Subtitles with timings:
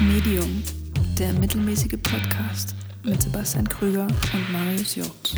[0.00, 0.62] Medium,
[1.18, 5.34] der mittelmäßige Podcast mit Sebastian Krüger und Marius Jobs.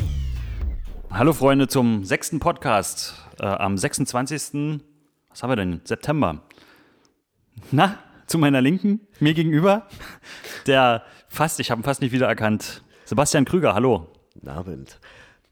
[1.10, 4.80] Hallo Freunde zum sechsten Podcast äh, am 26.
[5.28, 5.80] Was haben wir denn?
[5.84, 6.42] September.
[7.70, 9.86] Na, zu meiner Linken, mir gegenüber,
[10.66, 14.08] der fast, ich habe ihn fast nicht wiedererkannt, Sebastian Krüger, hallo.
[14.34, 14.98] Guten Abend.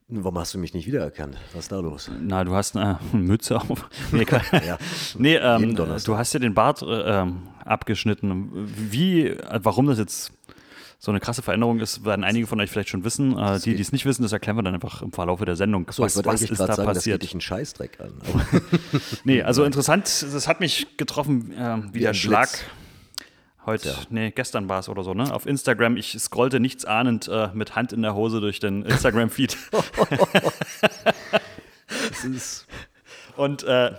[0.09, 1.37] Warum hast du mich nicht wiedererkannt?
[1.53, 2.11] Was ist da los?
[2.21, 3.89] Na, du hast eine Mütze auf.
[4.11, 4.27] Nee.
[4.67, 4.79] Ja,
[5.17, 8.51] nee ähm, du hast ja den Bart äh, ähm, abgeschnitten.
[8.91, 10.33] Wie, warum das jetzt
[10.99, 13.39] so eine krasse Veränderung ist, werden einige von euch vielleicht schon wissen.
[13.39, 15.87] Äh, die, die es nicht wissen, das erklären wir dann einfach im Verlauf der Sendung.
[15.91, 17.21] So, ich wollte eigentlich ist da sagen, das passiert?
[17.21, 18.13] geht dich einen Scheißdreck an.
[19.25, 22.49] Nee, also interessant, das hat mich getroffen, äh, wie, Wie der Schlag.
[22.49, 22.65] Blitz.
[23.67, 23.97] Heute, Ja.
[24.11, 25.35] nee, gestern war es oder so, ne?
[25.35, 29.57] Auf Instagram, ich scrollte nichts ahnend äh, mit Hand in der Hose durch den Instagram-Feed.
[31.89, 32.67] das ist,
[33.37, 33.93] Und äh,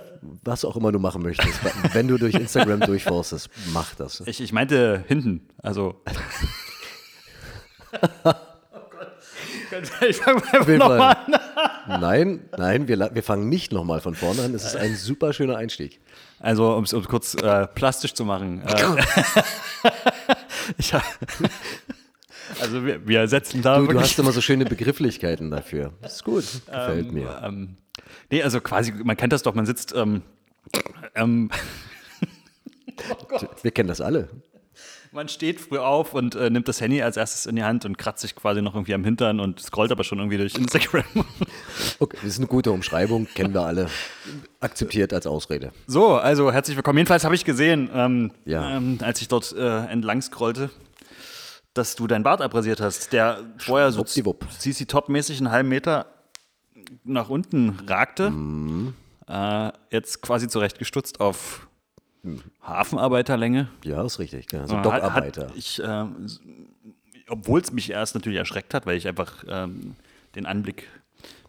[0.44, 1.60] was auch immer du machen möchtest.
[1.94, 4.22] Wenn du durch Instagram durchforstest, mach das.
[4.26, 5.96] ich, ich meinte hinten, also.
[7.94, 8.38] oh Gott.
[10.08, 11.36] Ich fange Auf einfach jeden nochmal Fall.
[11.86, 12.02] an.
[12.02, 14.54] Nein, nein, wir, wir fangen nicht nochmal von vorne an.
[14.54, 16.00] Es ist ein super schöner Einstieg.
[16.40, 18.62] Also, um es kurz äh, plastisch zu machen.
[18.62, 19.04] Äh,
[20.78, 21.04] ich hab,
[22.62, 25.94] also, wir, wir setzen da Du, du hast immer so schöne Begrifflichkeiten dafür.
[26.02, 26.44] Das ist gut.
[26.66, 27.42] Gefällt mir.
[27.44, 27.78] Ähm,
[28.30, 30.22] nee, also quasi, man kennt das doch, man sitzt, ähm,
[31.16, 31.50] ähm,
[33.62, 34.28] Wir kennen das alle.
[35.12, 37.98] man steht früh auf und äh, nimmt das Handy als erstes in die Hand und
[37.98, 41.04] kratzt sich quasi noch irgendwie am Hintern und scrollt aber schon irgendwie durch Instagram.
[42.00, 43.88] Okay, das ist eine gute Umschreibung, kennen wir alle.
[44.60, 45.72] Akzeptiert als Ausrede.
[45.88, 47.00] so, also herzlich willkommen.
[47.00, 48.78] Jedenfalls habe ich gesehen, ähm, Ja.
[48.78, 50.70] ähm, als ich dort äh, entlang scrollte,
[51.78, 54.04] dass du deinen Bart abrasiert hast, der vorher so.
[54.04, 56.08] CC-Top-mäßig einen halben Meter
[57.04, 58.30] nach unten ragte.
[58.32, 58.94] Mhm.
[59.28, 61.68] Äh, jetzt quasi zurechtgestutzt auf
[62.62, 63.70] Hafenarbeiterlänge.
[63.84, 64.48] Ja, ist richtig.
[64.48, 64.68] Genau.
[64.68, 65.48] So Hat- Dockarbeiter.
[65.48, 66.28] Hat ich, ähm,
[67.30, 69.96] obwohl es mich erst natürlich erschreckt hat, weil ich einfach ähm,
[70.36, 70.88] den Anblick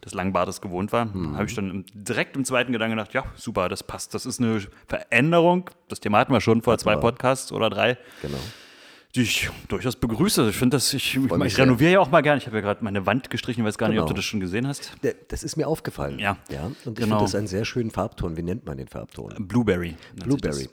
[0.03, 1.35] des Langbartes gewohnt war, Mhm.
[1.35, 4.13] habe ich dann im, direkt im zweiten Gedanken gedacht, ja, super, das passt.
[4.13, 7.01] Das ist eine Veränderung, das Thema hatten wir schon vor zwei wir.
[7.01, 8.37] Podcasts oder drei, Genau.
[9.15, 10.49] Die ich durchaus begrüße.
[10.49, 12.37] Ich finde das, ich, ich, ich renoviere ja auch mal gerne.
[12.39, 14.17] Ich habe ja gerade meine Wand gestrichen, ich weiß gar nicht, ob du Genau.
[14.17, 14.91] das schon gesehen hast.
[15.29, 16.19] Das ist mir aufgefallen.
[16.19, 16.37] Ja.
[16.51, 16.95] ja und ich Genau.
[17.17, 18.37] finde das einen sehr schönen Farbton.
[18.37, 19.33] Wie nennt man den Farbton?
[19.47, 19.95] Blueberry.
[20.15, 20.69] Blueberry.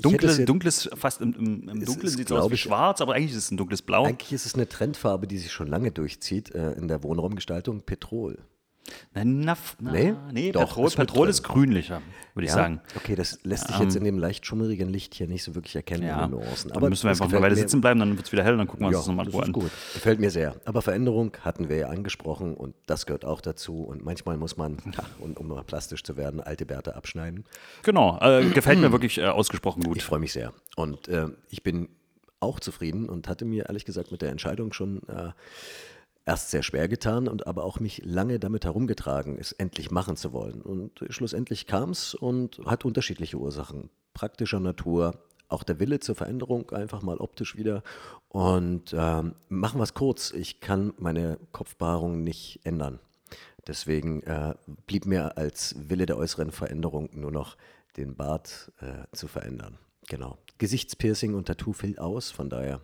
[0.00, 3.36] Dunkles, dunkles, fast im, im, im Dunklen sieht es aus wie schwarz, aber eigentlich ist
[3.44, 4.04] es ein dunkles Blau.
[4.04, 7.82] Eigentlich ist es eine Trendfarbe, die sich schon lange durchzieht äh, in der Wohnraumgestaltung.
[7.82, 8.38] Petrol.
[9.14, 10.14] Na, na, na, Nee?
[10.32, 12.00] nee, Doch, Petrol, ist Petrol ist grünlicher,
[12.34, 12.56] würde ich Ja?
[12.56, 12.80] sagen.
[12.96, 16.04] Okay, das lässt sich jetzt in dem leicht schummerigen Licht hier nicht so wirklich erkennen,
[16.06, 16.72] Ja, in den Nuancen.
[16.72, 18.82] aber müssen wir einfach Weile mir- sitzen bleiben, dann wird es wieder hell, dann gucken
[18.82, 19.52] wir uns Ja, das nochmal das ist an.
[19.52, 19.70] gut.
[19.94, 20.54] Gefällt mir sehr.
[20.64, 23.82] Aber Veränderung hatten wir ja angesprochen und das gehört auch dazu.
[23.82, 24.78] Und manchmal muss man,
[25.20, 27.44] und um mal plastisch zu werden, alte Bärte abschneiden.
[27.82, 29.96] Genau, äh, gefällt mir wirklich äh, ausgesprochen gut.
[29.96, 30.52] Ich freue mich sehr.
[30.76, 31.88] Und äh, ich bin
[32.42, 35.30] auch zufrieden und hatte mir ehrlich gesagt mit der Entscheidung schon äh,
[36.26, 40.32] erst sehr schwer getan und aber auch mich lange damit herumgetragen, es endlich machen zu
[40.32, 40.62] wollen.
[40.62, 43.90] Und schlussendlich kam es und hat unterschiedliche Ursachen.
[44.14, 45.14] Praktischer Natur,
[45.48, 47.82] auch der Wille zur Veränderung, einfach mal optisch wieder.
[48.28, 50.32] Und ähm, machen wir es kurz.
[50.32, 53.00] Ich kann meine Kopfbehaarung nicht ändern.
[53.66, 54.54] Deswegen äh,
[54.86, 57.56] blieb mir als Wille der äußeren Veränderung nur noch
[57.96, 59.78] den Bart äh, zu verändern.
[60.08, 60.38] Genau.
[60.58, 62.80] Gesichtspiercing und Tattoo fiel aus, von daher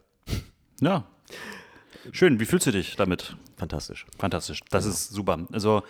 [0.81, 1.07] Ja.
[2.12, 3.37] Schön, wie fühlst du dich damit?
[3.57, 4.07] fantastisch.
[4.19, 5.47] Fantastisch, das ist super.
[5.53, 5.83] Also,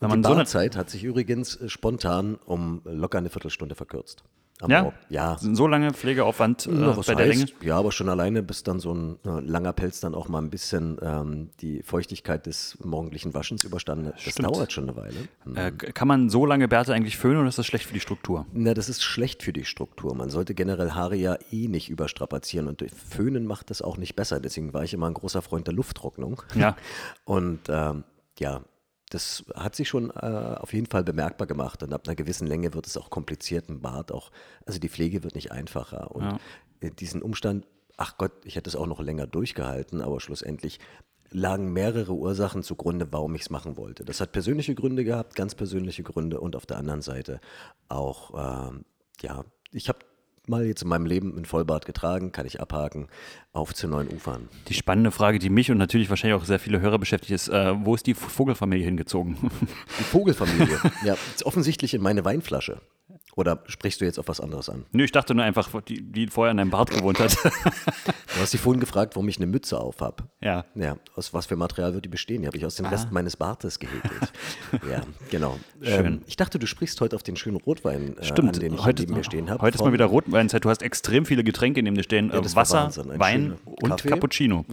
[0.00, 0.38] wenn Die man so eine.
[0.38, 4.22] Barzeit hat sich übrigens spontan um locker eine Viertelstunde verkürzt.
[4.60, 4.82] Am Ja?
[4.82, 4.96] Morgen.
[5.08, 5.36] Ja.
[5.38, 7.52] So lange Pflegeaufwand äh, was bei der heißt, Länge?
[7.62, 10.50] Ja, aber schon alleine, bis dann so ein äh, langer Pelz dann auch mal ein
[10.50, 14.14] bisschen ähm, die Feuchtigkeit des morgendlichen Waschens überstanden hat.
[14.14, 14.48] Das Stimmt.
[14.48, 15.16] dauert schon eine Weile.
[15.44, 15.56] Hm.
[15.56, 18.46] Äh, kann man so lange Bärte eigentlich föhnen oder ist das schlecht für die Struktur?
[18.52, 20.14] Na, das ist schlecht für die Struktur.
[20.14, 24.16] Man sollte generell Haare ja eh nicht überstrapazieren und durch Föhnen macht das auch nicht
[24.16, 24.40] besser.
[24.40, 26.42] Deswegen war ich immer ein großer Freund der Lufttrocknung.
[26.54, 26.76] Ja.
[27.24, 28.04] Und ähm,
[28.38, 28.62] ja,
[29.10, 31.82] das hat sich schon äh, auf jeden Fall bemerkbar gemacht.
[31.82, 34.12] Und ab einer gewissen Länge wird es auch kompliziert im Bart.
[34.12, 34.30] Auch,
[34.66, 36.10] also die Pflege wird nicht einfacher.
[36.14, 36.38] Und Ja.
[36.80, 37.66] äh, diesen Umstand,
[37.96, 40.78] ach Gott, ich hätte es auch noch länger durchgehalten, aber schlussendlich
[41.30, 44.04] lagen mehrere Ursachen zugrunde, warum ich es machen wollte.
[44.04, 47.40] Das hat persönliche Gründe gehabt, ganz persönliche Gründe und auf der anderen Seite
[47.88, 48.84] auch, ähm,
[49.20, 49.98] ja, ich habe
[50.48, 53.08] mal jetzt in meinem Leben einen Vollbart getragen, kann ich abhaken,
[53.52, 54.48] auf zu neuen Ufern.
[54.68, 57.74] Die spannende Frage, die mich und natürlich wahrscheinlich auch sehr viele Hörer beschäftigt, ist, äh,
[57.84, 59.36] wo ist die Vogelfamilie hingezogen?
[59.98, 60.78] Die Vogelfamilie.
[61.04, 62.80] ja, ist offensichtlich in meine Weinflasche.
[63.38, 64.84] Oder sprichst du jetzt auf was anderes an?
[64.90, 67.36] Nö, ich dachte nur einfach, die, die vorher in deinem Bart gewohnt hat.
[68.34, 70.24] Du hast dich vorhin gefragt, warum ich eine Mütze auf habe.
[70.40, 70.64] ja.
[70.76, 72.42] Ja, aus was für Material wird die bestehen?
[72.42, 74.32] Die habe ich aus dem Rest meines Bartes gehäkelt.
[74.88, 75.00] ja,
[75.30, 75.58] genau.
[75.82, 76.06] Schön.
[76.06, 78.84] Ähm, ich dachte, du sprichst heute auf den schönen Rotwein, äh, Stimmt, an den ich
[78.84, 79.60] heute, neben mir stehen habe.
[79.62, 80.64] heute ist mal wieder Rotweinzeit.
[80.64, 82.30] Du hast extrem viele Getränke neben dir stehen.
[82.32, 84.08] Ja, Wasser, Wein und Kaffee.
[84.08, 84.64] Cappuccino.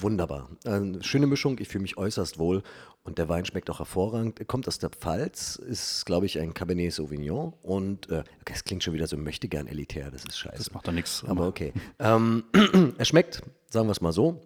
[0.00, 0.50] Wunderbar.
[0.66, 1.58] Eine schöne Mischung.
[1.58, 2.62] Ich fühle mich äußerst wohl.
[3.06, 4.40] Und der Wein schmeckt auch hervorragend.
[4.40, 7.52] Er kommt aus der Pfalz, ist, glaube ich, ein Cabernet Sauvignon.
[7.62, 10.10] Und äh, es klingt schon wieder so möchte gern elitär.
[10.10, 10.58] Das ist scheiße.
[10.58, 11.24] Das macht doch nichts.
[11.24, 11.72] Aber okay.
[12.00, 12.44] ähm,
[12.98, 14.42] er schmeckt, sagen wir es mal so,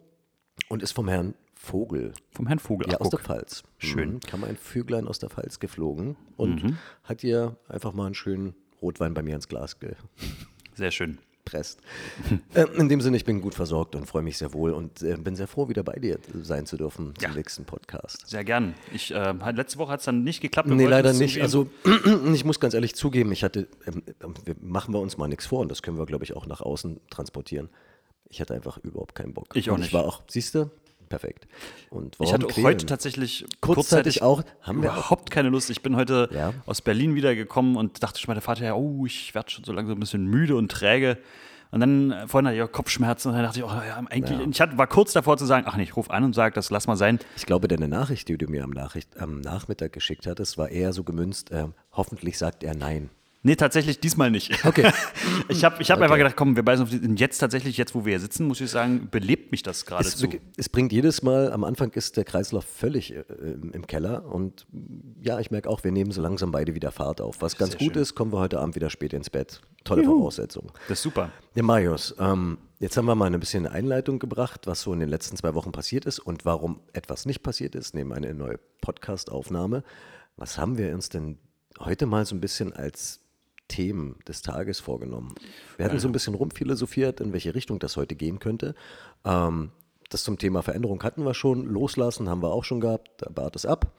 [0.68, 2.12] und ist vom Herrn Vogel.
[2.32, 2.88] Vom Herrn Vogel.
[2.90, 3.26] Ja, Ach, aus der guck.
[3.26, 3.62] Pfalz.
[3.78, 4.14] Schön.
[4.14, 4.20] Mhm.
[4.20, 9.14] Kam ein Vöglein aus der Pfalz geflogen und hat ihr einfach mal einen schönen Rotwein
[9.14, 9.76] bei mir ins Glas
[10.74, 11.18] Sehr schön.
[11.44, 11.81] Gepresst.
[12.54, 15.16] äh, in dem Sinne, ich bin gut versorgt und freue mich sehr wohl und äh,
[15.16, 17.34] bin sehr froh, wieder bei dir sein zu dürfen zum Ja.
[17.34, 18.28] nächsten Podcast.
[18.28, 18.75] Sehr gern.
[18.92, 20.69] Ich, äh, letzte Woche hat es dann nicht geklappt.
[20.69, 21.40] Nee, leider nicht.
[21.42, 21.69] Also
[22.32, 25.60] ich muss ganz ehrlich zugeben, ich hatte, ähm, ähm, machen wir uns mal nichts vor
[25.60, 27.69] und das können wir, glaube ich, auch nach außen transportieren.
[28.28, 29.48] Ich hatte einfach überhaupt keinen Bock.
[29.54, 29.88] Ich auch und nicht.
[29.88, 30.70] Ich war auch, siehst du,
[31.10, 31.46] perfekt.
[31.90, 32.66] Und ich warum hatte auch quälen?
[32.66, 34.96] heute tatsächlich kurzzeitig auch, haben wir auch.
[34.96, 35.68] überhaupt keine Lust.
[35.68, 36.54] Ich bin heute Ja.
[36.64, 39.98] aus Berlin wiedergekommen und dachte schon, mein Vater, ja, oh, ich werde schon so langsam
[39.98, 41.18] ein bisschen müde und träge.
[41.72, 44.40] Und dann äh, vorhin hatte ich auch Kopfschmerzen und dann dachte ich, oh, ja, eigentlich,
[44.40, 46.70] ich hatte, war kurz davor zu sagen, ach nee, ich ruf an und sage, das
[46.70, 47.18] lass mal sein.
[47.36, 50.92] Ich glaube, deine Nachricht, die du mir am, Nachricht, am Nachmittag geschickt hattest, war eher
[50.92, 53.10] so gemünzt, ähm, hoffentlich sagt er nein.
[53.42, 54.66] Nee, tatsächlich diesmal nicht.
[54.66, 54.92] Okay.
[55.48, 56.04] Ich habe ich hab Okay.
[56.04, 56.98] einfach gedacht, komm, wir beißen auf die.
[57.00, 59.87] Und jetzt tatsächlich, jetzt wo wir hier sitzen, muss ich sagen, belebt mich das Es,
[59.87, 60.28] geradezu.
[60.58, 63.25] es bringt jedes Mal, am Anfang ist der Kreislauf völlig äh,
[63.72, 64.66] im Keller und
[65.22, 67.40] ja, ich merke auch, wir nehmen so langsam beide wieder Fahrt auf.
[67.40, 68.02] Was ganz Sehr gut schön.
[68.02, 69.62] ist, kommen wir heute Abend wieder spät ins Bett.
[69.84, 70.70] Tolle Voraussetzung.
[70.88, 71.31] Das ist super.
[71.56, 75.08] Der Marius, ähm, jetzt haben wir mal ein bisschen Einleitung gebracht, was so in den
[75.08, 79.82] letzten zwei Wochen passiert ist und warum etwas nicht passiert ist, neben eine neue Podcast-Aufnahme.
[80.37, 81.38] Was haben wir uns denn
[81.78, 83.20] heute mal so ein bisschen als
[83.70, 85.34] Themen des Tages vorgenommen?
[85.78, 88.75] Wir hatten so ein bisschen rumphilosophiert, in welche Richtung das heute gehen könnte.
[89.25, 89.70] Ähm,
[90.11, 93.56] das zum Thema Veränderung hatten wir schon, loslassen haben wir auch schon gehabt, da bat
[93.56, 93.93] es ab.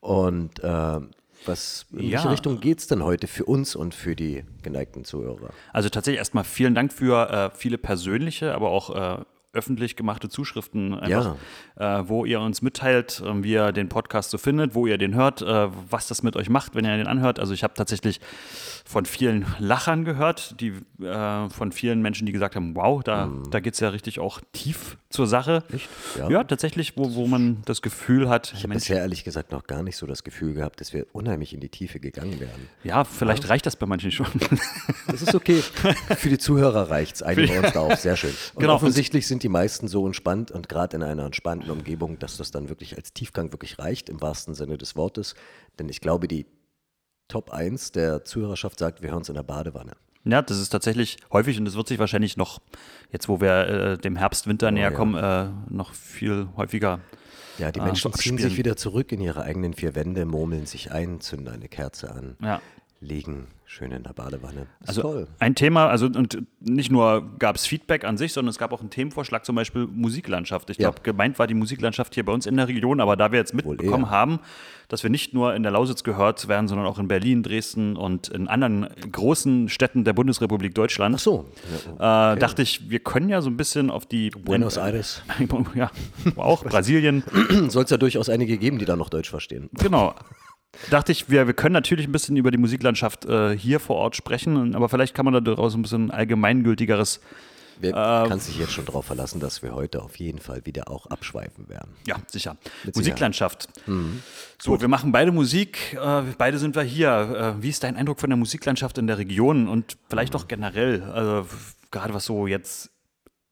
[0.00, 1.00] Und äh,
[1.46, 2.18] was, in Ja.
[2.18, 5.50] welche Richtung geht es denn heute für uns und für die geneigten Zuhörer?
[5.72, 9.24] Also tatsächlich erstmal vielen Dank für äh, viele persönliche, aber auch äh,
[9.56, 11.36] öffentlich gemachte Zuschriften, einfach,
[11.76, 15.14] äh, wo ihr uns mitteilt, äh, wie ihr den Podcast so findet, wo ihr den
[15.14, 17.40] hört, äh, was das mit euch macht, wenn ihr den anhört.
[17.40, 18.20] Also ich habe tatsächlich
[18.84, 20.72] von vielen Lachern gehört, die,
[21.02, 24.40] äh, von vielen Menschen, die gesagt haben, wow, da, da geht es ja richtig auch
[24.52, 25.64] tief zur Sache.
[25.72, 25.88] Echt?
[26.16, 26.44] Ja, Ja.
[26.44, 29.96] tatsächlich, wo, wo man das Gefühl hat, Ich habe bisher ehrlich gesagt noch gar nicht
[29.96, 32.68] so das Gefühl gehabt, dass wir unheimlich in die Tiefe gegangen wären.
[32.84, 34.26] ja, vielleicht reicht das bei manchen schon.
[35.08, 35.62] Das ist okay.
[36.16, 37.22] Für die Zuhörer reicht es.
[37.22, 37.94] Einigen wir uns da auf.
[38.00, 38.34] Sehr schön.
[38.54, 38.74] Und Genau.
[38.74, 42.68] offensichtlich sind die meisten so entspannt und gerade in einer entspannten Umgebung, dass das dann
[42.68, 45.34] wirklich als Tiefgang wirklich reicht, im wahrsten Sinne des Wortes.
[45.78, 46.46] Denn ich glaube, die
[47.28, 49.92] Top 1 der Zuhörerschaft sagt, wir hören uns in der Badewanne.
[50.26, 52.60] Ja, das ist tatsächlich häufig und das wird sich wahrscheinlich noch,
[53.12, 54.96] jetzt wo wir äh, dem Herbst, Winter näher Oh ja.
[54.96, 57.00] kommen, äh, noch viel häufiger.
[57.58, 60.66] Ja, die Ah, Menschen so ziehen sich wieder zurück in ihre eigenen vier Wände, murmeln
[60.66, 62.60] sich ein, zünden eine Kerze an, Ja.
[63.00, 64.68] Liegen schön in der Badewanne.
[64.80, 65.26] Ist Also toll.
[65.38, 68.80] ein Thema, also und nicht nur gab es Feedback an sich, sondern es gab auch
[68.80, 70.70] einen Themenvorschlag, zum Beispiel Musiklandschaft.
[70.70, 70.88] Ich Ja.
[70.90, 73.54] glaube, gemeint war die Musiklandschaft hier bei uns in der Region, aber da wir jetzt
[73.54, 74.38] mitbekommen haben,
[74.88, 78.28] dass wir nicht nur in der Lausitz gehört werden, sondern auch in Berlin, Dresden und
[78.28, 81.50] in anderen großen Städten der Bundesrepublik Deutschland, Ach so.
[81.96, 85.22] äh, dachte ich, wir können ja so ein bisschen auf die Buenos Aires.
[85.74, 85.90] ja,
[86.36, 87.24] auch Brasilien.
[87.68, 89.68] Soll es ja durchaus einige geben, die da noch Deutsch verstehen.
[89.74, 90.14] Genau.
[90.90, 94.16] Dachte ich, wir, wir können natürlich ein bisschen über die Musiklandschaft äh, hier vor Ort
[94.16, 97.20] sprechen, aber vielleicht kann man da daraus ein bisschen allgemeingültigeres,
[97.78, 100.90] Wer Äh, kann sich jetzt schon darauf verlassen, dass wir heute auf jeden Fall wieder
[100.90, 101.90] auch abschweifen werden.
[102.06, 102.56] ja, sicher.
[102.84, 103.68] Mit Musiklandschaft.
[104.58, 107.54] So, wir machen beide Musik, äh, beide sind wir hier.
[107.58, 111.02] Äh, wie ist dein Eindruck von der Musiklandschaft in der Region und vielleicht auch generell?
[111.02, 111.46] Also,
[111.90, 112.90] gerade was so jetzt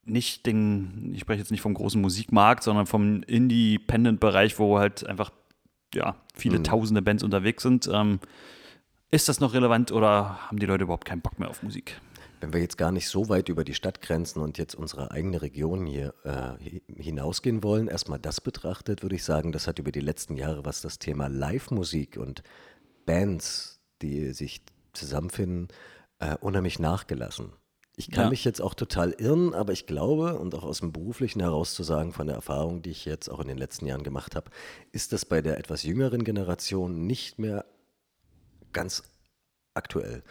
[0.06, 5.30] nicht den, ich spreche jetzt nicht vom großen Musikmarkt, sondern vom Independent-Bereich, wo halt einfach
[5.96, 7.88] ja, viele tausende Bands unterwegs sind.
[7.92, 8.20] Ähm,
[9.10, 12.00] ist das noch relevant oder haben die Leute überhaupt keinen Bock mehr auf Musik?
[12.40, 15.86] Wenn wir jetzt gar nicht so weit über die Stadtgrenzen und jetzt unsere eigene Region
[15.86, 20.00] hier äh, hi- hinausgehen wollen, erstmal das betrachtet, würde ich sagen, das hat über die
[20.00, 22.42] letzten Jahre, was das Thema Live-Musik und
[23.06, 25.68] Bands, die sich zusammenfinden,
[26.18, 27.52] äh, unheimlich nachgelassen.
[27.96, 28.30] Ich kann Ja.
[28.30, 31.84] mich jetzt auch total irren, aber ich glaube, und auch aus dem Beruflichen heraus zu
[31.84, 34.50] sagen, von der Erfahrung, die ich jetzt auch in den letzten Jahren gemacht habe,
[34.90, 37.64] ist das bei der etwas jüngeren Generation nicht mehr
[38.72, 39.04] ganz
[39.74, 40.22] aktuell.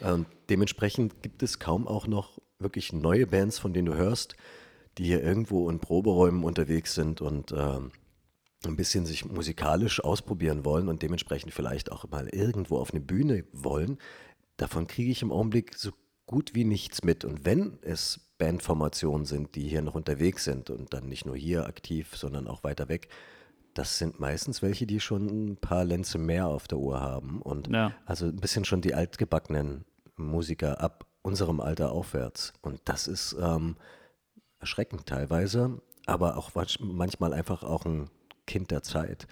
[0.00, 4.36] Ähm, dementsprechend gibt es kaum auch noch wirklich neue Bands, von denen du hörst,
[4.96, 7.92] die hier irgendwo in Proberäumen unterwegs sind und ähm,
[8.66, 13.44] ein bisschen sich musikalisch ausprobieren wollen und dementsprechend vielleicht auch mal irgendwo auf eine Bühne
[13.52, 13.98] wollen.
[14.56, 15.92] davon kriege ich im Augenblick so
[16.28, 17.24] gut wie nichts mit.
[17.24, 21.66] Und wenn es Bandformationen sind, die hier noch unterwegs sind und dann nicht nur hier
[21.66, 23.08] aktiv, sondern auch weiter weg,
[23.74, 27.68] das sind meistens welche, die schon ein paar Lenze mehr auf der Uhr haben und
[27.68, 27.92] Ja.
[28.06, 29.84] also ein bisschen schon die altgebackenen
[30.16, 32.52] Musiker ab unserem Alter aufwärts.
[32.62, 33.76] Und das ist ähm,
[34.60, 38.08] erschreckend teilweise, aber auch manch- manchmal einfach auch ein
[38.46, 39.26] Kind der Zeit.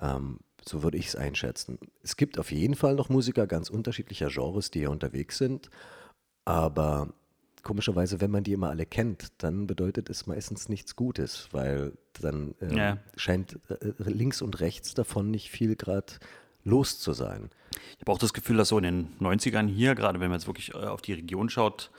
[0.00, 1.78] Ähm, so würde ich es einschätzen.
[2.02, 5.70] Es gibt auf jeden Fall noch Musiker ganz unterschiedlicher Genres, die hier unterwegs sind,
[6.44, 7.08] aber
[7.62, 12.54] komischerweise, wenn man die immer alle kennt, dann bedeutet es meistens nichts Gutes, weil dann
[12.60, 12.98] ähm, Ja.
[13.16, 16.12] scheint äh, links und rechts davon nicht viel gerade
[16.64, 17.50] los zu sein.
[17.94, 20.46] Ich habe auch das Gefühl, dass so in den 90ern hier, gerade wenn man jetzt
[20.46, 21.90] wirklich äh, auf die Region schaut,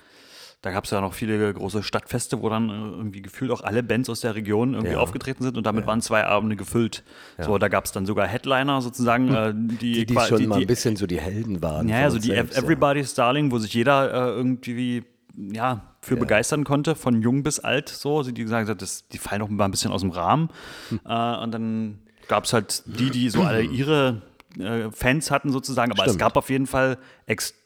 [0.65, 3.83] da gab es ja noch viele große Stadtfeste, wo dann äh, irgendwie gefühlt auch alle
[3.83, 4.99] Bands aus der Region irgendwie Ja.
[4.99, 7.03] aufgetreten sind und damit waren zwei Abende gefüllt.
[7.39, 10.59] So, da gab es dann sogar Headliner sozusagen, äh, die, Die, die schon die, mal
[10.59, 11.87] ein bisschen so die Helden waren.
[11.87, 12.63] ja, ja, so die selbst, ja.
[12.63, 15.03] Everybody's Darling, wo sich jeder äh, irgendwie
[15.37, 19.41] ja, für begeistern konnte, von jung bis alt, so, die gesagt hat, das, die fallen
[19.41, 20.49] noch mal ein bisschen aus dem Rahmen.
[20.89, 20.99] Hm.
[21.05, 24.23] Äh, und dann gab es halt die, die so alle ihre
[24.57, 26.21] äh, Fans hatten sozusagen, aber es Stimmt.
[26.21, 27.64] gab auf jeden Fall extrem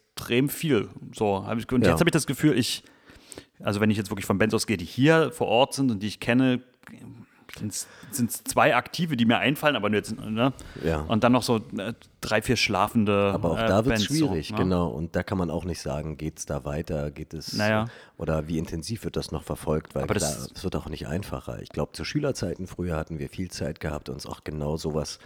[0.50, 0.90] viel.
[1.14, 1.46] So, und
[1.84, 1.90] Ja.
[1.92, 2.84] jetzt habe ich das Gefühl, ich,
[3.62, 6.08] also wenn ich jetzt wirklich von Bands ausgehe, die hier vor Ort sind und die
[6.08, 6.62] ich kenne,
[7.58, 10.54] sind es zwei Aktive, die mir einfallen, aber nur jetzt, ne?
[10.86, 11.02] Ja.
[11.02, 14.20] Und dann noch so äh, drei, vier schlafende Aber auch äh, da wird es Bands,
[14.20, 14.58] so, schwierig, ne?
[14.60, 14.90] genau.
[14.90, 17.86] Und da kann man auch nicht sagen, geht es da weiter, geht es Naja.
[18.18, 21.08] oder wie intensiv wird das noch verfolgt, weil Aber klar, das- es wird auch nicht
[21.08, 21.60] einfacher.
[21.62, 25.18] Ich glaube, zu Schülerzeiten früher hatten wir viel Zeit gehabt, uns auch genau sowas,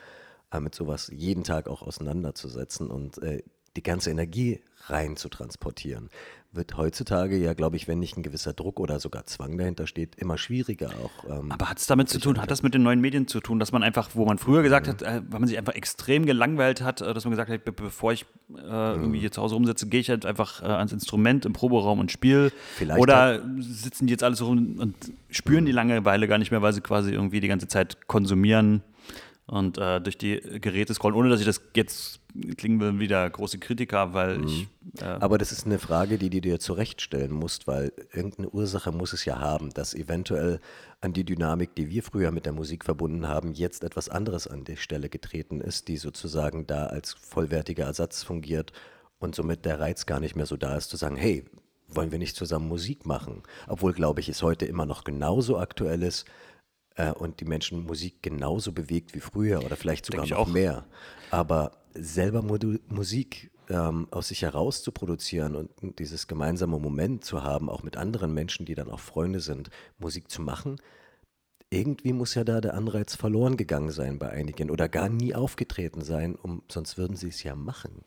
[0.51, 3.43] äh, mit sowas jeden Tag auch auseinanderzusetzen und äh,
[3.75, 6.09] die ganze Energie rein zu transportieren.
[6.51, 10.13] Wird heutzutage ja, glaube ich, wenn nicht ein gewisser Druck oder sogar Zwang dahinter steht,
[10.17, 11.39] immer schwieriger auch.
[11.39, 13.57] Ähm, Aber hat es damit zu tun, hat das mit den neuen Medien zu tun,
[13.57, 16.83] dass man einfach, wo man früher gesagt hat, äh, weil man sich einfach extrem gelangweilt
[16.83, 19.87] hat, äh, dass man gesagt hat, be bevor ich äh, irgendwie hier zu Hause rumsitze,
[19.87, 22.51] gehe ich halt einfach äh, ans Instrument im Proberaum und spiele.
[22.75, 24.95] Vielleicht Oder sitzen die jetzt alle so rum und
[25.31, 28.83] spüren die Langeweile gar nicht mehr, weil sie quasi irgendwie die ganze Zeit konsumieren
[29.45, 32.21] und äh, durch die Geräte scrollen, ohne dass ich das jetzt
[32.57, 34.67] klingen will wie der große Kritiker, weil ich
[35.01, 39.13] äh, Aber das ist eine Frage, die du dir zurechtstellen musst, weil irgendeine Ursache muss
[39.13, 40.59] es ja haben, dass eventuell
[41.01, 44.63] an die Dynamik, die wir früher mit der Musik verbunden haben, jetzt etwas anderes an
[44.63, 48.71] die Stelle getreten ist, die sozusagen da als vollwertiger Ersatz fungiert
[49.19, 51.45] und somit der Reiz gar nicht mehr so da ist, zu sagen, hey,
[51.87, 53.43] wollen wir nicht zusammen Musik machen?
[53.67, 56.25] Obwohl, glaube ich, es heute immer noch genauso aktuell ist
[56.95, 60.47] äh, und die Menschen Musik genauso bewegt wie früher oder vielleicht sogar noch auch.
[60.47, 60.85] mehr.
[61.31, 67.43] Aber selber Modu Musik ähm, aus sich heraus zu produzieren und dieses gemeinsame Moment zu
[67.43, 70.81] haben, auch mit anderen Menschen, die dann auch Freunde sind, Musik zu machen,
[71.69, 76.01] irgendwie muss ja da der Anreiz verloren gegangen sein bei einigen oder gar nie aufgetreten
[76.01, 78.03] sein, um, sonst würden sie es ja machen.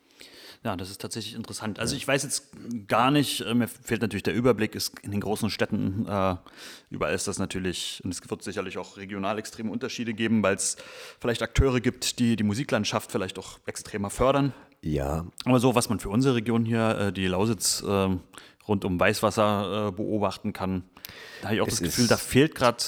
[0.66, 1.78] Ja, das ist tatsächlich interessant.
[1.78, 2.48] Also ich weiß jetzt
[2.88, 6.34] gar nicht, äh, mir fehlt natürlich der Überblick, ist in den großen Städten, äh,
[6.90, 10.76] überall ist das natürlich, und es wird sicherlich auch regional extreme Unterschiede geben, weil es
[11.20, 14.52] vielleicht Akteure gibt, die die Musiklandschaft vielleicht auch extremer fördern.
[14.82, 18.08] Ja, Aber so, was man für unsere Region hier, äh, die Lausitz äh,
[18.66, 20.82] rund um Weißwasser äh, beobachten kann,
[21.42, 22.82] da habe ich auch Es das Gefühl, da fehlt gerade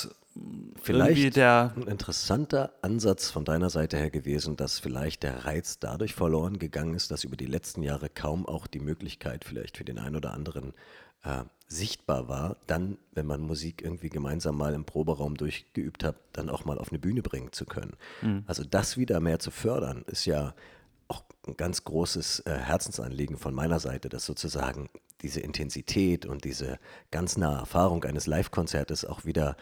[0.80, 6.14] vielleicht der, ein interessanter Ansatz von deiner Seite her gewesen, dass vielleicht der Reiz dadurch
[6.14, 9.98] verloren gegangen ist, dass über die letzten Jahre kaum auch die Möglichkeit vielleicht für den
[9.98, 10.74] einen oder anderen
[11.24, 16.48] äh, sichtbar war, dann, wenn man Musik irgendwie gemeinsam mal im Proberaum durchgeübt hat, dann
[16.48, 17.92] auch mal auf eine Bühne bringen zu können.
[18.46, 20.54] Also das wieder mehr zu fördern, ist ja
[21.08, 24.88] auch ein ganz großes äh, Herzensanliegen von meiner Seite, dass sozusagen
[25.20, 26.78] diese Intensität und diese
[27.10, 29.56] ganz nahe Erfahrung eines Live-Konzertes auch wieder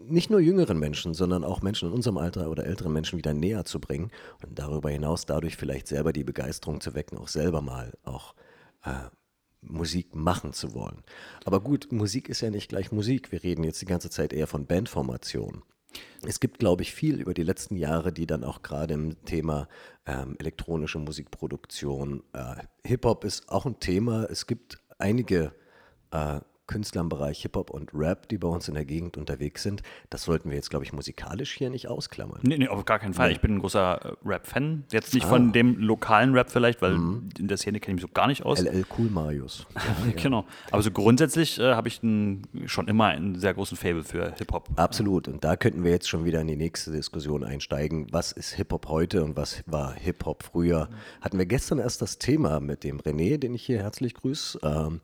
[0.00, 3.64] nicht nur jüngeren Menschen, sondern auch Menschen in unserem Alter oder älteren Menschen wieder näher
[3.64, 4.10] zu bringen
[4.44, 8.34] und darüber hinaus dadurch vielleicht selber die Begeisterung zu wecken, auch selber mal auch
[8.84, 9.10] äh,
[9.60, 11.02] Musik machen zu wollen.
[11.44, 13.32] Aber gut, Musik ist ja nicht gleich Musik.
[13.32, 15.62] Wir reden jetzt die ganze Zeit eher von Bandformation.
[16.22, 19.68] Es gibt, glaube ich, viel über die letzten Jahre, die dann auch gerade im Thema
[20.06, 24.24] ähm, elektronische Musikproduktion, äh, Hip-Hop ist auch ein Thema.
[24.24, 25.52] Es gibt einige
[26.10, 29.82] äh, Künstler im Bereich Hip-Hop und Rap, die bei uns in der Gegend unterwegs sind.
[30.10, 32.38] Das sollten wir jetzt, glaube ich, musikalisch hier nicht ausklammern.
[32.42, 33.32] Nee, nee, auf gar keinen Fall.
[33.32, 34.84] Ich bin ein großer äh, Rap-Fan.
[34.92, 35.30] Jetzt nicht Ah.
[35.30, 37.30] von dem lokalen Rap vielleicht, weil Mhm.
[37.38, 38.60] in der Szene kenne ich mich so gar nicht aus.
[38.60, 39.66] LL Cool Marius.
[40.22, 40.44] Genau.
[40.70, 44.68] Aber so grundsätzlich äh, habe ich ein, schon immer einen sehr großen Fable für Hip-Hop.
[44.76, 45.26] Absolut.
[45.26, 48.06] Und da könnten wir jetzt schon wieder in die nächste Diskussion einsteigen.
[48.12, 50.88] Was ist Hip-Hop heute und was war Hip-Hop früher?
[51.22, 55.00] Hatten wir gestern erst das Thema mit dem René, den ich hier herzlich grüße, ähm,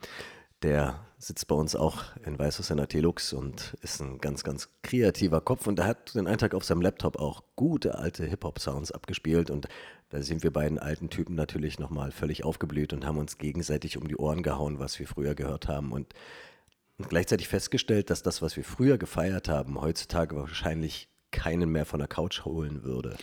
[0.63, 4.69] der sitzt bei uns auch in Weißhaus in der Telux und ist ein ganz, ganz
[4.83, 5.67] kreativer Kopf.
[5.67, 9.51] Und er hat den einen Tag auf seinem Laptop auch gute alte Hip-Hop-Sounds abgespielt.
[9.51, 9.69] Und
[10.11, 14.07] da sind wir beiden alten Typen natürlich nochmal völlig aufgeblüht und haben uns gegenseitig um
[14.07, 15.93] die Ohren gehauen, was wir früher gehört haben.
[15.93, 16.13] Und,
[16.99, 21.99] und gleichzeitig festgestellt, dass das, was wir früher gefeiert haben, heutzutage wahrscheinlich keinen mehr von
[21.99, 23.17] der Couch holen würde.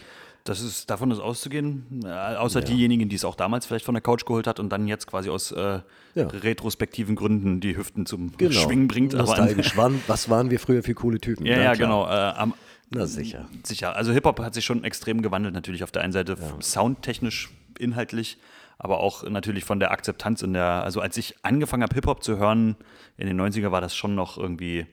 [0.43, 2.65] Das ist, davon ist auszugehen, äh, außer ja.
[2.65, 5.29] diejenigen, die es auch damals vielleicht von der Couch geholt hat und dann jetzt quasi
[5.29, 5.79] aus äh,
[6.15, 6.27] ja.
[6.27, 8.51] retrospektiven Gründen die Hüften zum genau.
[8.51, 9.13] Schwingen bringt.
[9.13, 9.73] Nostalgisch.
[9.73, 11.45] Aber an, was waren wir früher für coole Typen?
[11.45, 12.07] Ja, ja, genau.
[12.07, 12.55] Äh, am,
[12.89, 13.47] Na sicher.
[13.63, 13.95] Sicher.
[13.95, 16.61] Also Hip-Hop hat sich schon extrem gewandelt, natürlich auf der einen Seite ja.
[16.61, 18.39] soundtechnisch, inhaltlich,
[18.79, 22.39] aber auch natürlich von der Akzeptanz in der, also als ich angefangen habe, Hip-Hop zu
[22.39, 22.77] hören,
[23.17, 24.87] in den 90er war das schon noch irgendwie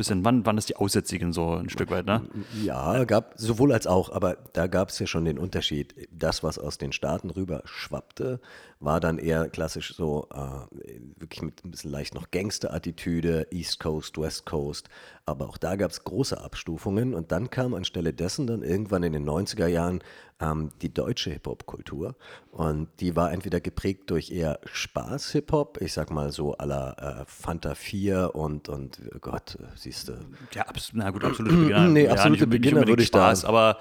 [0.00, 2.22] bisschen, wann waren das die Aussätzigen so ein Stück weit, ne?
[2.62, 5.94] Ja, gab sowohl als auch, aber da gab es ja schon den Unterschied.
[6.10, 8.40] Das, was aus den Staaten rüber schwappte,
[8.80, 14.16] war dann eher klassisch so, äh, wirklich mit ein bisschen leicht noch Gangster-Attitüde, East Coast,
[14.18, 14.88] West Coast.
[15.26, 19.12] Aber auch da gab es große Abstufungen und dann kam anstelle dessen dann irgendwann in
[19.12, 20.00] den 90er Jahren
[20.40, 22.16] ähm, die deutsche Hip-Hop-Kultur.
[22.50, 27.74] Und die war entweder geprägt durch eher Spaß-Hip-Hop, ich sag mal so la äh, Fanta
[27.74, 30.12] 4 und, und oh Gott, siehst du.
[30.52, 31.88] Ja, abs na gut, absolute Beginner.
[31.88, 33.48] nee, absolute ja, Beginner würde ich Spaß, da.
[33.48, 33.78] Aber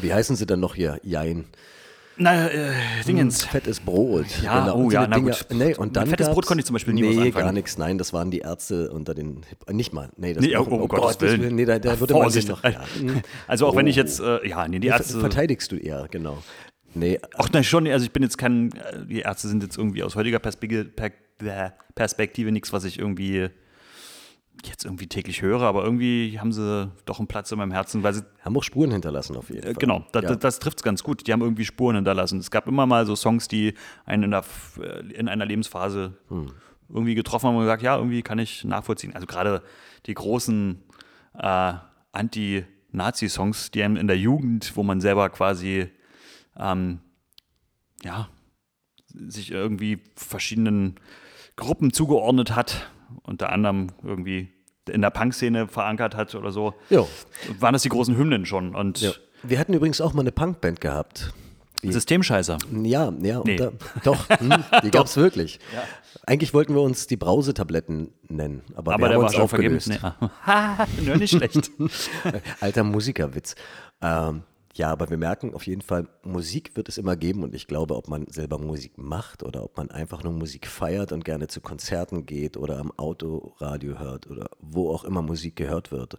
[0.00, 1.00] wie heißen sie dann noch hier?
[1.02, 1.46] Jein.
[2.16, 2.72] Na, äh,
[3.06, 3.42] Dingens.
[3.42, 4.26] Hm, fettes Brot.
[4.42, 4.76] Ja, genau.
[4.76, 5.46] oh ja, na Dinger, gut.
[5.50, 7.78] Nee, und dann fettes Brot konnte ich zum Beispiel nie Nee, gar nichts.
[7.78, 10.10] Nein, das waren die Ärzte unter den, Hip nicht mal.
[10.16, 11.54] Nee, das nee, oh, oh, oh Gottes Gott, Willen.
[11.54, 12.82] Nee, da, da würde man sich noch, ja.
[13.46, 13.76] Also auch oh.
[13.76, 15.20] wenn ich jetzt, äh, ja, nee, die Ärzte.
[15.20, 16.42] Verteidigst du eher, genau.
[16.94, 17.18] Nee.
[17.38, 20.14] Ach nein, schon, also ich bin jetzt kein, äh, die Ärzte sind jetzt irgendwie aus
[20.14, 20.90] heutiger Perspektive,
[21.94, 23.48] Perspektive nichts, was ich irgendwie
[24.68, 28.14] jetzt irgendwie täglich höre, aber irgendwie haben sie doch einen Platz in meinem Herzen, weil
[28.14, 28.22] sie.
[28.40, 29.74] Haben auch Spuren hinterlassen auf jeden äh, Fall.
[29.74, 30.34] Genau, da, ja.
[30.34, 31.26] das trifft es ganz gut.
[31.26, 32.38] Die haben irgendwie Spuren hinterlassen.
[32.38, 34.44] Es gab immer mal so Songs, die einen in, der,
[34.80, 36.52] äh, in einer Lebensphase hm.
[36.88, 39.14] irgendwie getroffen haben und gesagt, ja, irgendwie kann ich nachvollziehen.
[39.14, 39.62] Also gerade
[40.06, 40.82] die großen
[41.38, 41.74] äh,
[42.12, 45.88] Anti-Nazi-Songs, die einem in der Jugend, wo man selber quasi
[46.56, 47.00] ähm,
[48.02, 48.28] ja,
[49.06, 50.96] sich irgendwie verschiedenen
[51.56, 52.90] Gruppen zugeordnet hat,
[53.22, 54.51] unter anderem irgendwie
[54.88, 57.08] in der Punk-Szene verankert hat oder so, jo.
[57.58, 58.74] waren das die großen Hymnen schon.
[58.74, 59.12] Und ja.
[59.42, 61.32] Wir hatten übrigens auch mal eine Punkband gehabt.
[61.82, 62.58] Die, Systemscheißer.
[62.84, 63.56] Ja, ja, nee.
[63.56, 63.72] da,
[64.04, 64.52] doch, hm,
[64.84, 65.58] die gab es wirklich.
[65.74, 65.82] Ja.
[66.24, 69.88] Eigentlich wollten wir uns die Brausetabletten nennen, aber, aber wir haben uns aufgelöst.
[69.88, 69.98] Nee.
[71.04, 71.72] Nur nicht schlecht.
[72.60, 73.56] Alter Musikerwitz.
[74.00, 77.66] Ähm, ja, aber wir merken auf jeden Fall, Musik wird es immer geben und ich
[77.66, 81.48] glaube, ob man selber Musik macht oder ob man einfach nur Musik feiert und gerne
[81.48, 86.16] zu Konzerten geht oder am Autoradio hört oder wo auch immer Musik gehört wird.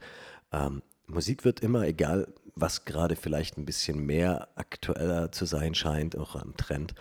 [0.51, 6.15] Ähm, Musik wird immer, egal was gerade vielleicht ein bisschen mehr aktueller zu sein scheint,
[6.15, 6.93] auch am Trend,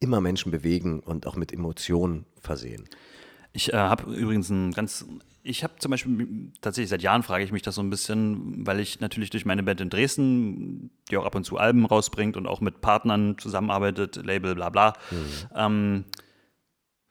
[0.00, 2.88] immer Menschen bewegen und auch mit Emotionen versehen.
[3.52, 5.06] Ich äh, habe übrigens ein ganz
[5.42, 8.78] ich habe zum Beispiel tatsächlich seit Jahren frage ich mich das so ein bisschen, weil
[8.78, 12.46] ich natürlich durch meine Band in Dresden, die auch ab und zu Alben rausbringt und
[12.46, 15.26] auch mit Partnern zusammenarbeitet, Label, bla bla, mhm.
[15.56, 16.04] ähm,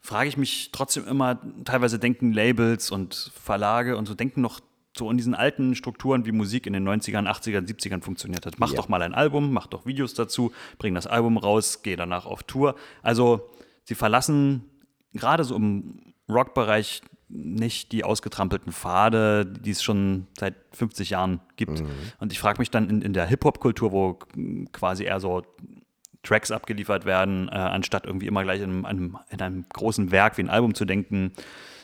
[0.00, 4.60] frage ich mich trotzdem immer, teilweise denken Labels und Verlage und so denken noch
[4.96, 8.58] so in diesen alten Strukturen, wie Musik in den 90ern, 80ern, 70ern funktioniert hat.
[8.58, 8.76] Mach ja.
[8.76, 12.42] doch mal ein Album, mach doch Videos dazu, bring das Album raus, geh danach auf
[12.42, 12.74] Tour.
[13.02, 13.48] Also
[13.84, 14.64] sie verlassen
[15.12, 21.80] gerade so im Rockbereich nicht die ausgetrampelten Pfade, die es schon seit 50 Jahren gibt.
[21.80, 21.88] Mhm.
[22.18, 24.18] Und ich frage mich dann in, in der Hip-Hop-Kultur, wo
[24.72, 25.42] quasi eher so
[26.22, 30.42] Tracks abgeliefert werden, äh, anstatt irgendwie immer gleich in einem, in einem großen Werk wie
[30.42, 31.32] ein Album zu denken.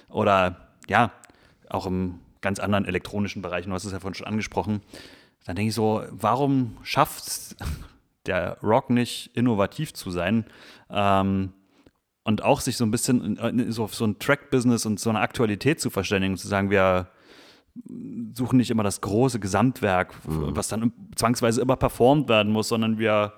[0.09, 1.13] Oder ja,
[1.71, 4.83] auch im ganz anderen elektronischen Bereich, du hast es ja vorhin schon angesprochen.
[5.47, 7.57] Dann denke ich so, warum schafft
[8.27, 10.45] der Rock nicht innovativ zu sein?
[10.91, 11.53] Ähm,
[12.27, 15.81] und auch sich so ein bisschen in, so, so ein Track-Business und so eine Aktualität
[15.81, 17.09] zu verständigen, zu sagen, wir
[18.35, 20.57] suchen nicht immer das große Gesamtwerk, mhm.
[20.57, 23.35] was dann zwangsweise immer performt werden muss, sondern wir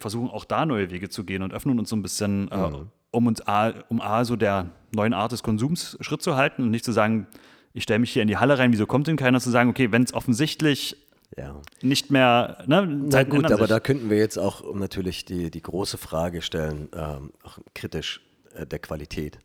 [0.00, 2.74] versuchen auch da neue Wege zu gehen und öffnen uns so ein bisschen, äh, mhm.
[2.74, 2.78] äh,
[3.10, 6.70] um uns A, um A, so der neuen Art des Konsums Schritt zu halten und
[6.70, 7.26] nicht zu sagen,
[7.72, 9.92] ich stelle mich hier in die Halle rein, wieso kommt denn keiner, zu sagen, okay,
[9.92, 11.01] wenn es offensichtlich
[11.36, 11.60] ja.
[11.80, 12.64] nicht mehr.
[12.66, 13.68] Ne, Na gut, aber sich.
[13.68, 18.20] da könnten wir jetzt auch natürlich die, die große Frage stellen, ähm, auch kritisch
[18.54, 19.38] äh, der Qualität.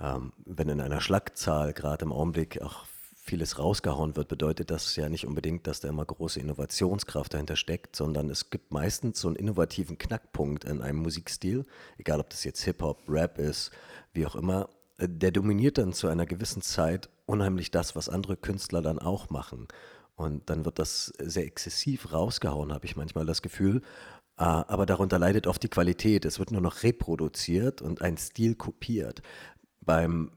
[0.00, 2.84] Ähm, wenn in einer Schlagzahl gerade im Augenblick auch
[3.24, 7.96] vieles rausgehauen wird, bedeutet das ja nicht unbedingt, dass da immer große Innovationskraft dahinter steckt,
[7.96, 11.64] sondern es gibt meistens so einen innovativen Knackpunkt in einem Musikstil,
[11.96, 13.70] egal ob das jetzt Hip-Hop, Rap ist,
[14.12, 14.68] wie auch immer,
[14.98, 19.30] äh, der dominiert dann zu einer gewissen Zeit unheimlich das, was andere Künstler dann auch
[19.30, 19.68] machen.
[20.16, 23.82] Und dann wird das sehr exzessiv rausgehauen, habe ich manchmal das Gefühl.
[24.36, 26.24] Ah, aber darunter leidet oft die Qualität.
[26.24, 29.22] Es wird nur noch reproduziert und ein Stil kopiert.
[29.80, 30.30] Beim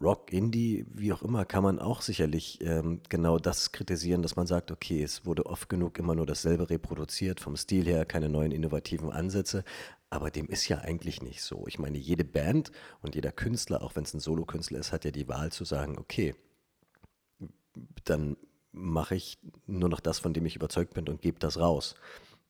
[0.00, 4.46] Rock, Indie, wie auch immer, kann man auch sicherlich ähm, genau das kritisieren, dass man
[4.46, 8.52] sagt, okay, es wurde oft genug immer nur dasselbe reproduziert, vom Stil her keine neuen
[8.52, 9.64] innovativen Ansätze,
[10.10, 11.64] aber dem ist ja eigentlich nicht so.
[11.66, 15.10] Ich meine, jede Band und jeder Künstler, auch wenn es ein Solokünstler ist, hat ja
[15.10, 16.34] die Wahl zu sagen, okay,
[18.04, 18.36] dann
[18.72, 21.94] mache ich nur noch das, von dem ich überzeugt bin und gebe das raus.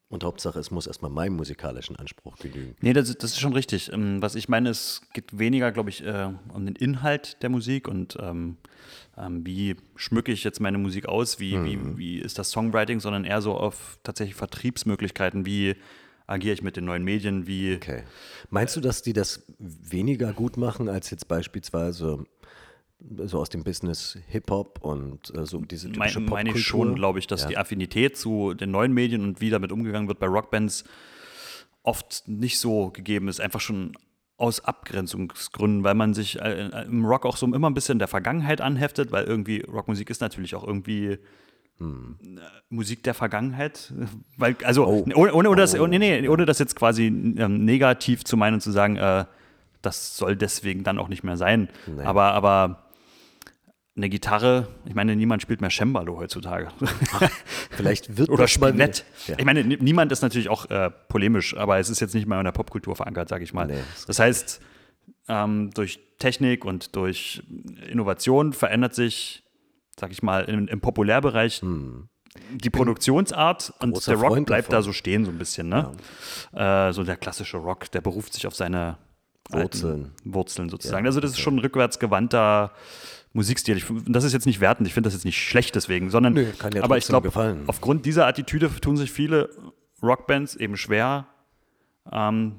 [0.08, 2.76] Und Hauptsache, es muss erstmal meinem musikalischen Anspruch genügen.
[2.80, 3.92] Nee, das, das ist schon richtig.
[3.92, 7.88] Ähm, was ich meine, es geht weniger, glaube ich, äh, um den Inhalt der Musik
[7.88, 8.56] und ähm,
[9.18, 11.64] ähm, wie schmücke ich jetzt meine Musik aus, wie, mhm.
[11.64, 15.74] wie, wie ist das Songwriting, sondern eher so auf tatsächlich Vertriebsmöglichkeiten, wie
[16.28, 17.74] agiere ich mit den neuen Medien, wie.
[17.74, 18.04] Okay.
[18.50, 22.24] Meinst du, dass die das weniger gut machen als jetzt beispielsweise
[22.98, 27.18] so aus dem Business Hip-Hop und äh, so diese typische mein, Meine ich schon, glaube
[27.18, 27.48] ich, dass ja.
[27.48, 30.84] die Affinität zu den neuen Medien und wie damit umgegangen wird bei Rockbands
[31.82, 33.40] oft nicht so gegeben ist.
[33.40, 33.96] Einfach schon
[34.38, 38.08] aus Abgrenzungsgründen, weil man sich äh, äh, im Rock auch so immer ein bisschen der
[38.08, 41.18] Vergangenheit anheftet, weil irgendwie Rockmusik ist natürlich auch irgendwie
[41.78, 42.18] hm.
[42.68, 43.92] Musik der Vergangenheit,
[44.36, 45.04] weil also oh.
[45.14, 45.54] ohne, ohne, oh.
[45.54, 49.24] das, nee, nee, ohne das jetzt quasi ähm, negativ zu meinen und zu sagen, äh,
[49.82, 51.68] das soll deswegen dann auch nicht mehr sein.
[51.86, 52.02] Nee.
[52.02, 52.85] Aber, aber
[53.96, 56.68] eine Gitarre, ich meine, niemand spielt mehr Cembalo heutzutage.
[57.12, 57.30] Ach,
[57.70, 59.04] vielleicht wird Oder Spinett.
[59.26, 59.36] Ja.
[59.38, 62.44] Ich meine, niemand ist natürlich auch äh, polemisch, aber es ist jetzt nicht mehr in
[62.44, 63.66] der Popkultur verankert, sage ich mal.
[63.66, 64.60] Nee, das, das heißt,
[65.28, 67.42] ähm, durch Technik und durch
[67.90, 69.44] Innovation verändert sich,
[69.98, 72.10] sage ich mal, im, im Populärbereich hm.
[72.52, 74.74] die Produktionsart und der Rock Freund bleibt davon.
[74.74, 75.70] da so stehen so ein bisschen.
[75.70, 75.92] Ne?
[76.54, 76.88] Ja.
[76.88, 78.98] Äh, so der klassische Rock, der beruft sich auf seine
[79.50, 80.12] Wurzeln.
[80.24, 81.04] Wurzeln sozusagen.
[81.04, 82.72] Ja, also das ist schon ein rückwärtsgewandter
[83.36, 83.76] Musikstil.
[83.76, 86.46] Ich, das ist jetzt nicht wertend, ich finde das jetzt nicht schlecht deswegen, sondern Nö,
[86.58, 87.30] kann ja aber ich glaube,
[87.66, 89.50] aufgrund dieser Attitüde tun sich viele
[90.02, 91.26] Rockbands eben schwer,
[92.10, 92.56] ähm,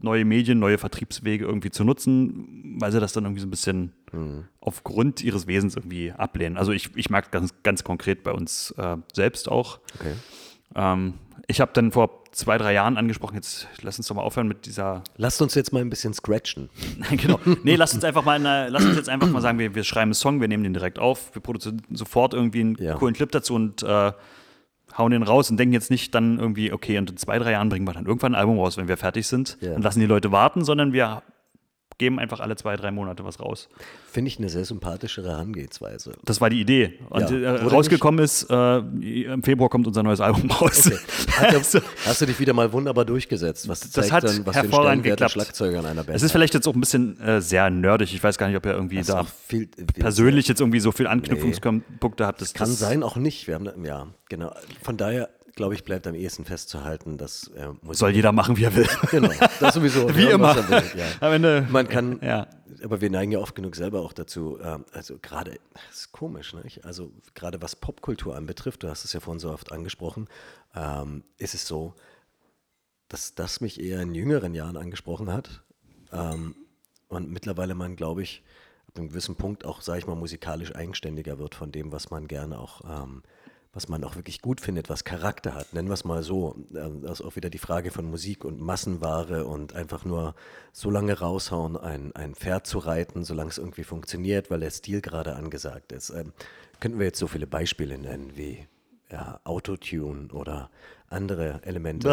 [0.00, 3.92] neue Medien, neue Vertriebswege irgendwie zu nutzen, weil sie das dann irgendwie so ein bisschen
[4.12, 4.44] mhm.
[4.60, 6.56] aufgrund ihres Wesens irgendwie ablehnen.
[6.56, 9.80] Also ich, ich mag ganz, ganz konkret bei uns äh, selbst auch.
[9.98, 10.14] Okay.
[10.74, 11.14] Ähm,
[11.46, 14.66] ich habe dann vor zwei, drei Jahren angesprochen, jetzt lass uns doch mal aufhören mit
[14.66, 15.02] dieser.
[15.16, 16.70] Lasst uns jetzt mal ein bisschen scratchen.
[17.10, 17.40] genau.
[17.62, 20.08] Nee, lass uns einfach mal, eine, lass uns jetzt einfach mal sagen, wir, wir schreiben
[20.08, 22.94] einen Song, wir nehmen den direkt auf, wir produzieren sofort irgendwie einen ja.
[22.94, 24.12] coolen Clip dazu und äh,
[24.96, 27.68] hauen den raus und denken jetzt nicht dann irgendwie, okay, und in zwei, drei Jahren
[27.68, 29.74] bringen wir dann irgendwann ein Album raus, wenn wir fertig sind ja.
[29.74, 31.22] und lassen die Leute warten, sondern wir
[31.98, 33.68] geben einfach alle zwei, drei Monate was raus.
[34.10, 36.14] Finde ich eine sehr sympathische Herangehensweise.
[36.24, 36.98] Das war die Idee.
[37.10, 37.56] Und ja.
[37.56, 40.86] äh, rausgekommen ist, äh, im Februar kommt unser neues Album raus.
[40.86, 40.98] Okay.
[41.38, 43.68] Hast, hast, du dich wieder mal wunderbar durchgesetzt?
[43.68, 45.32] Was das hat dann, was hervorragend geklappt.
[45.32, 48.12] Schlagzeuger in einer Band Es ist vielleicht jetzt auch ein bisschen äh, sehr nerdig.
[48.12, 51.94] Ich weiß gar nicht, ob ihr irgendwie da viel, persönlich jetzt irgendwie so viel Anknüpfungspunkte
[52.00, 52.24] nee.
[52.24, 52.40] habt.
[52.40, 53.46] Das kann sein, auch nicht.
[53.46, 54.52] Wir haben, ja, genau.
[54.82, 58.76] Von daher glaube ich, bleibt am ehesten festzuhalten, dass äh, Soll jeder machen, wie er
[58.76, 58.88] will.
[59.10, 60.08] Genau, das sowieso.
[60.16, 60.54] wie immer.
[60.68, 61.06] Will, ja.
[61.18, 61.66] Am Ende.
[61.68, 62.46] Man kann, ja.
[62.84, 66.54] aber wir neigen ja oft genug selber auch dazu, äh, also gerade, das ist komisch,
[66.54, 66.84] nicht?
[66.84, 70.28] also gerade was Popkultur anbetrifft, du hast es ja vorhin so oft angesprochen,
[70.76, 71.94] ähm, ist es so,
[73.08, 75.64] dass das mich eher in jüngeren Jahren angesprochen hat
[76.12, 76.54] ähm,
[77.08, 78.44] und mittlerweile man, glaube ich,
[78.86, 82.28] ab einem gewissen Punkt auch, sage ich mal, musikalisch eigenständiger wird von dem, was man
[82.28, 83.24] gerne auch ähm,
[83.72, 85.72] was man auch wirklich gut findet, was Charakter hat.
[85.72, 86.56] Nennen wir es mal so.
[86.74, 90.34] Ähm, das ist auch wieder die Frage von Musik und Massenware und einfach nur
[90.72, 95.00] so lange raushauen, ein, ein Pferd zu reiten, solange es irgendwie funktioniert, weil der Stil
[95.00, 96.10] gerade angesagt ist.
[96.10, 96.32] Ähm,
[96.80, 98.66] könnten wir jetzt so viele Beispiele nennen wie
[99.10, 100.70] ja, Autotune oder
[101.10, 102.08] andere Elemente.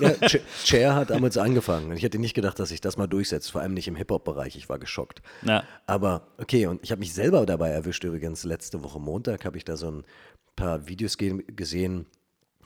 [0.00, 0.28] ja,
[0.64, 1.92] Chair hat damals angefangen.
[1.92, 4.56] Ich hätte nicht gedacht, dass sich das mal durchsetzt, vor allem nicht im Hip-Hop-Bereich.
[4.56, 5.22] Ich war geschockt.
[5.42, 5.64] Ja.
[5.86, 8.44] Aber okay, und ich habe mich selber dabei erwischt übrigens.
[8.44, 10.04] Letzte Woche Montag habe ich da so ein
[10.56, 12.06] paar Videos ge gesehen.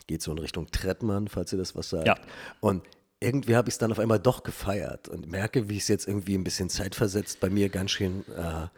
[0.06, 2.06] Geht so in Richtung Trettmann, falls ihr das was sagt.
[2.06, 2.16] Ja.
[2.60, 2.82] Und
[3.20, 6.36] irgendwie habe ich es dann auf einmal doch gefeiert und merke, wie es jetzt irgendwie
[6.36, 8.68] ein bisschen zeitversetzt bei mir ganz schön äh,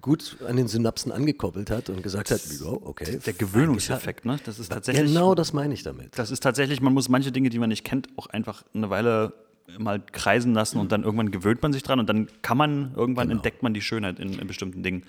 [0.00, 3.18] gut an den Synapsen angekoppelt hat und gesagt hat, oh, okay.
[3.24, 4.38] Der Gewöhnungseffekt, ne?
[4.44, 5.12] Das ist tatsächlich.
[5.12, 6.18] Genau das meine ich damit.
[6.18, 9.32] Das ist tatsächlich, man muss manche Dinge, die man nicht kennt, auch einfach eine Weile
[9.78, 13.28] mal kreisen lassen und dann irgendwann gewöhnt man sich dran und dann kann man, irgendwann
[13.28, 13.38] genau.
[13.38, 15.04] entdeckt man die Schönheit in, in bestimmten Dingen.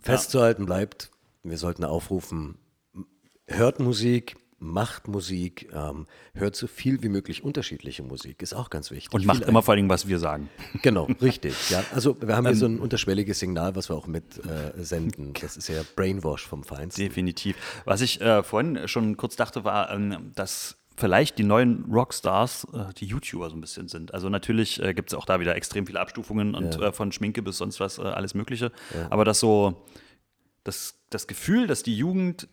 [0.00, 1.10] Festzuhalten bleibt,
[1.42, 2.58] wir sollten aufrufen,
[3.46, 8.90] hört Musik, macht Musik, ähm, hört so viel wie möglich unterschiedliche Musik, ist auch ganz
[8.90, 9.12] wichtig.
[9.12, 10.48] Und macht viel immer vor allem, was wir sagen.
[10.82, 11.70] Genau, richtig.
[11.70, 11.84] Ja.
[11.94, 15.34] Also wir haben hier ähm, so ein unterschwelliges Signal, was wir auch mit äh, senden.
[15.40, 17.02] Das ist ja Brainwash vom Feinsten.
[17.02, 17.56] Definitiv.
[17.84, 22.94] Was ich äh, vorhin schon kurz dachte, war, ähm, dass vielleicht die neuen Rockstars äh,
[22.94, 24.14] die YouTuber so ein bisschen sind.
[24.14, 26.88] Also natürlich äh, gibt es auch da wieder extrem viele Abstufungen und ja.
[26.88, 28.72] äh, von Schminke bis sonst was, äh, alles Mögliche.
[28.94, 29.08] Ja.
[29.10, 29.84] Aber das so,
[30.64, 32.48] das, das Gefühl, dass die Jugend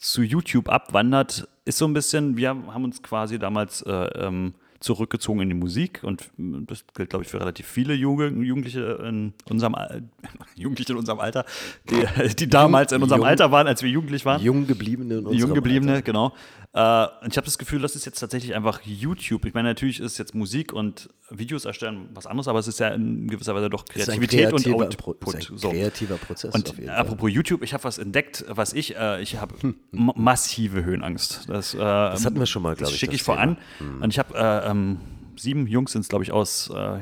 [0.00, 5.42] zu YouTube abwandert, ist so ein bisschen, wir haben uns quasi damals äh, ähm, zurückgezogen
[5.42, 9.76] in die Musik und das gilt, glaube ich, für relativ viele Jugendliche in unserem,
[10.56, 11.44] Jugendliche in unserem Alter,
[11.90, 14.42] die, die damals in unserem Jung, Alter waren, als wir jugendlich waren.
[14.42, 16.02] Jung gebliebene in unserem Jung gebliebene, Alter.
[16.02, 16.32] genau.
[16.72, 19.44] Äh, und ich habe das Gefühl, das ist jetzt tatsächlich einfach YouTube.
[19.44, 22.88] Ich meine, natürlich ist jetzt Musik und Videos erstellen was anderes, aber es ist ja
[22.88, 25.18] in gewisser Weise doch Kreativität und Output.
[25.20, 29.20] Pro- ist ein kreativer Prozess Und apropos YouTube, ich habe was entdeckt, was ich, äh,
[29.20, 29.54] ich habe
[29.90, 31.48] ma- massive Höhenangst.
[31.48, 33.56] Das, äh, das hatten wir schon mal, glaub Das ich, schicke das ich voran.
[33.78, 34.04] Thema.
[34.04, 34.98] Und ich habe äh, ähm,
[35.36, 36.98] sieben Jungs sind es, glaube ich, aus äh,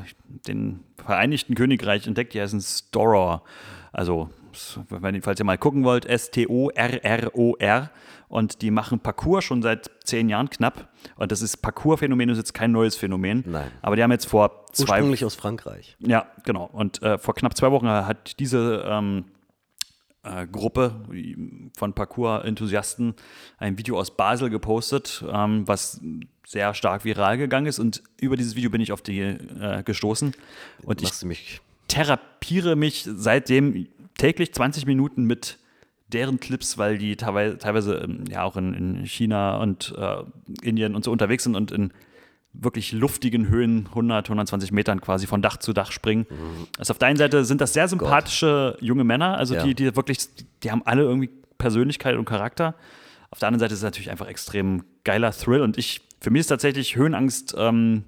[0.46, 3.42] den Vereinigten Königreich entdeckt, die heißen Storor.
[3.92, 4.30] Also,
[4.88, 7.90] wenn falls ihr mal gucken wollt, S-T-O-R-R-O-R.
[8.28, 10.88] Und die machen Parcours schon seit zehn Jahren knapp.
[11.16, 13.44] Und das ist Parcours-Phänomen, ist jetzt kein neues Phänomen.
[13.46, 13.70] Nein.
[13.82, 15.96] Aber die haben jetzt vor zwei Ursprünglich aus Frankreich.
[16.00, 16.68] ja, genau.
[16.72, 19.24] Und äh, vor knapp zwei Wochen hat diese ähm,
[20.22, 21.06] äh, Gruppe
[21.76, 23.14] von Parcours-Enthusiasten
[23.58, 26.00] ein Video aus Basel gepostet, ähm, was
[26.46, 27.78] sehr stark viral gegangen ist.
[27.78, 30.34] Und über dieses Video bin ich auf die äh, gestoßen.
[30.82, 35.58] Und ich Machst du mich therapiere mich seitdem täglich 20 Minuten mit
[36.08, 40.16] deren Clips, weil die teilweise, teilweise ähm, ja auch in, in China und äh,
[40.62, 41.92] Indien und so unterwegs sind und in
[42.54, 46.26] wirklich luftigen Höhen, 100, 120 Metern quasi von Dach zu Dach springen.
[46.78, 49.62] Also auf der einen Seite sind das sehr sympathische junge Männer, also Ja.
[49.62, 50.18] die, die wirklich,
[50.62, 52.74] die haben alle irgendwie Persönlichkeit und Charakter.
[53.30, 56.40] Auf der anderen Seite ist es natürlich einfach extrem geiler Thrill und ich, für mich
[56.40, 58.04] ist tatsächlich Höhenangst ähm,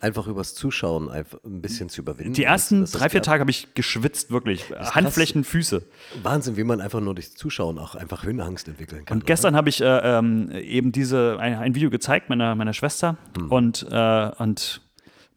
[0.00, 2.34] einfach übers Zuschauen einfach ein bisschen zu überwinden.
[2.34, 3.22] die ersten Das drei, vier.
[3.22, 4.64] Tage habe ich geschwitzt, wirklich.
[4.70, 5.82] Handflächen, Füße.
[6.22, 9.18] Wahnsinn, wie man einfach nur durchs Zuschauen auch einfach Höhenangst entwickeln kann.
[9.18, 13.16] Und gestern habe ich äh, ähm, eben diese, ein, ein Video gezeigt meiner, meiner Schwester
[13.48, 14.82] und, äh, und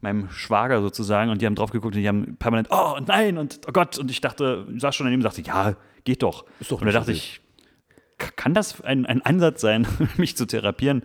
[0.01, 3.61] meinem Schwager sozusagen und die haben drauf geguckt und die haben permanent, oh nein und
[3.67, 6.45] oh Gott und ich dachte, ich saß schon daneben und dachte, ja, geht doch.
[6.59, 7.41] Ist doch und da so dachte ich,
[8.17, 11.03] kann das ein, ein Ansatz sein, mich zu therapieren?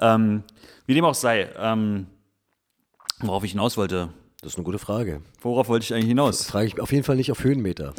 [0.00, 0.44] Ähm,
[0.86, 2.06] wie dem auch sei, ähm,
[3.20, 4.10] worauf ich hinaus wollte,
[4.42, 5.22] Das ist eine gute Frage.
[5.40, 6.44] worauf wollte ich eigentlich hinaus?
[6.46, 7.94] Frage ich auf jeden Fall nicht auf Höhenmeter.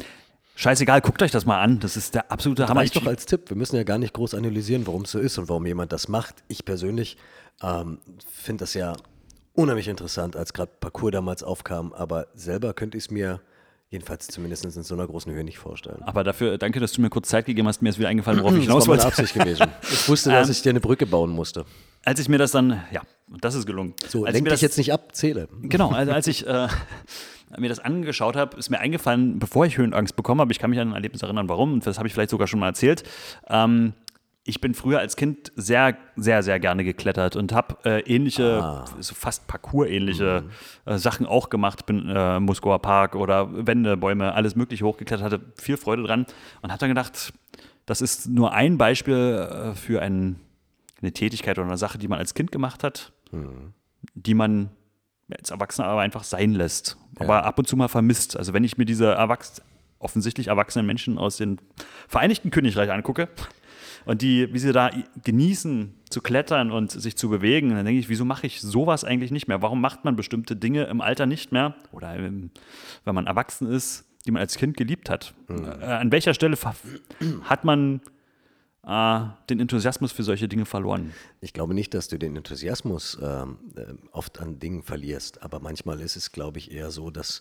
[0.56, 2.80] Scheißegal, guckt euch das mal an, das ist der absolute Hammer.
[2.80, 3.48] Reicht Ich- doch als Tipp.
[3.48, 6.08] Wir müssen ja gar nicht groß analysieren, warum es so ist und warum jemand das
[6.08, 6.36] macht.
[6.48, 7.16] Ich persönlich
[7.62, 7.98] ähm,
[8.30, 8.94] finde das ja
[9.54, 11.92] unheimlich interessant, als gerade Parcours damals aufkam.
[11.94, 13.40] Aber selber könnte ich es mir
[13.88, 16.02] jedenfalls zumindest in so einer großen Höhe nicht vorstellen.
[16.02, 17.80] Aber dafür, danke, dass du mir kurz Zeit gegeben hast.
[17.82, 19.16] Mir ist wieder eingefallen, worauf ich Das hinaus war meine wollte.
[19.22, 19.66] Absicht gewesen.
[19.90, 21.64] Ich wusste, dass Ähm, ich dir eine Brücke bauen musste.
[22.04, 23.02] Als ich mir das dann, ja,
[23.40, 23.94] das ist gelungen.
[24.08, 25.48] So, als ich lenk mir dich das, jetzt nicht ab, zähle.
[25.62, 26.68] Genau, also als ich äh,
[27.58, 30.80] mir das angeschaut habe, ist mir eingefallen, bevor ich Höhenangst bekommen habe, ich kann mich
[30.80, 33.02] an ein Erlebnis erinnern, warum, und das habe ich vielleicht sogar schon mal erzählt.
[33.48, 33.92] Ähm,
[34.42, 38.84] ich bin früher als Kind sehr, sehr, sehr gerne geklettert und habe äh, ähnliche, Ah.
[38.98, 40.44] so fast Parcours-ähnliche
[40.86, 40.92] Mhm.
[40.92, 41.84] äh, Sachen auch gemacht.
[41.84, 46.24] Bin äh, Moskauer Park oder Wände, Bäume, alles Mögliche hochgeklettert, hatte viel Freude dran
[46.62, 47.34] und habe dann gedacht,
[47.84, 50.36] das ist nur ein Beispiel äh, für ein,
[51.02, 53.12] eine Tätigkeit oder eine Sache, die man als Kind gemacht hat,
[54.14, 54.70] die man
[55.30, 58.36] als Erwachsener aber einfach sein lässt, aber ab und zu mal vermisst.
[58.36, 59.62] Also wenn ich mir diese erwachs
[60.00, 61.58] offensichtlich erwachsenen Menschen aus dem
[62.08, 63.28] Vereinigten Königreich angucke
[64.06, 64.90] und die, wie sie da
[65.24, 69.30] genießen zu klettern und sich zu bewegen, dann denke ich, wieso mache ich sowas eigentlich
[69.30, 69.62] nicht mehr?
[69.62, 72.50] Warum macht man bestimmte Dinge im Alter nicht mehr oder im,
[73.04, 75.34] wenn man erwachsen ist, die man als Kind geliebt hat?
[75.48, 76.56] Äh, an welcher Stelle
[77.44, 78.00] hat man
[78.90, 81.14] äh, den Enthusiasmus für solche Dinge verloren?
[81.40, 86.00] Ich glaube nicht, dass du den Enthusiasmus ähm, ähm, oft an Dingen verlierst, aber manchmal
[86.00, 87.40] ist es, glaube ich, eher so, dass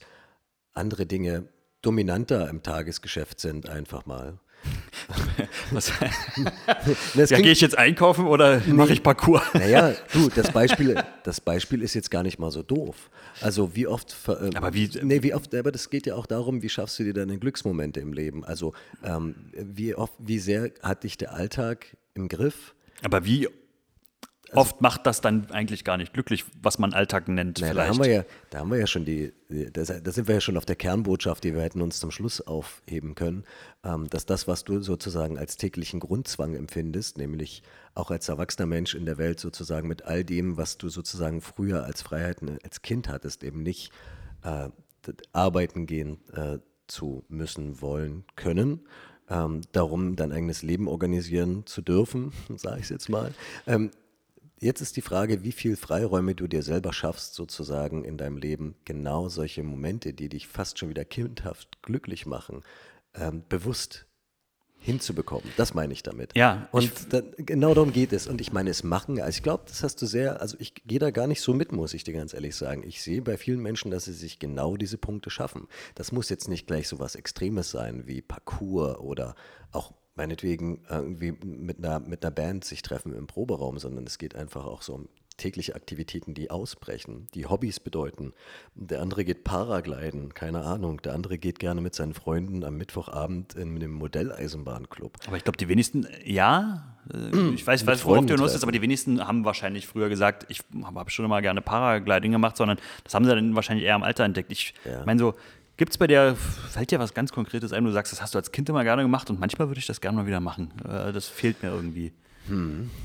[0.73, 1.49] andere Dinge
[1.81, 4.39] dominanter im Tagesgeschäft sind, einfach mal.
[5.71, 5.91] Was,
[7.15, 9.41] Das ja, gehe ich jetzt einkaufen oder mache ich Parcours?
[9.53, 13.09] Naja, du, das Beispiel, das Beispiel ist jetzt gar nicht mal so doof.
[13.41, 16.61] Also wie oft, ähm, Aber wie- nee, wie oft, aber das geht ja auch darum,
[16.61, 18.43] wie schaffst du dir deine Glücksmomente im Leben?
[18.43, 22.75] Also ähm, wie oft, wie sehr hat dich der Alltag im Griff?
[23.03, 23.47] Aber wie
[24.53, 27.99] oft macht das dann eigentlich gar nicht glücklich, was man Alltag nennt Naja, da vielleicht?
[27.99, 30.57] haben wir ja, da haben wir ja schon die, da, da sind wir ja schon
[30.57, 33.43] auf der Kernbotschaft, die wir hätten uns zum Schluss aufheben können,
[33.83, 37.63] ähm, dass das, was du sozusagen als täglichen Grundzwang empfindest, nämlich
[37.95, 41.83] auch als erwachsener Mensch in der Welt sozusagen mit all dem, was du sozusagen früher
[41.83, 43.91] als Freiheiten als Kind hattest, eben nicht
[44.43, 44.69] äh,
[45.33, 48.81] arbeiten gehen äh, zu müssen, wollen, können.
[49.29, 53.31] Ähm, darum dein eigenes Leben organisieren zu dürfen, sage ich es jetzt mal.
[53.67, 53.91] Ähm,
[54.61, 58.75] Jetzt ist die Frage, wie viel Freiräume du dir selber schaffst, sozusagen in deinem Leben,
[58.83, 62.63] genau solche Momente, die dich fast schon wieder kindhaft glücklich machen,
[63.13, 64.05] ähm, bewusst
[64.79, 65.49] hinzubekommen.
[65.57, 66.35] Das meine ich damit.
[66.35, 68.27] Ja, Und dann, genau darum geht es.
[68.27, 70.99] Und ich meine, es machen, also ich glaube, das hast du sehr, also ich gehe
[70.99, 72.83] da gar nicht so mit, muss ich dir ganz ehrlich sagen.
[72.85, 75.67] Ich sehe bei vielen Menschen, dass sie sich genau diese Punkte schaffen.
[75.95, 79.35] Das muss jetzt nicht gleich so was Extremes sein wie Parcours oder
[79.71, 84.35] auch meinetwegen irgendwie mit einer, mit einer Band sich treffen im Proberaum, sondern es geht
[84.35, 88.33] einfach auch so um tägliche Aktivitäten, die ausbrechen, die Hobbys bedeuten.
[88.75, 91.01] Der andere geht Paragliden, keine Ahnung.
[91.01, 95.15] Der andere geht gerne mit seinen Freunden am Mittwochabend in einem Modelleisenbahnclub.
[95.27, 98.63] Aber ich glaube, die wenigsten, ja, äh, ich weiß, weiß worauf du hinaus treffen.
[98.63, 102.77] aber die wenigsten haben wahrscheinlich früher gesagt, ich habe schon immer gerne Paragliding gemacht, sondern
[103.05, 104.51] das haben sie dann wahrscheinlich eher im Alter entdeckt.
[104.51, 105.05] Ich Ja.
[105.05, 105.35] meine so,
[105.79, 108.37] gibt es bei dir, fällt dir was ganz Konkretes ein, du sagst, das hast du
[108.37, 110.71] als Kind immer gerne gemacht und manchmal würde ich das gerne mal wieder machen.
[110.83, 112.13] Äh, Das fehlt mir irgendwie.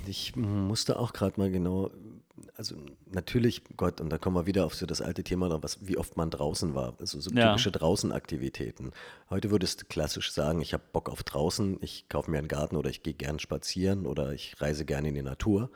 [0.06, 1.90] Ich musste auch gerade mal genau,
[2.56, 2.76] also
[3.10, 6.16] natürlich, Gott, und da kommen wir wieder auf so das alte Thema, was, wie oft
[6.16, 6.94] man draußen war.
[6.98, 7.50] Also so Ja.
[7.50, 8.92] typische Draußenaktivitäten.
[9.30, 12.76] Heute würdest du klassisch sagen, ich habe Bock auf draußen, ich kaufe mir einen Garten
[12.76, 15.70] oder ich gehe gern spazieren oder ich reise gerne in die Natur.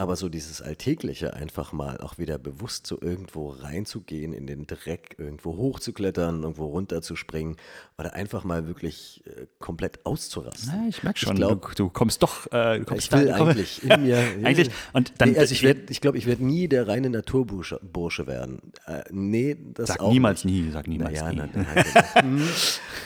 [0.00, 5.16] Aber so dieses Alltägliche einfach mal auch wieder bewusst so irgendwo reinzugehen, in den Dreck,
[5.18, 7.56] irgendwo hochzuklettern, irgendwo runterzuspringen
[7.98, 10.70] oder einfach mal wirklich äh, komplett auszurasten.
[10.72, 12.46] Ja, ich merke schon, glaub, du, du kommst doch.
[12.50, 14.16] Äh, du kommst ich will da, komm- eigentlich in mir.
[14.42, 17.78] Eigentlich, und dann, nee, also ich werde, ich glaube, ich werde nie der reine Naturbursche
[17.82, 18.72] Bursche werden.
[18.86, 20.64] Äh, nee, das Sag auch niemals nicht.
[20.64, 21.36] nie, sag niemals naja, nie.
[21.40, 21.84] Nein, nein,
[22.14, 22.48] nein, Mhm.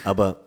[0.05, 0.45] aber,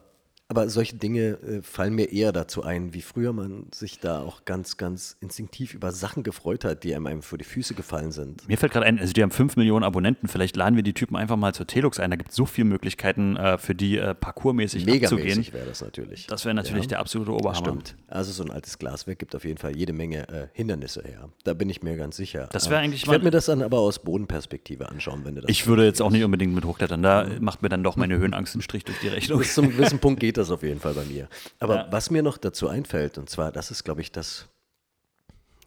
[0.49, 4.45] aber solche Dinge äh, fallen mir eher dazu ein, wie früher man sich da auch
[4.45, 8.47] ganz, ganz instinktiv über Sachen gefreut hat, die einem, einem vor die Füße gefallen sind.
[8.47, 11.17] Mir fällt gerade ein, also die haben 5 Millionen Abonnenten, vielleicht laden wir die Typen
[11.17, 12.11] einfach mal zur Telux ein.
[12.11, 15.09] Da gibt es so viele Möglichkeiten, äh, für die äh, parkourmäßig abzugehen.
[15.27, 16.27] Megamäßig wäre das natürlich.
[16.27, 16.89] Das wäre natürlich Ja.
[16.89, 17.67] der absolute Oberhammer.
[17.67, 17.95] Stimmt.
[18.07, 21.29] Also so ein altes Glaswerk gibt auf jeden Fall jede Menge äh, Hindernisse her.
[21.43, 22.47] Da bin ich mir ganz sicher.
[22.53, 25.51] Das wäre eigentlich Ich werde mir das dann aber aus Bodenperspektive anschauen, wenn du das.
[25.51, 27.03] Ich würde jetzt auch nicht unbedingt mit hochklettern.
[27.03, 29.39] Da macht mir dann doch meine Höhenangst einen Strich durch die Rechnung.
[29.39, 31.27] Bis zum gewissen Punkt geht das auf jeden Fall bei mir.
[31.59, 31.87] Aber Ja.
[31.91, 34.47] was mir noch dazu einfällt, und zwar, das ist, glaube ich, das,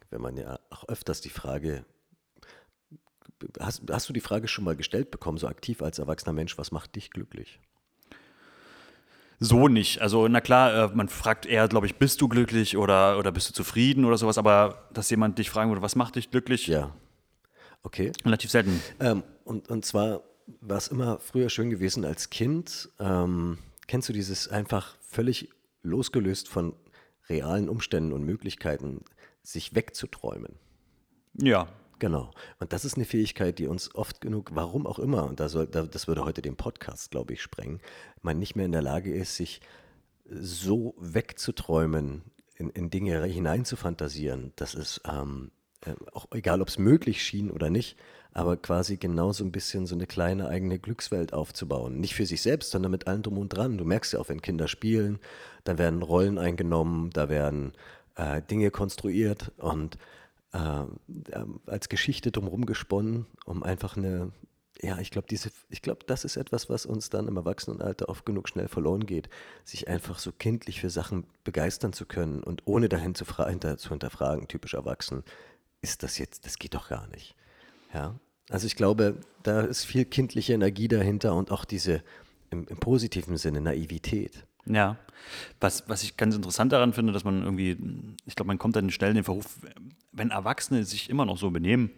[0.09, 1.85] wenn man ja auch öfters die Frage,
[3.59, 6.71] hast, hast du die Frage schon mal gestellt bekommen, so aktiv als erwachsener Mensch, was
[6.71, 7.59] macht dich glücklich?
[9.43, 10.01] So nicht.
[10.01, 13.49] Also, na klar, äh, man fragt eher, glaube ich, bist du glücklich oder, oder bist
[13.49, 16.93] du zufrieden oder sowas, aber dass jemand dich fragen würde, was macht dich glücklich, Ja.
[17.83, 18.11] Okay.
[18.23, 18.79] relativ selten.
[18.99, 20.21] Ähm, und, und zwar
[20.59, 22.89] war es immer früher schön gewesen als Kind.
[22.99, 25.49] Ähm, kennst du dieses einfach völlig
[25.83, 26.75] losgelöst von
[27.29, 29.03] realen Umständen und Möglichkeiten,
[29.43, 30.55] sich wegzuträumen?
[31.37, 31.67] Ja.
[31.99, 32.31] Genau.
[32.59, 36.25] Und das ist eine Fähigkeit, die uns oft genug, warum auch immer, und das würde
[36.25, 37.79] heute den Podcast, glaube ich, sprengen,
[38.23, 39.61] man nicht mehr in der Lage ist, sich
[40.25, 42.23] so wegzuträumen,
[42.55, 47.69] in, in Dinge hineinzufantasieren, dass es ähm, äh, auch egal, ob es möglich schien oder
[47.69, 47.97] nicht,
[48.33, 51.99] aber quasi genau so ein bisschen so eine kleine eigene Glückswelt aufzubauen.
[51.99, 53.77] Nicht für sich selbst, sondern mit allem drum und dran.
[53.77, 55.19] Du merkst ja auch, wenn Kinder spielen,
[55.63, 57.73] da werden Rollen eingenommen, da werden
[58.15, 59.97] äh, Dinge konstruiert und
[60.53, 60.83] äh,
[61.33, 64.31] ähm, als Geschichte drumherum gesponnen, um einfach eine,
[64.81, 68.25] ja, ich glaube, diese, ich glaube, das ist etwas, was uns dann im Erwachsenenalter oft
[68.25, 69.29] genug schnell verloren geht,
[69.65, 73.89] sich einfach so kindlich für Sachen begeistern zu können und ohne dahin zu, hinter, zu
[73.89, 75.23] hinterfragen, typisch erwachsen,
[75.81, 77.35] ist das jetzt, das geht doch gar nicht.
[77.93, 82.03] Ja, also ich glaube, da ist viel kindliche Energie dahinter und auch diese
[82.49, 84.45] im, im positiven Sinne Naivität.
[84.65, 84.97] Ja,
[85.59, 87.77] was, was ich ganz interessant daran finde, dass man irgendwie,
[88.25, 89.45] ich glaube, man kommt dann schnell in den Verruf,
[90.11, 91.91] wenn Erwachsene sich immer noch so benehmen,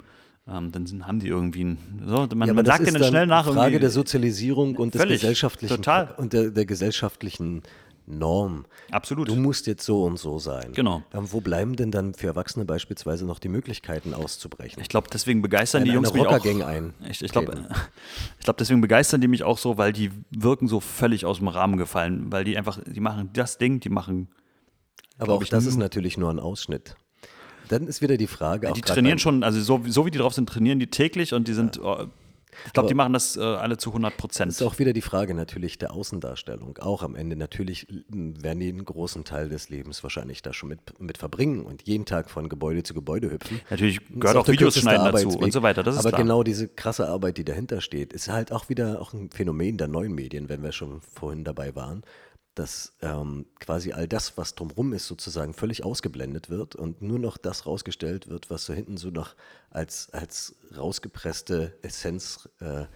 [0.46, 3.08] ähm, dann sind, haben die irgendwie ein, so, man, Ja, man sagt ist denen dann
[3.08, 6.14] schnell nach Frage der Sozialisierung und des gesellschaftlichen total.
[6.16, 7.62] und der, der gesellschaftlichen
[8.06, 8.66] Norm.
[8.90, 9.28] Absolut.
[9.28, 10.72] Du musst jetzt so und so sein.
[10.74, 11.02] Genau.
[11.14, 14.82] Ähm, wo bleiben denn dann für Erwachsene beispielsweise noch die Möglichkeiten auszubrechen?
[14.82, 16.44] Ich glaube, deswegen begeistern In die Jungs mich auch.
[16.66, 17.66] Ein- Ich, ich glaube,
[18.38, 21.48] ich glaub, deswegen begeistern die mich auch so, weil die wirken so völlig aus dem
[21.48, 24.28] Rahmen gefallen, weil die einfach, die machen das Ding, die machen,
[25.18, 26.96] Aber auch ich, das ist natürlich nur ein Ausschnitt.
[27.68, 28.68] Dann ist wieder die Frage.
[28.70, 31.48] auch die trainieren schon, also so, so wie die drauf sind, trainieren die täglich und
[31.48, 32.06] die sind, äh,
[32.66, 34.50] ich glaube, die machen das äh, alle zu 100 Prozent.
[34.52, 36.78] ist auch wieder die Frage natürlich der Außendarstellung.
[36.78, 40.68] Auch am Ende natürlich m, werden die einen großen Teil des Lebens wahrscheinlich da schon
[40.68, 43.60] mit, mit verbringen und jeden Tag von Gebäude zu Gebäude hüpfen.
[43.70, 46.22] Natürlich Das gehört auch der Videos schneiden dazu und so weiter, das ist Aber klar.
[46.22, 49.88] genau diese krasse Arbeit, die dahinter steht, ist halt auch wieder auch ein Phänomen der
[49.88, 52.02] neuen Medien, wenn wir schon vorhin dabei waren,
[52.54, 57.36] dass ähm, quasi all das, was drumherum ist, sozusagen völlig ausgeblendet wird und nur noch
[57.36, 59.34] das rausgestellt wird, was so hinten so noch
[59.70, 62.86] als, als rausgepresste Essenz äh,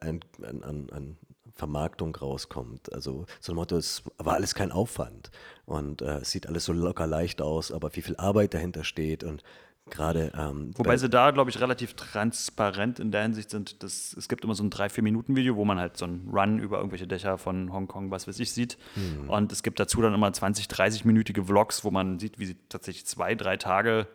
[0.00, 1.16] an, an, an,
[1.54, 2.90] Vermarktung rauskommt.
[2.92, 5.30] Also so ein Motto, es war alles kein Aufwand
[5.66, 9.24] und äh, es sieht alles so locker leicht aus, aber wie viel Arbeit dahinter steht
[9.24, 9.42] und
[9.88, 14.28] gerade ähm, Wobei sie da, glaube ich, relativ transparent in der Hinsicht sind, dass es
[14.28, 17.72] gibt immer so ein 3-4-Minuten-Video, wo man halt so einen Run über irgendwelche Dächer von
[17.72, 18.78] Hongkong, was weiß ich, sieht.
[18.94, 19.28] Hm.
[19.28, 23.06] Und es gibt dazu dann immer 20, 30-minütige Vlogs, wo man sieht, wie sie tatsächlich
[23.06, 24.06] zwei, drei Tage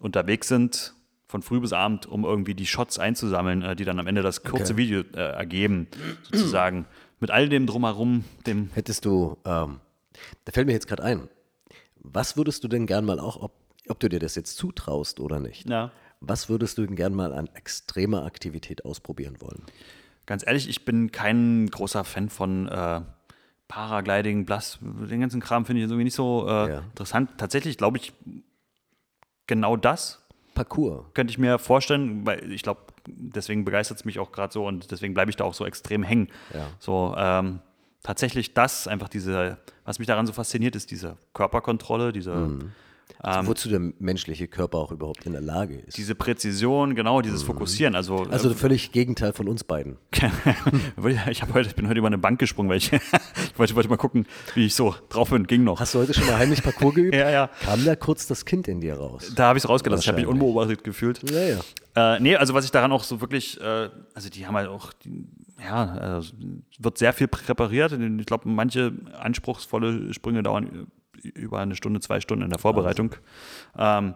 [0.00, 0.94] unterwegs sind,
[1.26, 4.42] von früh bis abend, um irgendwie die Shots einzusammeln, äh, die dann am Ende das
[4.42, 4.76] kurze Okay.
[4.76, 5.88] Video äh, ergeben,
[6.22, 6.86] sozusagen.
[7.20, 9.80] Mit all dem drumherum, dem Hättest du, ähm,
[10.44, 11.28] da fällt mir jetzt gerade ein,
[11.96, 13.52] was würdest du denn gern mal auch, ob,
[13.90, 15.90] ob du dir das jetzt zutraust oder nicht, Ja.
[16.20, 19.62] Was würdest du denn gern mal an extremer Aktivität ausprobieren wollen?
[20.26, 23.02] Ganz ehrlich, ich bin kein großer Fan von äh,
[23.68, 26.78] Paragliding, Blass, den ganzen Kram finde ich irgendwie nicht so äh, Ja.
[26.80, 27.30] interessant.
[27.38, 28.12] Tatsächlich glaube ich,
[29.46, 30.20] genau das
[30.54, 31.04] Parcours.
[31.14, 34.90] könnte ich mir vorstellen, weil ich glaube, deswegen begeistert es mich auch gerade so und
[34.90, 36.28] deswegen bleibe ich da auch so extrem hängen.
[36.52, 36.66] Ja.
[36.80, 37.60] So, ähm,
[38.02, 42.72] tatsächlich das, einfach diese, was mich daran so fasziniert, ist diese Körperkontrolle, diese, Mhm.
[43.44, 45.96] Wozu der menschliche Körper auch überhaupt in der Lage ist.
[45.98, 47.94] diese Präzision, genau, dieses Fokussieren.
[47.94, 48.30] Also, Mhm.
[48.30, 49.96] also völlig Gegenteil von uns beiden.
[51.30, 53.96] ich, heute, ich bin heute über eine Bank gesprungen, weil ich, ich wollte, wollte mal
[53.96, 55.46] gucken, wie ich so drauf bin.
[55.46, 55.80] Ging noch.
[55.80, 57.14] Hast du heute schon mal heimlich Parcours geübt?
[57.18, 57.50] Ja, ja.
[57.62, 59.32] Kam da kurz das Kind in dir raus?
[59.34, 60.02] Da habe ich es rausgelassen.
[60.02, 61.20] Ich habe mich unbeobachtet gefühlt.
[61.30, 61.40] Ja,
[61.96, 62.14] ja.
[62.16, 64.92] Äh, nee, also was ich daran auch so wirklich, äh, also die haben halt auch,
[64.92, 65.26] die,
[65.60, 66.22] ja, äh,
[66.78, 67.92] wird sehr viel präpariert.
[67.92, 70.86] Ich glaube, manche anspruchsvolle Sprünge dauern
[71.22, 73.14] über eine Stunde, zwei Stunden in der Vorbereitung.
[73.76, 74.14] Ähm,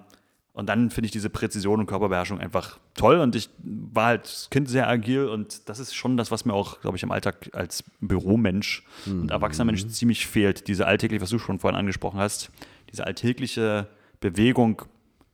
[0.54, 3.20] und dann finde ich diese Präzision und Körperbeherrschung einfach toll.
[3.20, 6.52] Und ich war halt als Kind sehr agil und das ist schon das, was mir
[6.52, 10.68] auch, glaube ich, im Alltag als Büromensch und erwachsener Mensch ziemlich fehlt.
[10.68, 12.50] Diese alltägliche, was du schon vorhin angesprochen hast,
[12.90, 13.88] diese alltägliche
[14.20, 14.82] Bewegung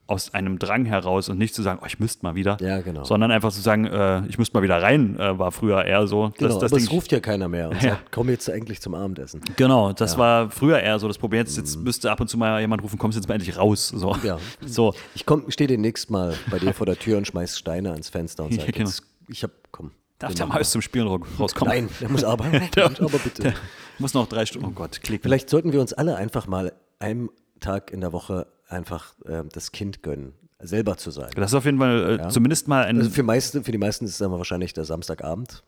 [0.09, 3.03] aus einem Drang heraus und nicht zu sagen, oh, ich müsste mal wieder, Ja, genau.
[3.03, 6.31] sondern einfach zu sagen, äh, ich müsste mal wieder rein, äh, war früher eher so.
[6.37, 7.91] Genau, das, das aber es Ding- ruft ja keiner mehr und Ja.
[7.91, 9.41] sagt, komm jetzt eigentlich zum Abendessen.
[9.55, 11.39] Genau, das war früher eher so das Problem.
[11.41, 13.89] Jetzt, jetzt müsste ab und zu mal jemand rufen, kommst jetzt mal endlich raus.
[13.89, 14.13] So.
[14.13, 14.19] Mhm.
[14.25, 14.37] Ja.
[14.65, 14.93] so.
[15.15, 18.51] Ich stehe demnächst mal bei dir vor der Tür und schmeiß Steine ans Fenster und
[18.55, 18.89] Ja, sage, genau.
[19.27, 19.91] ich hab, komm.
[20.17, 21.71] Darf wir der Maus zum Spielen ra- rauskommen?
[21.73, 22.67] Nein, der muss arbeiten.
[22.75, 23.43] Der- aber bitte.
[23.43, 23.53] Der
[23.99, 24.67] muss noch drei Stunden.
[24.67, 25.21] Oh Gott, klick.
[25.21, 27.29] Vielleicht sollten wir uns alle einfach mal einen
[27.61, 31.29] Tag in der Woche einfach äh, das Kind gönnen, selber zu sein.
[31.35, 32.97] Das ist auf jeden Fall äh, zumindest mal ein.
[32.97, 35.63] Also für, meiste, für die meisten ist es dann wahrscheinlich der Samstagabend,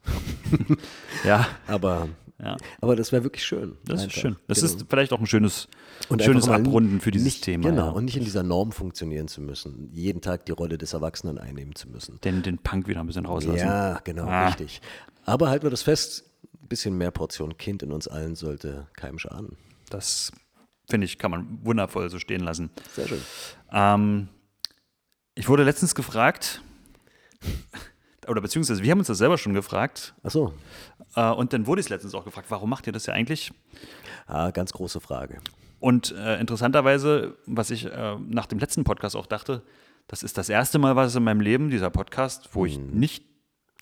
[1.23, 2.09] ja, aber,
[2.43, 2.57] Ja.
[2.81, 3.77] aber das wäre wirklich schön.
[3.85, 4.21] das ist einfach.
[4.21, 4.35] schön.
[4.47, 4.71] Das Genau.
[4.73, 5.67] ist vielleicht auch ein schönes,
[6.09, 7.69] Und schönes Abrunden für dieses nicht, Thema.
[7.69, 7.91] Genau, ja.
[7.91, 11.75] und nicht in dieser Norm funktionieren zu müssen, jeden Tag die Rolle des Erwachsenen einnehmen
[11.75, 12.19] zu müssen.
[12.23, 13.59] den, den Punk wieder ein bisschen rauslassen.
[13.59, 14.47] Ja, genau, Ah.
[14.47, 14.81] richtig.
[15.25, 16.23] Aber halten wir das fest,
[16.61, 19.55] ein bisschen mehr Portion Kind in uns allen sollte keinem schaden.
[19.89, 20.31] Das
[20.91, 22.69] finde ich, kann man wundervoll so stehen lassen.
[22.93, 23.21] Sehr schön.
[23.71, 24.27] Ähm,
[25.33, 26.61] ich wurde letztens gefragt,
[28.27, 30.53] oder beziehungsweise wir haben uns das selber schon gefragt, Achso,
[31.15, 33.51] äh, und dann wurde ich letztens auch gefragt, warum macht ihr das ja eigentlich?
[34.27, 35.39] ah, ganz große Frage.
[35.79, 39.63] Und äh, interessanterweise, was ich äh, nach dem letzten Podcast auch dachte,
[40.07, 43.25] das ist das erste Mal, was in meinem Leben, dieser Podcast, wo ich nicht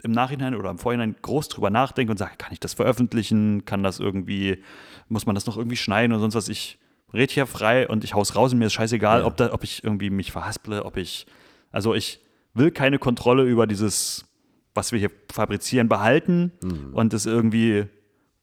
[0.03, 3.66] im Nachhinein oder im Vorhinein groß drüber nachdenke und sage, kann ich das veröffentlichen?
[3.66, 4.64] Kann das irgendwie,
[5.10, 6.47] muss man das noch irgendwie schneiden oder sonst was?
[6.47, 6.80] Ich
[7.14, 9.26] rede hier frei und ich hau's raus und mir ist scheißegal, Ja.
[9.26, 11.26] ob, da, ob ich irgendwie mich verhasple, ob ich,
[11.72, 12.20] also ich
[12.53, 14.26] will keine Kontrolle über dieses,
[14.74, 16.51] was wir hier fabrizieren, behalten
[16.93, 17.86] und es irgendwie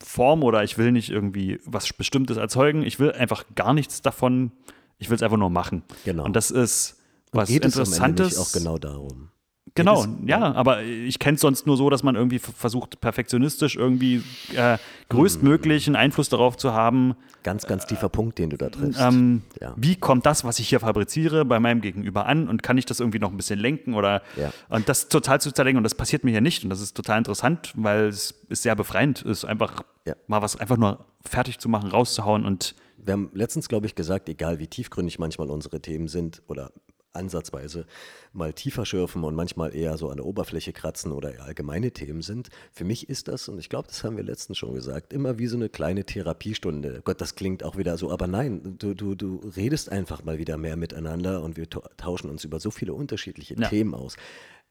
[0.02, 2.82] Form oder ich will nicht irgendwie was Bestimmtes erzeugen.
[2.82, 4.52] Ich will einfach gar nichts davon.
[4.98, 5.82] Ich will es einfach nur machen.
[6.04, 6.24] Genau.
[6.24, 6.96] Und das ist
[7.32, 8.28] was Geht es am Ende Interessantes.
[8.30, 9.28] nicht auch genau darum?
[9.76, 14.22] Genau, ja, aber ich kenne es sonst nur so, dass man irgendwie versucht, perfektionistisch irgendwie
[14.54, 14.78] äh,
[15.10, 17.14] größtmöglichen Einfluss darauf zu haben.
[17.42, 19.00] Ganz, ganz tiefer Punkt, den du da triffst.
[19.00, 19.72] Ähm, Ja.
[19.76, 22.98] Wie kommt das, was ich hier fabriziere, bei meinem Gegenüber an und kann ich das
[23.00, 24.50] irgendwie noch ein bisschen lenken oder Ja.
[24.68, 27.18] und das total zu zerdenken und das passiert mir hier nicht und das ist total
[27.18, 29.82] interessant, weil es ist sehr befreiend, ist einfach
[30.26, 32.74] mal was einfach nur fertig zu machen, rauszuhauen und
[33.04, 36.72] Wir haben letztens, glaube ich, gesagt, egal wie tiefgründig manchmal unsere Themen sind oder
[37.16, 37.86] ansatzweise
[38.32, 42.22] mal tiefer schürfen und manchmal eher so an der Oberfläche kratzen oder eher allgemeine Themen
[42.22, 42.50] sind.
[42.72, 45.46] Für mich ist das, und ich glaube, das haben wir letztens schon gesagt, immer wie
[45.46, 47.00] so eine kleine Therapiestunde.
[47.04, 50.56] Gott, das klingt auch wieder so, aber nein, du, du, du redest einfach mal wieder
[50.56, 53.68] mehr miteinander und wir ta- tauschen uns über so viele unterschiedliche Ja.
[53.68, 54.16] Themen aus.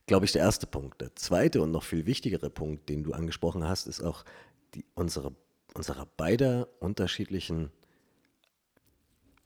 [0.07, 1.01] Glaube ich, der erste Punkt.
[1.01, 4.23] Der zweite und noch viel wichtigere Punkt, den du angesprochen hast, ist auch
[4.75, 5.33] die, unsere,
[5.73, 7.71] unsere beider unterschiedlichen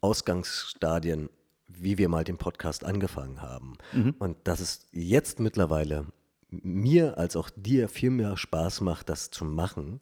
[0.01, 1.29] Ausgangsstadien,
[1.69, 3.77] wie wir mal den Podcast angefangen haben.
[4.19, 6.07] Und dass es jetzt mittlerweile
[6.49, 10.01] mir als auch dir viel mehr Spaß macht, das zu machen,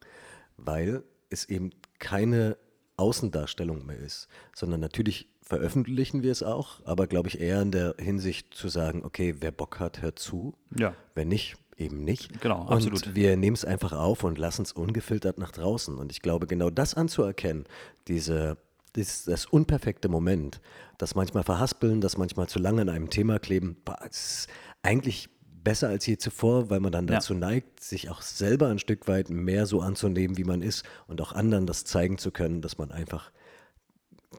[0.56, 2.58] weil es eben keine
[2.96, 7.96] Außendarstellung mehr ist, sondern natürlich veröffentlichen wir es auch, aber glaube ich eher in der
[7.98, 10.56] Hinsicht zu sagen, okay, wer Bock hat, hört zu.
[10.78, 10.94] Ja.
[11.16, 12.42] Wer nicht, eben nicht.
[12.42, 13.16] Genau, und absolut.
[13.16, 15.98] Wir nehmen es einfach auf und lassen es ungefiltert nach draußen.
[15.98, 17.66] Und ich glaube, genau das anzuerkennen,
[18.08, 18.58] diese,
[18.98, 20.60] das, das unperfekte Moment,
[20.98, 23.78] das manchmal verhaspeln, das manchmal zu lange an einem Thema kleben,
[24.10, 24.48] ist
[24.82, 25.30] eigentlich
[25.64, 27.16] besser als je zuvor, weil man dann Ja.
[27.16, 31.22] dazu neigt, sich auch selber ein Stück weit mehr so anzunehmen, wie man ist und
[31.22, 33.32] auch anderen das zeigen zu können, dass man einfach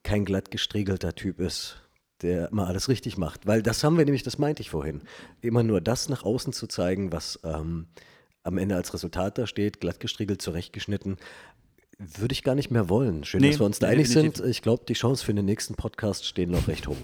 [0.03, 1.83] kein glatt gestriegelter Typ ist,
[2.23, 3.47] der immer alles richtig macht.
[3.47, 5.03] Weil das haben wir nämlich, das meinte ich vorhin,
[5.41, 7.87] immer nur das nach außen zu zeigen, was ähm,
[8.43, 11.19] am Ende als Resultat da steht, glatt gestriegelt, zurechtgeschnitten.
[11.99, 13.25] Würde ich gar nicht mehr wollen.
[13.25, 14.37] Schön, Nee, dass wir uns da nee, einig definitiv.
[14.39, 14.51] sind.
[14.51, 16.97] Ich glaube, die Chancen für den nächsten Podcast stehen noch recht hoch.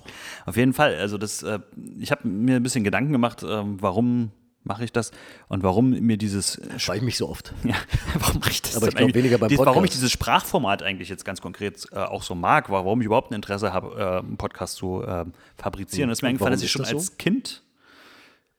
[0.47, 0.95] Auf jeden Fall.
[0.97, 1.59] Also das, äh,
[1.99, 4.31] ich habe mir ein bisschen Gedanken gemacht, ähm, warum
[4.63, 5.11] mache ich das
[5.49, 7.53] und warum mir dieses Frage ich mich so oft.
[7.65, 7.75] Ja,
[8.21, 9.15] warum mache ich das Aber ich glaub, eigentlich?
[9.17, 9.95] weniger beim Dies- Warum ich Podcast.
[9.97, 13.73] dieses Sprachformat eigentlich jetzt ganz konkret äh, auch so mag, warum ich überhaupt ein Interesse
[13.73, 15.25] habe, äh, einen Podcast zu äh,
[15.59, 16.09] fabrizieren.
[16.09, 16.97] Das ist mir eingefallen, dass ich schon das so?
[16.99, 17.63] als Kind,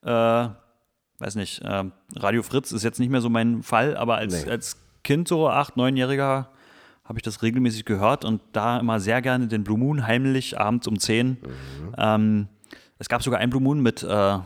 [0.04, 1.86] äh, weiß nicht, äh,
[2.18, 4.52] Radio Fritz ist jetzt nicht mehr so mein Fall, aber als, Nee.
[4.52, 6.50] als Kind, so acht, neunjähriger,
[7.06, 10.88] habe ich das regelmäßig gehört und da immer sehr gerne den Blue Moon heimlich abends
[10.88, 11.30] um 10.
[11.30, 11.38] Mhm.
[11.98, 12.48] Ähm,
[12.98, 14.40] es gab sogar einen Blue Moon mit äh,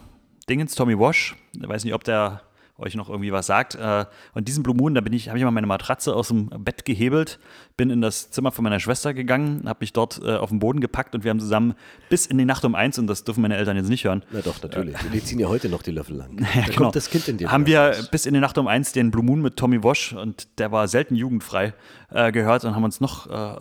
[0.49, 1.35] Dingens, Tommy Wash.
[1.59, 2.41] Ich weiß nicht, ob der
[2.79, 3.75] euch noch irgendwie was sagt.
[3.75, 6.49] Äh, und diesen Blue Moon, da bin ich, habe ich mal meine Matratze aus dem
[6.49, 7.39] Bett gehebelt,
[7.77, 10.79] bin in das Zimmer von meiner Schwester gegangen, habe mich dort äh, auf den Boden
[10.79, 11.75] gepackt und wir haben zusammen
[12.09, 14.41] bis in die Nacht um eins, und das dürfen meine Eltern jetzt nicht hören, Na
[14.41, 14.95] doch, natürlich.
[15.13, 16.39] Die ziehen ja heute noch die Löffel lang.
[16.39, 16.77] ja, da genau.
[16.77, 17.51] kommt das Kind in dir.
[17.51, 18.09] Haben wir raus.
[18.09, 20.87] bis in die Nacht um eins den Blue Moon mit Tommy Wash und der war
[20.87, 21.73] selten jugendfrei
[22.11, 23.09] äh, gehört und haben uns noch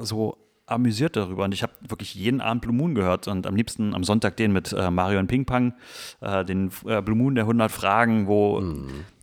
[0.01, 0.37] so
[0.69, 1.45] amüsiert darüber.
[1.45, 4.53] Und ich habe wirklich jeden Abend Blue Moon gehört und am liebsten am Sonntag den
[4.53, 5.75] mit äh, Mario und Ping Pong,
[6.21, 8.62] äh, den äh, Blue Moon der 100 Fragen, wo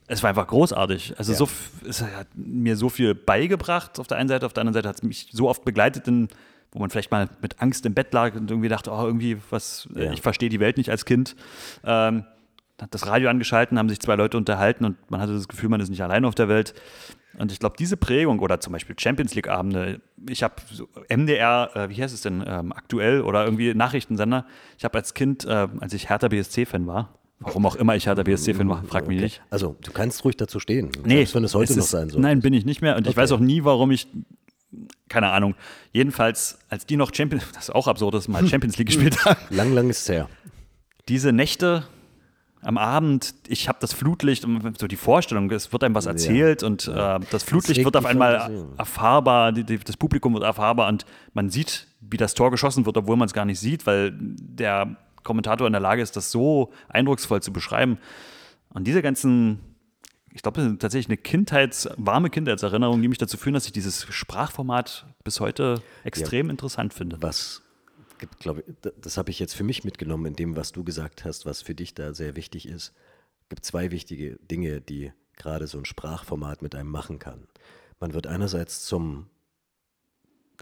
[0.08, 1.16] es war einfach großartig.
[1.18, 4.62] Also so, f- es hat mir so viel beigebracht auf der einen Seite, auf der
[4.62, 6.28] anderen Seite hat es mich so oft begleitet, in,
[6.72, 9.88] wo man vielleicht mal mit Angst im Bett lag und irgendwie dachte, oh, irgendwie was,
[9.96, 10.12] äh, Ja.
[10.12, 11.36] ich verstehe die Welt nicht als Kind.
[11.84, 12.26] Ähm,
[12.80, 15.80] hat das Radio angeschalten, haben sich zwei Leute unterhalten und man hatte das Gefühl, man
[15.80, 16.74] ist nicht allein auf der Welt.
[17.38, 21.90] Und ich glaube, diese Prägung oder zum Beispiel Champions League-Abende, ich habe so MDR, äh,
[21.90, 24.46] wie heißt es denn, ähm, aktuell oder irgendwie Nachrichtensender,
[24.78, 27.10] ich habe als Kind, äh, als ich Hertha BSC-Fan war,
[27.40, 29.24] warum auch immer ich Hertha BSC-Fan war, frag mich Okay.
[29.26, 29.42] nicht.
[29.50, 30.92] Also, du kannst ruhig dazu stehen.
[31.06, 32.22] Nee, Selbst wenn es heute noch ist, sein soll.
[32.22, 32.96] Nein, bin ich nicht mehr.
[32.96, 33.18] Und ich Okay.
[33.22, 34.08] weiß auch nie, warum ich,
[35.10, 35.56] keine Ahnung.
[35.92, 39.38] Jedenfalls, als die noch Champions, das ist auch absurd, dass mal Champions League gespielt haben,
[39.50, 40.30] Lang, lang ist es her.
[41.10, 41.84] diese Nächte
[42.66, 46.64] am Abend, ich habe das Flutlicht und so die Vorstellung, es wird einem was erzählt
[46.64, 50.88] und äh, das Flutlicht regt wird auf einmal erfahrbar, die, die, das Publikum wird erfahrbar
[50.88, 54.14] und man sieht, wie das Tor geschossen wird, obwohl man es gar nicht sieht, weil
[54.16, 58.00] der Kommentator in der Lage ist, das so eindrucksvoll zu beschreiben.
[58.70, 59.60] Und diese ganzen,
[60.32, 63.74] ich glaube, das ist tatsächlich eine Kindheits, warme Kindheitserinnerung, die mich dazu führen, dass ich
[63.74, 67.22] dieses Sprachformat bis heute extrem interessant finde.
[67.22, 67.62] was
[68.18, 71.26] gibt, glaube ich, das habe ich jetzt für mich mitgenommen in dem, was du gesagt
[71.26, 72.94] hast, was für dich da sehr wichtig ist.
[73.50, 77.48] gibt zwei wichtige Dinge, die gerade so ein Sprachformat mit einem machen kann.
[78.00, 79.28] Man wird einerseits zum,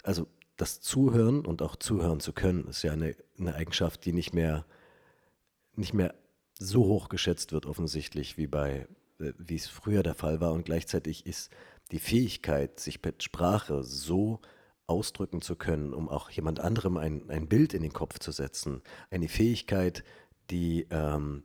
[0.03, 0.27] also
[0.57, 4.65] das Zuhören und auch zuhören zu können, ist ja eine, eine Eigenschaft, die nicht mehr,
[5.75, 6.13] nicht mehr
[6.59, 8.87] so hoch geschätzt wird offensichtlich wie bei,
[9.19, 10.53] äh, wie es früher der Fall war.
[10.53, 11.51] Und gleichzeitig ist
[11.91, 14.39] die Fähigkeit, sich mit Sprache so
[14.93, 18.81] ausdrücken zu können, um auch jemand anderem ein, ein Bild in den Kopf zu setzen,
[19.09, 20.03] eine Fähigkeit,
[20.49, 21.43] die ähm,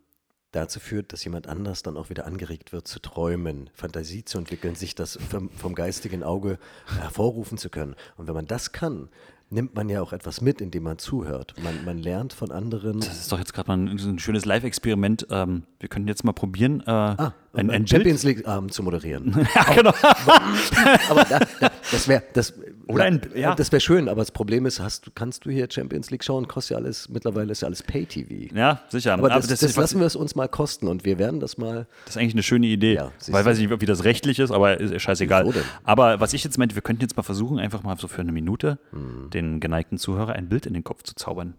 [0.52, 4.74] dazu führt, dass jemand anders dann auch wieder angeregt wird zu träumen, Fantasie zu entwickeln,
[4.74, 7.96] sich das vom, vom geistigen Auge hervorrufen zu können.
[8.16, 9.10] Und wenn man das kann,
[9.50, 11.54] nimmt man ja auch etwas mit, indem man zuhört.
[11.62, 13.00] Man, man lernt von anderen.
[13.00, 15.26] Das ist doch jetzt gerade mal ein, ein schönes Live-Experiment.
[15.30, 17.86] Ähm, wir könnten jetzt mal probieren, äh, Ah, ein, ein.
[17.86, 19.46] Champions League-Abend zu moderieren.
[19.54, 19.92] Ja, genau.
[21.10, 22.52] aber da, da, das wäre das,
[22.86, 23.54] Oder ein- ja.
[23.54, 26.46] das wär schön, aber das Problem ist, hast, kannst du hier Champions League schauen?
[26.46, 28.54] Kostet ja alles, mittlerweile ist ja alles Pay-TV.
[28.54, 29.14] Ja, sicher.
[29.14, 31.58] Aber das, das, das, ist, lassen wir es uns mal kosten und wir werden das
[31.58, 31.86] mal.
[32.04, 32.94] das ist eigentlich eine schöne Idee.
[32.94, 35.52] Ja, Weil weiß ich nicht, wie das rechtlich ist, aber ist scheißegal.
[35.84, 38.32] Aber was ich jetzt meinte, wir könnten jetzt mal versuchen, einfach mal so für eine
[38.32, 39.30] Minute Mhm.
[39.38, 41.54] Den geneigten Zuhörer ein Bild in den Kopf zu zaubern.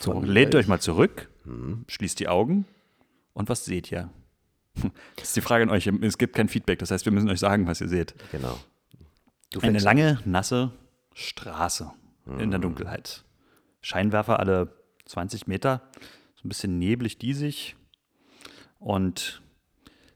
[0.00, 1.84] So, lehnt euch mal zurück, Mhm.
[1.88, 2.66] schließt die Augen
[3.32, 4.10] und was seht ihr?
[5.16, 5.86] Das ist die Frage an euch.
[5.86, 8.14] Es gibt kein Feedback, das heißt, wir müssen euch sagen, was ihr seht.
[8.32, 8.58] Genau.
[9.50, 10.72] Du Eine lange, nasse
[11.14, 11.90] Straße
[12.38, 13.24] in der Dunkelheit.
[13.82, 14.72] Scheinwerfer alle
[15.04, 15.82] 20 Meter,
[16.36, 17.76] so ein bisschen neblig, diesig.
[18.78, 19.42] Und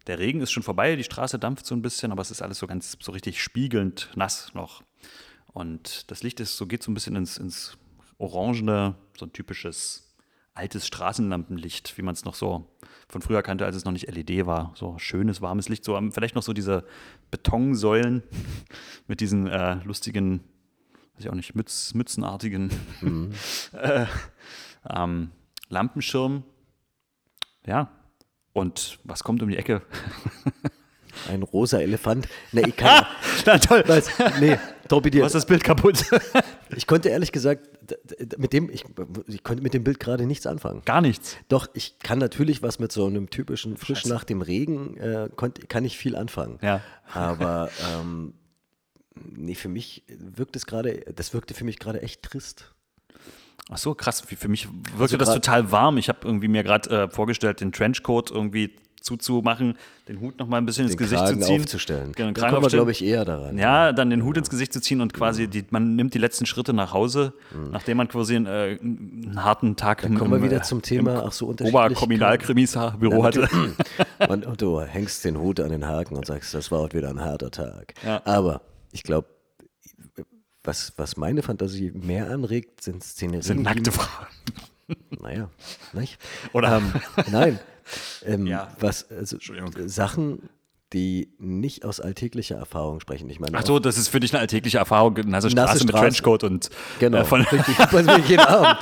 [0.06, 2.58] der Regen ist schon vorbei, die Straße dampft so ein bisschen, aber es ist alles
[2.58, 4.82] so ganz so richtig spiegelnd nass noch.
[5.56, 7.78] Und das Licht ist so, geht so ein bisschen ins, ins
[8.18, 10.14] Orangene, so ein typisches
[10.52, 12.76] altes Straßenlampenlicht, wie man es noch so
[13.08, 14.74] von früher kannte, als es noch nicht LED war.
[14.76, 15.82] So schönes, warmes Licht.
[15.82, 16.84] So, ähm, vielleicht noch so diese
[17.30, 18.22] Betonsäulen
[19.06, 20.40] mit diesen äh, lustigen,
[21.14, 22.70] weiß ich auch nicht, Mütz, mützenartigen
[23.72, 24.04] äh,
[24.90, 25.30] ähm,
[25.70, 26.44] Lampenschirm.
[27.64, 27.90] Ja.
[28.52, 29.80] Und was kommt um die Ecke?
[31.30, 32.28] ein rosa Elefant.
[32.52, 33.06] Nee, ich kann.
[33.46, 33.84] Na toll.
[33.86, 34.10] Weiß,
[34.40, 34.58] nee,
[34.88, 36.04] Tobi, Du hast das Bild kaputt.
[36.76, 37.68] ich konnte ehrlich gesagt
[38.36, 38.84] mit dem, ich,
[39.26, 40.82] ich konnte mit dem Bild gerade nichts anfangen.
[40.84, 41.36] Gar nichts.
[41.48, 45.68] Doch, ich kann natürlich was mit so einem typischen frisch nach dem Regen, äh, konnt,
[45.68, 46.58] kann ich viel anfangen.
[46.62, 46.80] Ja.
[47.12, 48.34] Aber ähm,
[49.14, 52.72] nee, für mich wirkt es gerade, das wirkte für mich gerade echt trist.
[53.68, 54.20] Ach so, krass.
[54.20, 55.98] Für mich wirkte Also das total warm.
[55.98, 59.78] Ich habe irgendwie mir gerade äh, vorgestellt, den Trenchcoat irgendwie zuzumachen,
[60.08, 61.60] den Hut noch mal ein bisschen ins Den Gesicht Kragen zu ziehen.
[61.62, 62.12] aufzustellen.
[62.12, 63.56] Genau, da kommen wir, glaube ich, eher daran.
[63.56, 66.44] Ja, dann den Hut ins Gesicht zu ziehen und quasi, die, man nimmt die letzten
[66.44, 67.32] Schritte nach Hause,
[67.72, 70.18] nachdem man quasi einen, äh, einen harten Tag im, Mhm.
[70.18, 71.90] kommen wir im, wieder äh, zum Thema, im ach so, Unterschiedlichkeit.
[71.92, 73.48] Oberkriminalkrimisbüro hatte.
[74.28, 77.08] Und, und du hängst den Hut an den Haken und sagst, das war heute wieder
[77.08, 77.94] ein harter Tag.
[78.04, 78.20] Ja.
[78.24, 78.60] Aber
[78.92, 79.28] ich glaube,
[80.64, 83.42] was, was meine Fantasie mehr anregt, sind Szenerien.
[83.42, 84.26] sind nackte Frauen.
[85.20, 85.48] Naja,
[85.92, 86.18] nicht?
[86.52, 86.78] Oder?
[86.78, 86.92] Ähm,
[87.30, 87.58] nein.
[88.24, 88.68] Ähm, Ja.
[88.80, 89.36] was, also,
[89.86, 90.48] Sachen,
[90.92, 93.28] die nicht aus alltäglicher Erfahrung sprechen.
[93.28, 95.90] Ich meine, Ach so, das ist für dich eine alltägliche Erfahrung, nasse Straße, Nasse mit
[95.90, 96.04] Straße.
[96.04, 96.70] Trenchcoat und
[97.00, 97.76] Genau, äh, von, richtig.
[98.28, 98.78] Jeden Abend?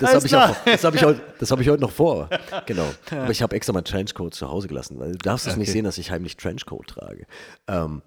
[0.00, 0.50] Das habe ich, klar.
[0.50, 2.28] auch- das hab ich, heute- das hab ich heute noch vor.
[2.66, 2.86] Genau.
[3.12, 5.78] Aber ich habe extra mal Trenchcoat zu Hause gelassen, weil du darfst es nicht Okay.
[5.78, 7.26] sehen, dass ich heimlich Trenchcoat trage.
[7.68, 8.02] Ähm,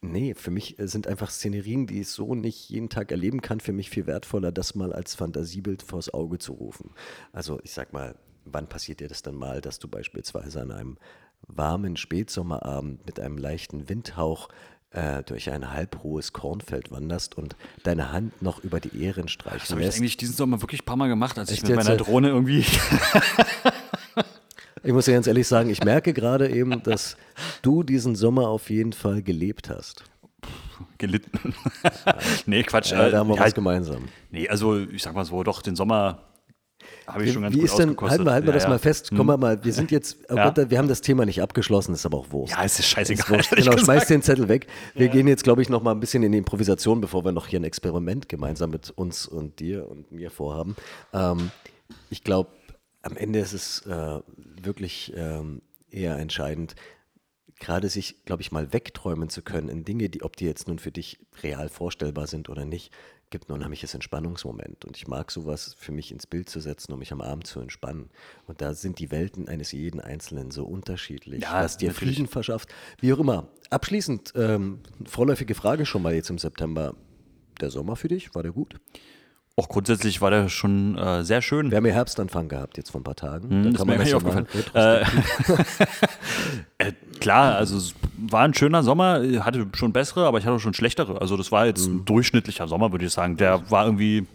[0.00, 3.60] nee, für mich äh, sind einfach Szenerien, die ich so nicht jeden Tag erleben kann,
[3.60, 6.90] für mich viel wertvoller, das mal als Fantasiebild vors Auge zu rufen.
[7.32, 8.16] Also ich sag mal,
[8.52, 10.98] wann passiert dir das dann mal, dass du beispielsweise an einem
[11.46, 14.48] warmen Spätsommerabend mit einem leichten Windhauch
[14.92, 19.68] äh, durch ein halbhohes Kornfeld wanderst und deine Hand noch über die Ähren Das streichen
[19.70, 21.84] habe ich eigentlich diesen Sommer wirklich ein paar Mal gemacht, als ich Echt mit jetzt?
[21.84, 22.64] meiner Drohne irgendwie.
[24.82, 27.16] Ich muss dir ganz ehrlich sagen, ich merke gerade eben, dass
[27.60, 30.04] du diesen Sommer auf jeden Fall gelebt hast.
[30.96, 31.54] gelitten.
[32.46, 32.92] nee, Quatsch.
[32.92, 34.08] Ja, äh, da haben wir ja, was gemeinsam.
[34.30, 36.29] Nee, also ich sag mal so, doch, den Sommer
[37.06, 38.68] habe ich schon ganz Wie gut ist denn, halten wir, halten wir Ja, das ja.
[38.68, 38.72] Hm.
[38.74, 40.50] mal fest, komm mal mal, wir sind jetzt, oh Ja.
[40.50, 42.52] Gott, wir haben das Thema nicht abgeschlossen, ist aber auch Wurst.
[42.52, 43.40] Ja, es ist scheißegal.
[43.40, 43.80] Ist Genau, gesagt.
[43.80, 44.66] schmeiß den Zettel weg.
[44.94, 47.46] Wir gehen jetzt, glaube ich, noch mal ein bisschen in die Improvisation, bevor wir noch
[47.46, 50.76] hier ein Experiment gemeinsam mit uns und dir und mir vorhaben.
[51.12, 51.50] Ähm,
[52.10, 52.50] ich glaube,
[53.02, 54.20] am Ende ist es äh,
[54.62, 56.74] wirklich ähm, eher entscheidend,
[57.58, 60.78] gerade sich, glaube ich, mal wegträumen zu können in Dinge, die, ob die jetzt nun
[60.78, 62.90] für dich real vorstellbar sind oder nicht,
[63.30, 64.84] gibt ein unheimliches Entspannungsmoment.
[64.84, 67.60] Und ich mag sowas für mich ins Bild zu setzen, um mich am Abend zu
[67.60, 68.10] entspannen.
[68.46, 72.16] Und da sind die Welten eines jeden Einzelnen so unterschiedlich, Ja, was dir natürlich.
[72.16, 72.68] Frieden verschafft,
[73.00, 73.48] wie auch immer.
[73.70, 76.94] Abschließend, ähm, vorläufige Frage schon mal jetzt im September.
[77.60, 78.76] Der Sommer für dich, war der gut?
[79.60, 81.70] Auch grundsätzlich war der schon äh, sehr schön.
[81.70, 83.50] Wir haben ja Herbstanfang gehabt jetzt vor ein paar Tagen.
[83.50, 84.46] Hm, Da ist kann mir das nicht aufgefallen.
[86.78, 90.60] Äh, klar, also es war ein schöner Sommer, hatte schon bessere, aber ich hatte auch
[90.60, 91.20] schon schlechtere.
[91.20, 91.96] Also das war jetzt Mhm.
[91.96, 93.36] ein durchschnittlicher Sommer, würde ich sagen.
[93.36, 94.26] Der war irgendwie,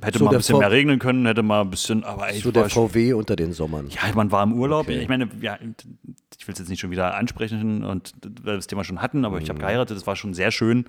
[0.00, 2.38] hätte So mal ein bisschen V- mehr regnen können, hätte mal ein bisschen, aber ey,
[2.38, 3.88] so der schon- VW unter den Sommern.
[3.88, 4.82] Ja, man war im Urlaub.
[4.86, 5.00] Okay.
[5.00, 5.58] Ich meine, ja,
[6.38, 9.24] ich will es jetzt nicht schon wieder ansprechen und weil wir das Thema schon hatten,
[9.24, 9.48] aber ich Mhm.
[9.48, 10.86] habe geheiratet, das war schon sehr schön.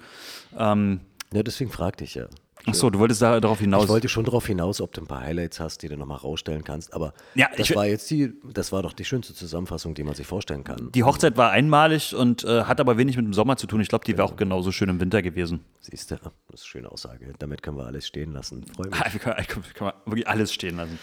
[0.55, 0.99] Ähm,
[1.34, 2.26] Ja, deswegen fragte ich ja.
[2.68, 3.84] Ach so, du wolltest da, darauf hinaus.
[3.84, 6.63] Ich wollte schon darauf hinaus, ob du ein paar Highlights hast, die du nochmal rausstellen
[6.63, 6.93] kannst.
[6.93, 10.28] Aber Ja, das war jetzt die, das war doch die schönste Zusammenfassung, die man sich
[10.28, 10.91] vorstellen kann.
[10.93, 13.82] die Hochzeit war einmalig und äh, hat aber wenig mit dem Sommer zu tun.
[13.82, 15.61] Ich glaube, die wäre auch genauso schön im Winter gewesen.
[15.82, 17.34] Siehst du, das ist eine schöne Aussage.
[17.39, 18.66] Damit können wir alles stehen lassen.
[18.76, 18.99] Freue mich.
[19.13, 20.97] Wir können, kann man wirklich alles stehen lassen.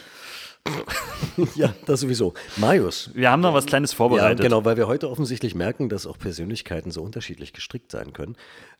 [1.54, 2.34] ja, das sowieso.
[2.56, 3.10] Marius.
[3.14, 4.40] Wir haben noch was Kleines Ja, vorbereitet.
[4.40, 8.36] genau, weil wir heute offensichtlich merken, dass auch Persönlichkeiten so unterschiedlich gestrickt sein können.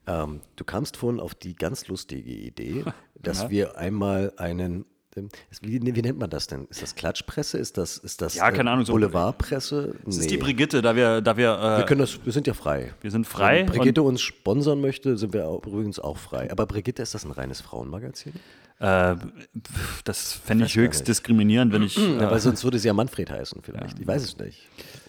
[0.07, 4.85] Ähm, du kamst vorhin auf die ganz lustige Idee, dass wir einmal einen,
[5.61, 6.67] wie, wie nennt man das denn?
[6.71, 7.59] Ist das Klatschpresse?
[7.59, 9.95] Ist das, ist das Ja, keine Ahnung, so- Boulevardpresse?
[10.07, 12.55] Das ist die Brigitte, da wir, da wir, äh, Wir, können das, wir sind ja
[12.55, 12.93] frei.
[13.01, 13.59] wir sind frei.
[13.61, 16.51] Wenn Brigitte uns sponsern möchte, sind wir auch, übrigens auch frei.
[16.51, 18.33] Aber Brigitte, ist das ein reines Frauenmagazin?
[18.79, 19.17] Äh,
[20.05, 21.97] das fände ich höchst diskriminierend, wenn ich.
[21.97, 23.99] Ja, Äh, weil sonst würde sie ja Manfred heißen vielleicht.
[24.01, 24.59] Ich weiß es nicht.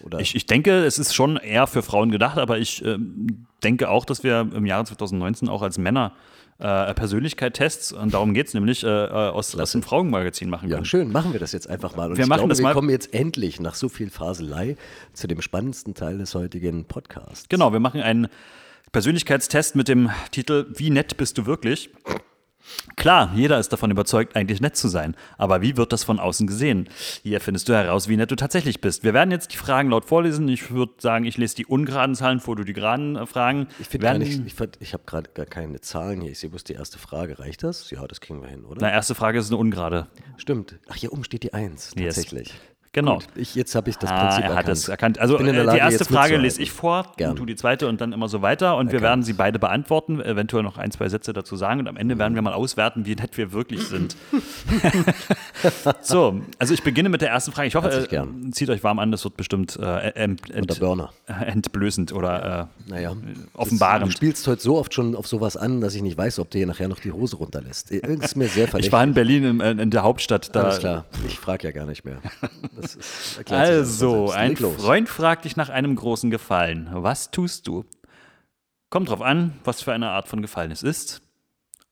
[0.04, 3.88] Oder ich, ich denke, es ist schon eher für Frauen gedacht, aber ich ähm, denke
[3.88, 6.12] auch, dass wir im Jahre 2019 auch als Männer
[6.58, 10.76] äh, Persönlichkeit-Tests, und darum geht es nämlich, äh, äh, aus, aus dem Frauenmagazin machen ja,
[10.76, 10.86] können.
[10.86, 12.10] schön, machen wir das jetzt einfach mal.
[12.10, 12.74] Und Wir machen glaube, das wir mal.
[12.74, 14.76] kommen jetzt endlich nach so viel Faselei
[15.12, 17.48] zu dem spannendsten Teil des heutigen Podcasts.
[17.48, 18.28] Genau, wir machen einen
[18.92, 21.90] Persönlichkeitstest mit dem Titel Wie nett bist du wirklich?
[22.96, 25.16] Klar, jeder ist davon überzeugt, eigentlich nett zu sein.
[25.38, 26.88] Aber wie wird das von außen gesehen?
[27.22, 29.04] Hier findest du heraus, wie nett du tatsächlich bist.
[29.04, 30.48] Wir werden jetzt die Fragen laut vorlesen.
[30.48, 33.68] Ich würde sagen, ich lese die ungeraden Zahlen vor, du die geraden äh, Fragen.
[33.78, 36.30] Ich finde gar werden, nicht, ich, ich habe gerade gar keine Zahlen hier.
[36.30, 37.38] Ich sehe bloß die erste Frage.
[37.38, 37.90] Reicht das?
[37.90, 38.78] Ja, das kriegen wir hin, oder?
[38.80, 40.08] Na, erste Frage ist eine ungerade.
[40.36, 40.78] Stimmt.
[40.88, 42.26] Ach, hier oben steht die Eins, Yes.
[42.94, 43.16] Genau.
[43.16, 44.76] Gut, ich, jetzt habe ich das Ah, Prinzip er hat erkannt.
[44.78, 45.18] es erkannt.
[45.18, 47.34] Also äh, Lage, die erste jetzt Frage lese ich vor, Gern.
[47.36, 48.76] du die zweite und dann immer so weiter.
[48.76, 51.80] Und wir werden sie beide beantworten, eventuell noch ein, zwei Sätze dazu sagen.
[51.80, 54.16] Und am Ende werden wir mal auswerten, wie nett wir wirklich sind.
[56.02, 57.68] so, also ich beginne mit der ersten Frage.
[57.68, 61.10] Ich hoffe, äh, zieht euch warm an, das wird bestimmt äh, ent, ent, Burner.
[61.26, 63.12] entblößend oder äh, Naja,
[63.54, 64.06] offenbarend.
[64.06, 66.58] Du spielst heute so oft schon auf sowas an, dass ich nicht weiß, ob du
[66.58, 67.90] hier nachher noch die Hose runterlässt.
[67.90, 68.86] Irgendwas mir sehr verdächtig.
[68.88, 70.54] Ich war in Berlin in, in der Hauptstadt.
[70.54, 71.04] Da, Alles klar.
[71.26, 72.18] Ich frage ja gar nicht mehr.
[72.80, 72.83] Das
[73.50, 74.56] Also, ein.
[74.56, 76.88] Freund fragt dich nach einem großen Gefallen.
[76.92, 77.84] Was tust du?
[78.90, 81.22] Kommt drauf an, was für eine Art von Gefallen es ist.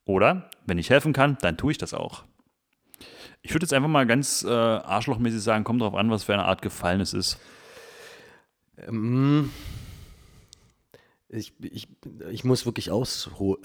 [0.05, 2.23] Oder, wenn ich helfen kann, dann tue ich das auch.
[3.41, 6.45] Ich würde jetzt einfach mal ganz äh, arschlochmäßig sagen, kommt drauf an, was für eine
[6.45, 7.39] Art Gefallen es ist.
[11.35, 11.87] Ich, ich,
[12.29, 13.59] ich muss wirklich ausholen.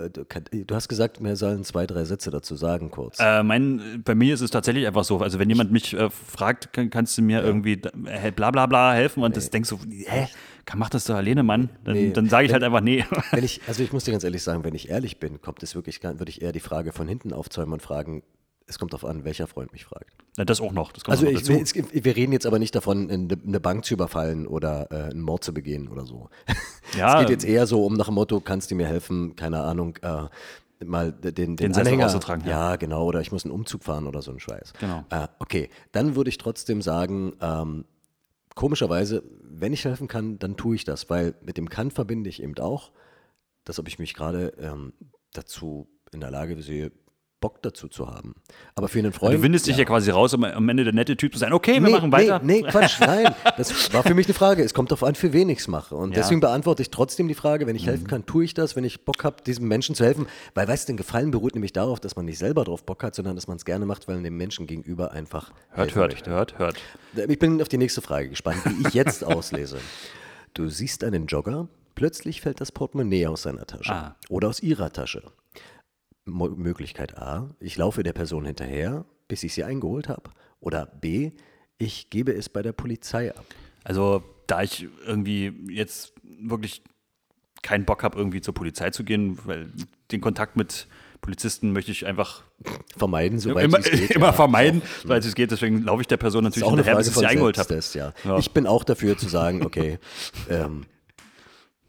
[0.67, 3.19] Du hast gesagt, mir sollen zwei, drei Sätze dazu sagen, kurz.
[3.21, 5.19] Äh, mein, bei mir ist es tatsächlich einfach so.
[5.19, 8.95] Also, wenn jemand mich äh, fragt, kann, kannst du mir irgendwie äh, bla bla bla
[8.95, 10.29] helfen und das denkst du, hä,
[10.65, 11.69] kann, mach das doch alleine, Mann.
[11.85, 12.11] Dann, Nee.
[12.13, 13.05] dann sage ich halt einfach nee.
[13.33, 15.75] Wenn ich, also ich muss dir ganz ehrlich sagen, wenn ich ehrlich bin, kommt es
[15.75, 18.23] wirklich, würde ich eher die Frage von hinten aufzäumen und fragen,
[18.69, 20.13] es kommt darauf an, welcher Freund mich fragt.
[20.37, 20.93] Na, das auch noch.
[20.93, 23.95] Das Also noch ich, es, wir reden jetzt aber nicht davon, eine, eine Bank zu
[23.95, 26.29] überfallen oder äh, einen Mord zu begehen oder so.
[26.97, 27.17] Ja.
[27.17, 29.99] es geht jetzt eher so um nach dem Motto, kannst du mir helfen, keine Ahnung,
[30.01, 30.23] äh,
[30.83, 32.71] mal den, den, Den Anhänger rauszutragen, ja.
[32.71, 34.73] Ja, genau, oder ich muss einen Umzug fahren oder so ein Scheiß.
[34.81, 35.05] Genau.
[35.11, 37.85] Äh, okay, dann würde ich trotzdem sagen, ähm,
[38.55, 42.43] komischerweise, wenn ich helfen kann, dann tue ich das, weil mit dem kann verbinde ich
[42.43, 42.93] eben auch,
[43.65, 44.95] dass ob ich mich gerade ähm,
[45.35, 46.91] dazu in der Lage sehe,
[47.41, 48.35] Bock dazu zu haben.
[48.75, 49.35] Aber für einen Freund.
[49.35, 51.53] du windest dich ja quasi raus, um am Ende der nette Typ zu sein.
[51.53, 52.41] Okay, wir machen weiter.
[52.43, 53.35] Nee, nee, Quatsch, nein.
[53.57, 54.63] Das war für mich eine Frage.
[54.65, 55.95] Es kommt darauf an, für wen ich es mache.
[55.95, 56.17] Und Ja.
[56.23, 59.05] deswegen beantworte ich trotzdem die Frage, wenn ich helfen kann, tue ich das, wenn ich
[59.05, 60.27] Bock habe, diesem Menschen zu helfen.
[60.55, 63.15] Weil, weißt du, ein Gefallen beruht nämlich darauf, dass man nicht selber drauf Bock hat,
[63.15, 66.31] sondern dass man es gerne macht, weil man dem Menschen gegenüber einfach Hört, hört, möchte.
[66.31, 66.77] hört, hört.
[67.29, 69.79] Ich bin auf die nächste Frage gespannt, die ich jetzt auslese.
[70.55, 74.17] Du siehst einen Jogger, plötzlich fällt das Portemonnaie aus seiner Tasche Ah.
[74.29, 75.23] oder aus ihrer Tasche.
[76.29, 80.31] Mo Möglichkeit A, ich laufe der Person hinterher, bis ich sie eingeholt habe.
[80.61, 81.33] Oder B,
[81.79, 83.45] ich gebe es bei der Polizei ab.
[83.85, 86.83] Also, da ich irgendwie jetzt wirklich
[87.63, 89.69] keinen Bock habe, irgendwie zur Polizei zu gehen, weil
[90.11, 90.87] den Kontakt mit
[91.21, 92.43] Polizisten möchte ich einfach
[92.97, 94.11] Vermeiden, soweit immer, es geht.
[94.17, 94.33] immer ja.
[94.33, 95.51] vermeiden, soweit es geht.
[95.51, 97.81] Deswegen laufe ich der Person natürlich hinterher, bis ich sie eingeholt habe.
[97.95, 98.13] Ja.
[98.25, 98.39] Ja.
[98.39, 99.99] Ich bin auch dafür zu sagen, okay,
[100.51, 100.87] ähm,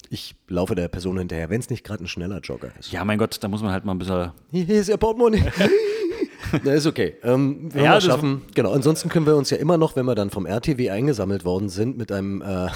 [0.09, 2.91] ich laufe der Person hinterher, wenn es nicht gerade ein schneller Jogger ist.
[2.91, 4.31] Ja, mein Gott, da muss man halt mal ein bisschen.
[4.51, 5.43] Hier ist Ihr Portemonnaie.
[6.63, 7.15] Na, ist okay.
[7.21, 8.41] Ähm, wir Ja, schaffen.
[8.55, 8.71] Genau.
[8.71, 11.97] Ansonsten können wir uns ja immer noch, wenn wir dann vom RTW eingesammelt worden sind
[11.97, 12.69] mit einem, äh,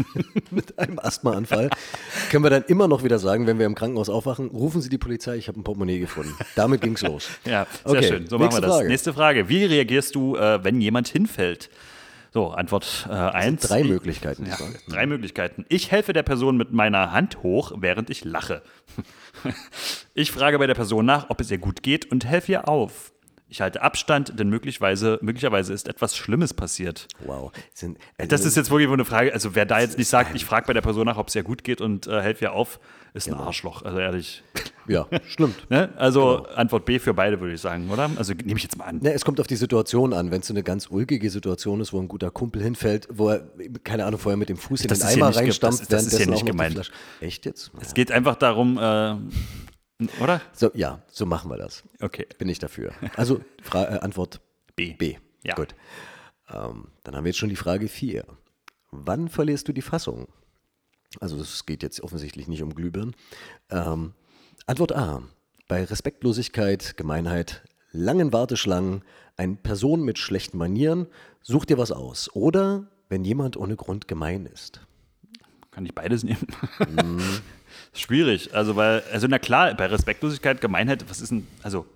[0.50, 1.68] mit einem Asthmaanfall,
[2.30, 4.96] können wir dann immer noch wieder sagen, wenn wir im Krankenhaus aufwachen, rufen Sie die
[4.98, 6.34] Polizei, ich habe ein Portemonnaie gefunden.
[6.56, 7.28] Damit ging's los.
[7.44, 8.26] Ja, sehr Okay, schön.
[8.28, 8.76] So machen nächste wir das.
[8.76, 8.88] Frage.
[8.88, 9.48] Nächste Frage.
[9.50, 11.68] Wie reagierst du, äh, wenn jemand hinfällt?
[12.32, 13.62] So, Antwort 1.
[13.62, 14.56] drei Möglichkeiten Ja,
[14.88, 15.64] drei Möglichkeiten.
[15.68, 18.62] Ich helfe der Person mit meiner Hand hoch, während ich lache.
[20.14, 23.12] Ich frage bei der Person nach, ob es ihr gut geht und helfe ihr auf.
[23.48, 27.06] Ich halte Abstand, denn möglicherweise, möglicherweise ist etwas Schlimmes passiert.
[27.20, 27.52] Wow.
[27.72, 29.32] Sind, äh, Das ist jetzt wirklich wohl eine Frage.
[29.32, 31.44] Also, wer da jetzt nicht sagt, ich frage bei der Person nach, ob es ihr
[31.44, 32.80] gut geht und äh, helfe ihr auf,
[33.14, 33.38] ist Genau.
[33.38, 33.82] ein Arschloch.
[33.82, 34.42] Also, ehrlich.
[34.88, 35.68] Ja, stimmt.
[35.70, 35.92] Ne?
[35.98, 36.54] Also, Genau.
[36.56, 38.08] Antwort B für beide, würde ich sagen, oder?
[38.16, 39.00] Also, nehme ich jetzt mal an.
[39.02, 40.30] Ja, es kommt auf die Situation an.
[40.30, 43.46] Wenn es eine ganz ulkige Situation ist, wo ein guter Kumpel hinfällt, wo er,
[43.84, 45.88] keine Ahnung, vorher mit dem Fuß in Das den ist hier Eimer ge- reinstampft, das-
[45.88, 46.90] das ist hier währenddessen nicht gemeint.
[47.20, 47.70] Echt jetzt?
[47.82, 49.16] Es geht einfach darum, äh,
[50.22, 50.40] oder?
[50.54, 51.82] So, ja, so machen wir das.
[52.00, 52.26] Okay.
[52.38, 52.92] Bin ich dafür.
[53.16, 54.40] Also Fra äh, Antwort
[54.74, 54.94] B.
[54.94, 55.16] B.
[55.44, 55.54] Ja.
[55.54, 55.74] Gut.
[56.50, 58.24] Ähm, dann haben wir jetzt schon die Frage 4.
[58.90, 60.28] Wann verlierst du die Fassung?
[61.20, 63.14] Also es geht jetzt offensichtlich nicht um Glühbirnen.
[63.70, 64.12] Ähm,
[64.66, 65.22] Antwort A.
[65.66, 69.02] Bei Respektlosigkeit, Gemeinheit, langen Warteschlangen,
[69.36, 71.06] eine Person mit schlechten Manieren,
[71.42, 72.34] such dir was aus.
[72.34, 74.80] Oder wenn jemand ohne Grund gemein ist.
[75.70, 76.46] Kann ich beides nehmen?
[76.88, 77.20] Mhm.
[77.92, 78.54] Schwierig.
[78.54, 81.86] Also, weil, also na klar, bei Respektlosigkeit, Gemeinheit, was ist denn, also,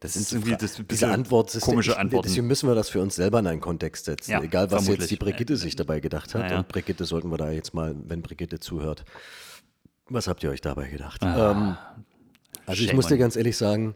[0.00, 2.28] das ist irgendwie Fra- das diese Antwort komische ich, Antworten.
[2.28, 4.32] Deswegen müssen wir das für uns selber in einen Kontext setzen.
[4.32, 5.00] Ja, Egal, was vermutlich.
[5.00, 6.50] jetzt die Brigitte sich dabei gedacht hat.
[6.50, 6.58] Ja.
[6.58, 9.04] Und Brigitte sollten wir da jetzt mal, wenn Brigitte zuhört,
[10.08, 11.22] was habt ihr euch dabei gedacht?
[11.22, 11.50] Ah.
[11.52, 11.76] Ähm,
[12.66, 13.94] also ich muss dir ganz ehrlich sagen,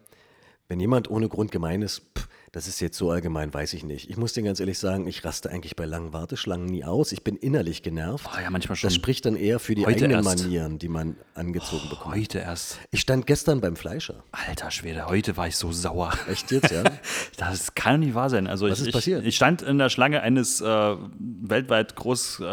[0.68, 4.11] wenn jemand ohne Grund gemein ist, pff, das ist jetzt so allgemein, weiß ich nicht.
[4.11, 7.12] Ich muss dir ganz ehrlich sagen, ich raste eigentlich bei langen Warteschlangen nie aus.
[7.12, 8.28] Ich bin innerlich genervt.
[8.28, 8.88] Oh, ja, manchmal schon.
[8.88, 10.42] Das spricht dann eher für die Heute eigenen erst.
[10.42, 12.16] Manieren, die man angezogen bekommt.
[12.16, 12.80] Heute erst.
[12.90, 14.24] Ich stand gestern beim Fleischer.
[14.32, 16.12] Alter Schwede, heute war ich so sauer.
[16.28, 16.82] Echt jetzt, ja?
[17.36, 18.48] Das kann nicht wahr sein.
[18.48, 19.22] Also Was ich, ist passiert?
[19.22, 22.46] Ich, ich stand in der Schlange eines äh, weltweit groß, äh, äh,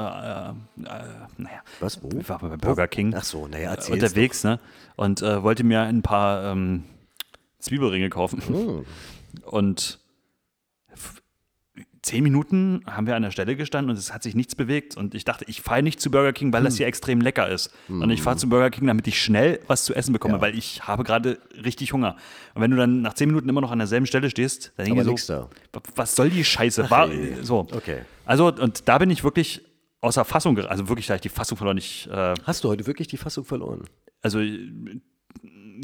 [0.76, 2.10] naja, Was, wo?
[2.18, 4.60] ich war bei Burger King Ach so, naja, äh, erzähl's unterwegs, ne?
[4.96, 6.84] Und äh, wollte mir ein paar ähm,
[7.60, 8.42] Zwiebelringe kaufen.
[8.48, 8.86] Hm.
[9.46, 10.00] Und
[12.02, 14.96] zehn Minuten haben wir an der Stelle gestanden und es hat sich nichts bewegt.
[14.96, 16.78] Und ich dachte, ich fahre nicht zu Burger King, weil das Hm.
[16.78, 17.74] hier extrem lecker ist.
[17.90, 20.42] Und ich fahre zu Burger King, damit ich schnell was zu essen bekomme, Ja.
[20.42, 22.16] weil ich habe gerade richtig Hunger.
[22.56, 25.12] Und wenn du dann nach zehn Minuten immer noch an derselben Stelle stehst, dann denke
[25.12, 25.50] ich so, da.
[25.74, 26.90] wa- was soll die Scheiße?
[26.90, 27.44] War, ey.
[27.44, 27.60] so.
[27.72, 28.02] Okay.
[28.26, 29.66] Also, und da bin ich wirklich
[30.00, 31.78] außer Fassung, gera- also wirklich, da habe ich die Fassung verloren.
[31.78, 33.84] Ich, äh, Hast du heute wirklich die Fassung verloren?
[34.22, 34.70] also, äh,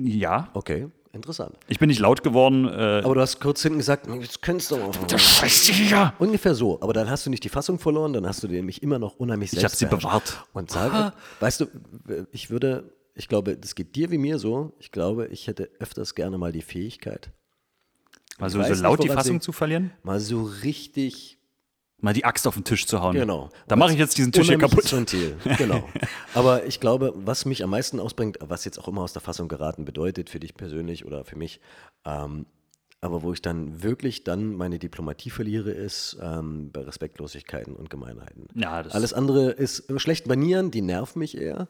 [0.01, 1.55] ja, Okay, interessant.
[1.68, 2.68] ich bin nicht laut geworden.
[2.68, 4.93] Äh, Aber du hast kurz hinten gesagt, jetzt könntest du auch.
[5.18, 6.82] Scheiße, Ungefähr so.
[6.82, 9.53] Aber dann hast du nicht die Fassung verloren, dann hast du nämlich immer noch unheimlich
[9.53, 10.43] Ich hab sie bewahrt.
[10.53, 11.68] Und sage, weißt du,
[12.32, 14.74] ich würde, ich glaube, das geht dir wie mir so.
[14.80, 17.32] Ich glaube, ich hätte öfters gerne mal die Fähigkeit,
[18.39, 19.91] weiß so nicht, laut die woran Fassung sie- zu verlieren?
[20.03, 21.38] mal so richtig
[22.04, 23.16] mal die Axt auf den Tisch zu hauen.
[23.16, 23.49] Genau.
[23.68, 24.91] Da mache ich jetzt diesen Tisch hier kaputt.
[24.91, 25.38] Ventil.
[25.58, 25.84] Genau.
[26.36, 29.47] Aber ich glaube, was mich am meisten ausbringt, was jetzt auch immer aus der Fassung
[29.47, 31.60] geraten bedeutet, für dich persönlich oder für mich,
[32.06, 32.45] ähm,
[33.01, 38.47] aber wo ich dann wirklich dann meine Diplomatie verliere, ist ähm, bei Respektlosigkeiten und Gemeinheiten.
[38.56, 41.68] Ja, das- Alles andere ist äh, schlechte Manieren, die nerven mich eher.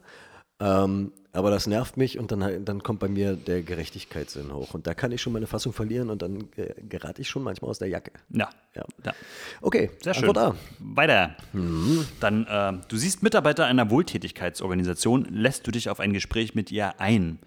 [0.64, 4.72] Ähm, aber das nervt mich und dann, dann kommt bei mir der Gerechtigkeitssinn hoch.
[4.72, 7.70] Und da kann ich schon meine Fassung verlieren und dann äh, gerate ich schon manchmal
[7.72, 8.12] aus der Jacke.
[8.30, 8.48] Ja.
[8.76, 8.84] Ja.
[9.04, 9.12] ja.
[9.60, 10.28] Okay, Sehr schön.
[10.28, 10.56] Antwort A.
[10.78, 11.36] Weiter.
[11.52, 12.06] Mhm.
[12.20, 17.00] Dann, äh, du siehst Mitarbeiter einer Wohltätigkeitsorganisation, lässt du dich auf ein Gespräch mit ihr
[17.00, 17.40] ein?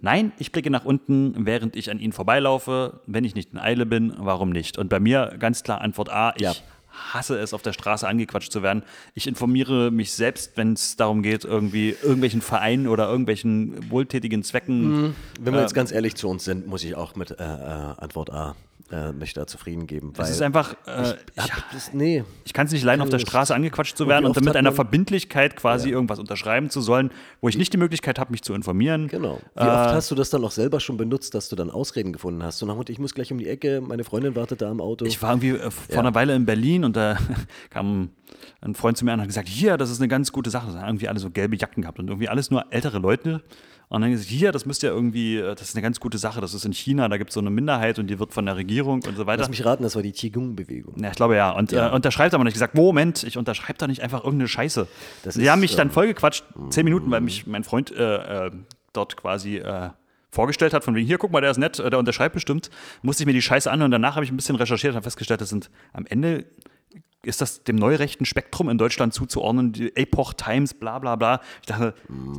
[0.00, 3.00] Nein, ich blicke nach unten, während ich an ihnen vorbeilaufe.
[3.06, 4.78] Wenn ich nicht in Eile bin, warum nicht?
[4.78, 6.54] Und bei mir ganz klar Antwort A, ich Ja.
[6.92, 8.82] Hasse es, auf der Straße angequatscht zu werden.
[9.14, 15.14] Ich informiere mich selbst, wenn es darum geht, irgendwie irgendwelchen Vereinen oder irgendwelchen wohltätigen Zwecken.
[15.40, 18.30] Wenn wir jetzt ganz ehrlich zu uns sind, muss ich auch mit äh, äh, Antwort
[18.30, 18.56] A
[18.92, 20.12] äh, mich da zufrieden geben.
[20.18, 23.18] Es ist einfach, äh, ich, ich, das, nee, ich kann es nicht leiden, auf der
[23.18, 27.48] Straße angequatscht zu werden und dann mit einer Verbindlichkeit quasi irgendwas unterschreiben zu sollen, wo
[27.48, 29.08] ich nicht die Möglichkeit habe, mich zu informieren.
[29.08, 29.40] genau.
[29.54, 32.12] Wie Äh, oft hast du das dann auch selber schon benutzt, dass du dann Ausreden
[32.12, 32.62] gefunden hast?
[32.62, 35.04] Und nach ich muss gleich um die Ecke, meine Freundin wartet da am Auto.
[35.06, 37.16] Ich war irgendwie äh, vor einer Weile in Berlin und da
[37.70, 38.10] kam
[38.60, 40.72] ein Freund zu mir und hat gesagt, hier, das ist eine ganz gute Sache.
[40.72, 43.42] Da haben irgendwie alle so gelbe Jacken gehabt und irgendwie alles nur ältere Leute.
[43.92, 46.40] Und dann gesagt, hier, das müsst ihr irgendwie, äh, das ist eine ganz gute Sache.
[46.40, 48.56] Das ist in China, da gibt es so eine Minderheit und die wird von der
[48.56, 49.40] Regierung und so weiter.
[49.40, 50.94] Lass mich raten, das war die Qigong-Bewegung.
[51.02, 51.50] Ja, ich glaube ja.
[51.50, 51.90] Und Ja.
[51.90, 52.52] Äh, unterschreibt aber nicht.
[52.52, 54.88] Ich gesagt, Moment, ich unterschreibe doch nicht einfach irgendeine Scheiße.
[55.24, 58.46] Das Sie ist, haben mich dann ähm, vollgequatscht, zehn Minuten, weil mich mein Freund äh,
[58.46, 58.50] äh,
[58.94, 59.90] dort quasi äh,
[60.30, 62.70] vorgestellt hat, von wegen, hier, guck mal, der ist nett, äh, der unterschreibt bestimmt.
[63.02, 63.90] Musste ich mir die Scheiße anhören.
[63.90, 66.46] Danach habe ich ein bisschen recherchiert und habe festgestellt, das sind am Ende
[67.24, 71.40] ist das dem neurechten Spektrum in Deutschland zuzuordnen, die Epoch Times, bla bla bla.
[71.60, 71.94] Ich dachte,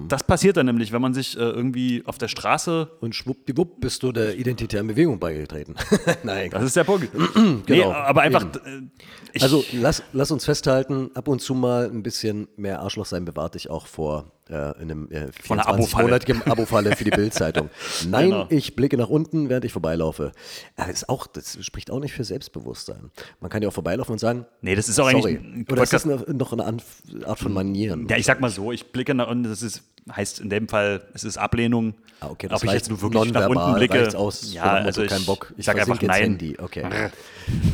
[0.10, 4.04] das passiert dann nämlich, wenn man sich äh, irgendwie auf der Straße Und schwuppdiwupp bist
[4.04, 5.76] du der identitären Bewegung beigetreten.
[6.24, 7.10] Nein, das ist der Punkt.
[7.36, 8.46] nee, Genau, aber einfach.
[8.56, 13.24] äh, Also lass, lass uns festhalten, ab und zu mal ein bisschen mehr Arschloch sein
[13.24, 16.08] bewahrt dich auch vor äh, einem äh, Vor einer Abo-Falle.
[16.18, 17.70] 24-monatigen Abo-Falle für die Bildzeitung.
[18.10, 18.46] Nein, Genau.
[18.50, 20.32] ich blicke nach unten, während ich vorbeilaufe.
[20.76, 23.12] Das, ist auch, das spricht auch nicht für Selbstbewusstsein.
[23.40, 25.38] Man kann ja auch vorbeilaufen und sagen, Nee, das ist auch sorry.
[25.38, 28.08] eigentlich- Oder ist das eine, noch eine Art von Manieren?
[28.10, 31.04] Ja, ich sag mal so, ich blicke nach unten, das ist, heißt in dem Fall,
[31.14, 31.94] es ist Ablehnung.
[32.20, 34.18] Ah, okay, das Ob ich jetzt nur wirklich nach unten blicke.
[34.18, 36.22] aus, ja, also ich, kein Bock, ich sag einfach nein.
[36.24, 36.58] Handy.
[36.60, 36.86] Okay,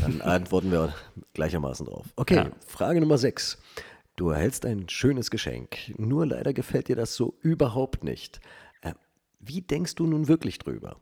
[0.01, 0.93] dann antworten wir
[1.34, 2.05] gleichermaßen drauf.
[2.15, 2.45] Okay, Ja.
[2.67, 3.57] Frage Nummer 6.
[4.20, 8.41] Du erhältst ein schönes Geschenk, nur leider gefällt dir das so überhaupt nicht.
[8.82, 8.91] Äh,
[9.39, 10.97] wie denkst du nun wirklich drüber?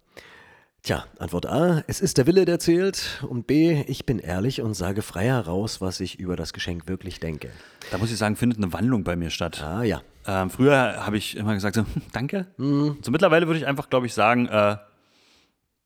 [0.84, 3.26] Tja, Antwort A, es ist der Wille, der zählt.
[3.28, 7.20] Und B, ich bin ehrlich und sage frei heraus, was ich über das Geschenk wirklich
[7.20, 7.49] denke.
[7.89, 9.63] Da muss ich sagen, findet eine Wandlung bei mir statt.
[9.63, 12.45] Ah ja, Ähm, früher habe ich immer gesagt, so, danke.
[12.57, 12.97] Mhm.
[13.01, 14.78] So mittlerweile würde ich einfach, glaube ich, sagen, äh,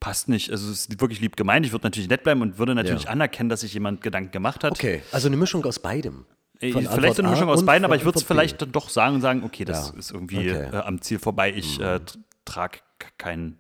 [0.02, 0.52] passt nicht.
[0.52, 1.66] Also es ist wirklich lieb gemeint.
[1.66, 3.12] Ich würde natürlich nett bleiben und würde natürlich Ja.
[3.12, 4.74] anerkennen, dass sich jemand Gedanken gemacht hat.
[4.74, 5.02] okay.
[5.14, 6.26] Also eine Mischung aus beidem.
[6.62, 8.90] Äh, Vielleicht Antwort eine A Mischung aus beiden, aber ich würde es vielleicht dann doch
[8.90, 9.98] sagen und sagen, okay, das Ja.
[10.00, 10.68] ist irgendwie Okay.
[10.68, 10.74] Mhm.
[10.74, 11.52] äh, am Ziel vorbei.
[11.54, 12.80] Ich äh, tr- trage
[13.18, 13.58] keinen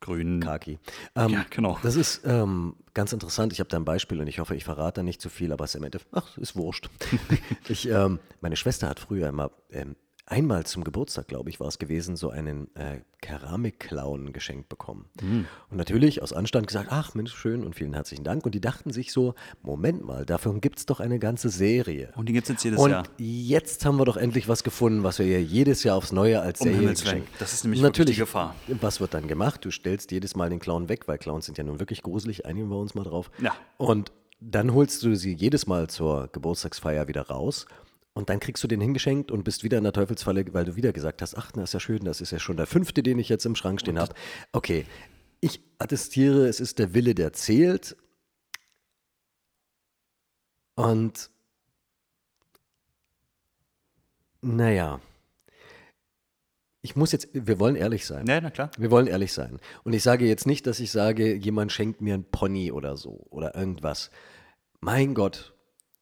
[0.00, 0.40] grünen.
[0.40, 0.78] Kaki.
[1.14, 1.78] Ähm, Ja, genau.
[1.82, 3.52] Das ist ähm, ganz interessant.
[3.52, 5.64] Ich habe da ein Beispiel und ich hoffe, ich verrate da nicht zu viel, aber
[5.64, 6.88] es ist im Endeffekt, ach, ist wurscht.
[7.68, 9.94] ich, ähm, meine Schwester hat früher immer, ähm,
[10.26, 15.06] einmal zum Geburtstag, glaube ich, war es gewesen, so einen äh, Keramikclown geschenkt bekommen.
[15.20, 15.46] Hm.
[15.70, 18.44] Und natürlich aus Anstand gesagt, ach Mensch, schön und vielen herzlichen Dank.
[18.44, 22.12] Und die dachten sich so, Moment mal, davon gibt es doch eine ganze Serie.
[22.16, 23.04] Und die gibt es jetzt jedes Und Jahr.
[23.18, 26.60] jetzt haben wir doch endlich was gefunden, was wir ja jedes Jahr aufs Neue als
[26.60, 27.28] Um Serie Himmels geschenkt.
[27.38, 28.54] Das ist nämlich Natürlich, die Gefahr.
[28.68, 29.64] Was wird dann gemacht?
[29.64, 32.68] Du stellst jedes Mal den Clown weg, weil Clowns sind ja nun wirklich gruselig, einigen
[32.68, 33.30] wir uns mal drauf.
[33.40, 33.54] Ja.
[33.76, 37.66] Und dann holst du sie jedes Mal zur Geburtstagsfeier wieder raus.
[38.14, 40.92] Und dann kriegst du den hingeschenkt und bist wieder in der Teufelsfalle, weil du wieder
[40.92, 43.28] gesagt hast, ach, das ist ja schön, das ist ja schon der fünfte, den ich
[43.28, 44.14] jetzt im Schrank stehen habe.
[44.52, 44.84] Okay,
[45.40, 47.96] ich attestiere, es ist der Wille, der zählt.
[50.74, 51.30] Und
[54.42, 55.00] naja,
[56.82, 58.26] ich muss jetzt, wir wollen ehrlich sein.
[58.26, 58.70] Ja, na klar.
[58.76, 59.60] Wir wollen ehrlich sein.
[59.84, 63.24] Und ich sage jetzt nicht, dass ich sage, jemand schenkt mir ein Pony oder so
[63.30, 64.10] oder irgendwas.
[64.80, 65.54] Mein Gott,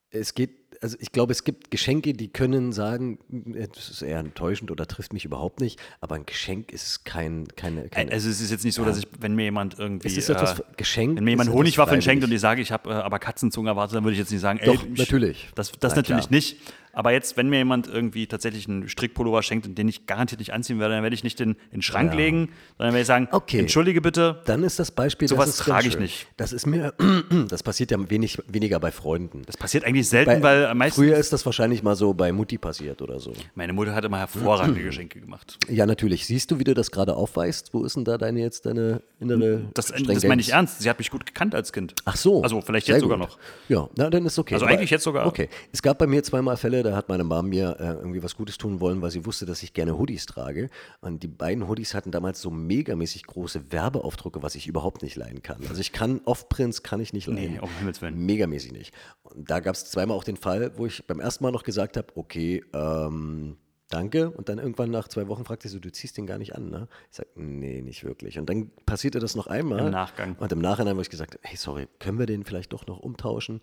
[0.09, 4.71] es geht, also ich glaube, es gibt Geschenke, die können sagen, das ist eher enttäuschend
[4.71, 8.49] oder trifft mich überhaupt nicht, aber ein Geschenk ist kein, keine, keine Also es ist
[8.49, 11.17] jetzt nicht so, dass ich, wenn mir jemand irgendwie, es ist etwas äh, Geschenk.
[11.17, 14.03] wenn mir jemand Honigwaffeln schenkt und ich sage, ich habe äh, aber Katzenzunge erwartet, dann
[14.03, 15.49] würde ich jetzt nicht sagen, ey, Doch, ich, natürlich.
[15.53, 16.35] Das, das Na natürlich klar.
[16.35, 16.57] nicht.
[16.93, 20.53] Aber jetzt, wenn mir jemand irgendwie tatsächlich einen Strickpullover schenkt und den ich garantiert nicht
[20.53, 22.17] anziehen werde, dann werde ich nicht den in den Schrank Ja.
[22.17, 23.59] legen, sondern werde ich sagen, Okay.
[23.59, 26.27] entschuldige bitte, Dann ist das Beispiel, Sowas das trage ich nicht.
[26.37, 26.93] Das ist mir,
[27.49, 29.43] das passiert ja wenig, weniger bei Freunden.
[29.45, 30.95] das passiert eigentlich selten, Bei, weil meistens.
[31.03, 33.33] Früher ist das wahrscheinlich mal so bei Mutti passiert oder so.
[33.55, 35.57] Meine Mutter hat immer hervorragende Geschenke gemacht.
[35.69, 36.25] Ja, natürlich.
[36.25, 37.73] Siehst du, wie du das gerade aufweist?
[37.73, 40.81] Wo ist denn da deine jetzt deine innere Das, das meine ich ernst.
[40.81, 41.93] Sie hat mich gut gekannt als Kind.
[42.05, 42.41] Ach so.
[42.43, 43.37] Also vielleicht jetzt sogar noch.
[43.69, 44.55] Ja, na, dann ist okay.
[44.55, 45.25] Also eigentlich jetzt sogar.
[45.27, 45.49] Okay.
[45.71, 48.57] Es gab bei mir zweimal Fälle, da hat meine Mom mir äh, irgendwie was Gutes
[48.57, 50.69] tun wollen, weil sie wusste, dass ich gerne Hoodies trage.
[51.01, 55.41] Und die beiden Hoodies hatten damals so megamäßig große Werbeaufdrucke, was ich überhaupt nicht leiden
[55.41, 55.61] kann.
[55.69, 57.53] Also ich kann Off-Prints kann ich nicht leiden.
[57.53, 58.25] Nee, um Himmels Willen.
[58.25, 58.93] Megamäßig nicht.
[59.23, 61.97] Und da gab es zweimal auch den Fall, wo ich beim ersten Mal noch gesagt
[61.97, 63.57] habe, okay, ähm,
[63.89, 64.29] danke.
[64.31, 66.69] Und dann irgendwann nach zwei Wochen fragte sie so, du ziehst den gar nicht an,
[66.69, 66.87] ne?
[67.09, 68.39] Ich sage, nee, nicht wirklich.
[68.39, 69.79] Und dann passierte das noch einmal.
[69.79, 70.35] Im Nachgang.
[70.39, 73.61] Und im Nachhinein habe ich gesagt, hey, sorry, können wir den vielleicht doch noch umtauschen?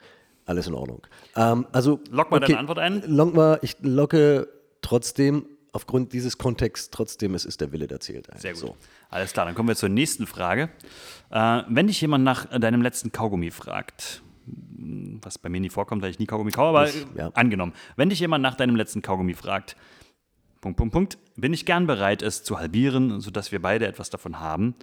[0.49, 1.07] Alles in Ordnung.
[1.37, 3.03] Ähm, also, Lock mal deine Antwort ein.
[3.07, 4.49] Lock mal, ich locke
[4.81, 8.29] trotzdem, aufgrund dieses Kontexts, trotzdem, es ist der Wille, der zählt.
[8.39, 8.61] Sehr gut.
[8.61, 8.77] So.
[9.11, 10.71] Alles klar, dann kommen wir zur nächsten Frage.
[11.31, 14.23] Äh, wenn dich jemand nach deinem letzten Kaugummi fragt,
[15.23, 17.29] was bei mir nie vorkommt, weil ich nie Kaugummi kaue, aber Ich- ja.
[17.35, 19.77] angenommen, wenn dich jemand nach deinem letzten Kaugummi fragt,
[20.63, 24.41] Punkt, Punkt, Punkt, bin ich gern bereit, es zu halbieren, sodass wir beide etwas davon
[24.41, 24.75] haben.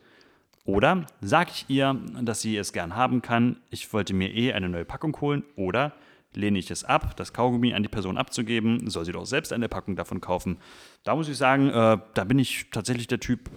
[0.66, 4.68] Oder sage ich ihr, dass sie es gern haben kann, ich wollte mir eh eine
[4.68, 5.44] neue Packung holen.
[5.56, 5.94] Oder
[6.34, 9.70] lehne ich es ab, das Kaugummi an die Person abzugeben, soll sie doch selbst eine
[9.70, 10.58] Packung davon kaufen.
[11.04, 13.50] Da muss ich sagen, äh, da bin ich tatsächlich der Typ,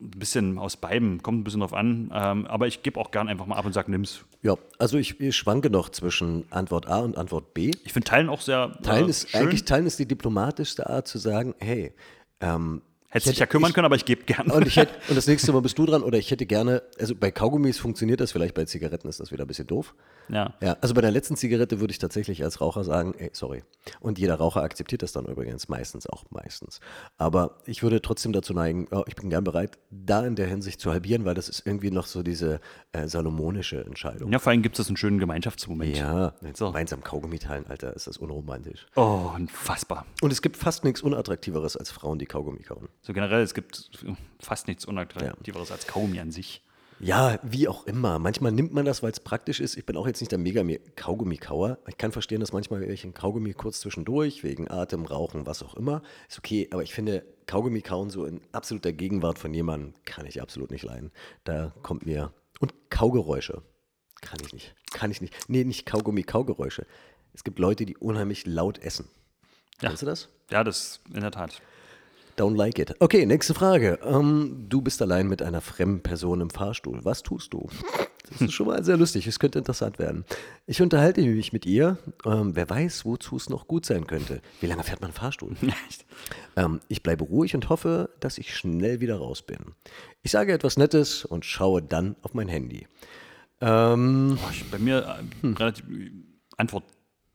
[0.00, 2.10] ein bisschen aus beidem, kommt ein bisschen drauf an.
[2.12, 4.24] Ähm, aber ich gebe auch gern einfach mal ab und sage, nimm's.
[4.42, 7.70] Ja, also ich, ich schwanke noch zwischen Antwort A und Antwort B.
[7.84, 9.40] Ich finde Teilen auch sehr Teilen äh, ist schön.
[9.40, 11.94] eigentlich Teilen ist die diplomatischste Art zu sagen, hey,
[12.40, 12.82] ähm,
[13.16, 14.50] Hätte ich sich ja kümmern können, aber ich gebe gern.
[14.50, 17.14] und ich hätte und das nächste Mal bist du dran oder ich hätte gerne, also
[17.14, 19.94] bei Kaugummis funktioniert das vielleicht, bei Zigaretten ist das wieder ein bisschen doof.
[20.28, 20.54] ja.
[20.62, 23.62] Ja, also bei der letzten Zigarette würde ich tatsächlich als Raucher sagen, ey, sorry.
[24.00, 26.80] Und jeder Raucher akzeptiert das dann übrigens, meistens auch meistens.
[27.18, 30.80] Aber ich würde trotzdem dazu neigen, ja, ich bin gern bereit, da in der Hinsicht
[30.80, 32.60] zu halbieren, weil das ist irgendwie noch so diese
[32.92, 34.32] äh, salomonische Entscheidung.
[34.32, 35.96] ja, vor allem gibt es einen schönen Gemeinschaftsmoment.
[35.96, 36.66] Ja, So.
[36.66, 38.86] gemeinsam Kaugummi teilen, Alter, ist das unromantisch.
[38.96, 40.06] Oh, unfassbar.
[40.22, 42.88] Und es gibt fast nichts Unattraktiveres als Frauen, die Kaugummi kauen.
[43.06, 43.88] So generell, es gibt
[44.40, 46.60] fast nichts Unattraktiveres als Kaugummi an sich.
[46.98, 48.18] Ja, wie auch immer.
[48.18, 49.76] Manchmal nimmt man das, weil es praktisch ist.
[49.76, 50.64] Ich bin auch jetzt nicht der mega
[50.96, 51.78] Kaugummi-Kauer.
[51.86, 55.74] Ich kann verstehen, dass manchmal welche ein Kaugummi kurz zwischendurch, wegen Atem, Rauchen, was auch
[55.74, 56.02] immer.
[56.28, 60.42] Ist okay, aber ich finde, Kaugummi kauen so in absoluter Gegenwart von jemandem kann ich
[60.42, 61.12] absolut nicht leiden.
[61.44, 62.32] Da kommt mir.
[62.58, 63.62] Und Kaugeräusche.
[64.20, 64.74] Kann ich nicht.
[64.90, 65.32] Kann ich nicht.
[65.48, 66.88] Nee, nicht Kaugummi, Kaugeräusche.
[67.34, 69.08] Es gibt Leute, die unheimlich laut essen.
[69.80, 69.90] Ja.
[69.90, 70.28] Kennst du das?
[70.50, 71.62] Ja, das in der Tat.
[72.36, 72.94] Don't like it.
[73.00, 73.98] Okay, nächste Frage.
[74.04, 77.02] Ähm, du bist allein mit einer fremden Person im Fahrstuhl.
[77.02, 77.68] Was tust du?
[78.28, 79.26] Das ist schon mal sehr lustig.
[79.26, 80.24] Es könnte interessant werden.
[80.66, 81.96] Ich unterhalte mich mit ihr.
[82.26, 84.42] Ähm, wer weiß, wozu es noch gut sein könnte.
[84.60, 85.56] Wie lange fährt man Fahrstuhl?
[86.58, 89.58] Ähm, ich bleibe ruhig und hoffe, dass ich schnell wieder raus bin.
[90.22, 92.86] Ich sage etwas Nettes und schaue dann auf mein Handy.
[93.60, 95.84] Ähm, ich, bei mir äh, relativ
[96.56, 96.84] Antwort.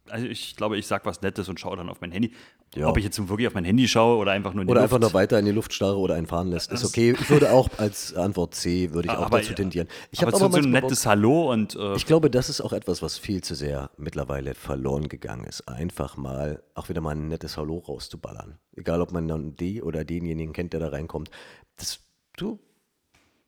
[0.10, 2.34] Also ich glaube, ich sage was Nettes und schaue dann auf mein Handy.
[2.76, 2.88] Ja.
[2.88, 4.94] Ob ich jetzt wirklich auf mein Handy schaue oder einfach nur in die oder Luft.
[4.94, 6.72] einfach nur weiter in die Luft starre oder einen fahren lässt.
[6.72, 7.14] Ist okay.
[7.20, 9.88] Ich würde auch als Antwort C, würde ich auch aber, dazu tendieren.
[10.12, 12.62] Ich aber habe so, aber so ein nettes Hallo und äh, Ich glaube, das ist
[12.62, 15.68] auch etwas, was viel zu sehr mittlerweile verloren gegangen ist.
[15.68, 18.58] Einfach mal, auch wieder mal ein nettes Hallo rauszuballern.
[18.76, 21.30] Egal, ob man dann die oder denjenigen kennt, der da reinkommt.
[21.76, 22.00] Das,
[22.38, 22.60] du,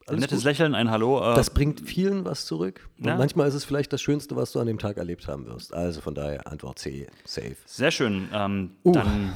[0.08, 0.44] ein nettes gut.
[0.44, 1.18] Lächeln, ein Hallo.
[1.20, 2.88] Äh, das bringt vielen was zurück.
[2.98, 3.16] Und Ja.
[3.16, 5.72] manchmal ist es vielleicht das Schönste, was du an dem Tag erlebt haben wirst.
[5.74, 7.56] Also von daher Antwort C, safe.
[7.66, 8.28] sehr schön.
[8.32, 8.92] Ähm, Uh.
[8.92, 9.34] Dann,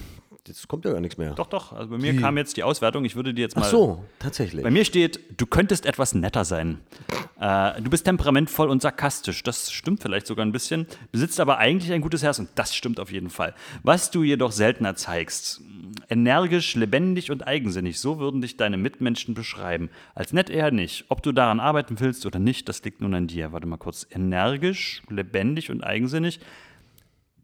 [0.49, 1.35] Jetzt kommt ja gar nichts mehr.
[1.35, 1.73] doch, doch.
[1.73, 2.21] Also bei mir Wie?
[2.21, 3.05] kam jetzt die Auswertung.
[3.05, 3.63] Ich würde dir jetzt mal.
[3.63, 4.63] Ach so, tatsächlich.
[4.63, 6.79] Bei mir steht, du könntest etwas netter sein.
[7.41, 9.43] Äh, du bist temperamentvoll und sarkastisch.
[9.43, 10.87] Das stimmt vielleicht sogar ein bisschen.
[11.13, 13.55] Besitzt aber eigentlich ein gutes Herz und das stimmt auf jeden Fall.
[13.83, 15.61] Was du jedoch seltener zeigst.
[16.09, 18.01] Energisch, lebendig und eigensinnig.
[18.01, 19.91] So würden dich deine Mitmenschen beschreiben.
[20.15, 21.05] Als nett eher nicht.
[21.09, 23.53] Ob du daran arbeiten willst oder nicht, das liegt nun an dir.
[23.53, 24.07] Warte mal kurz.
[24.11, 26.41] Energisch, lebendig und eigensinnig.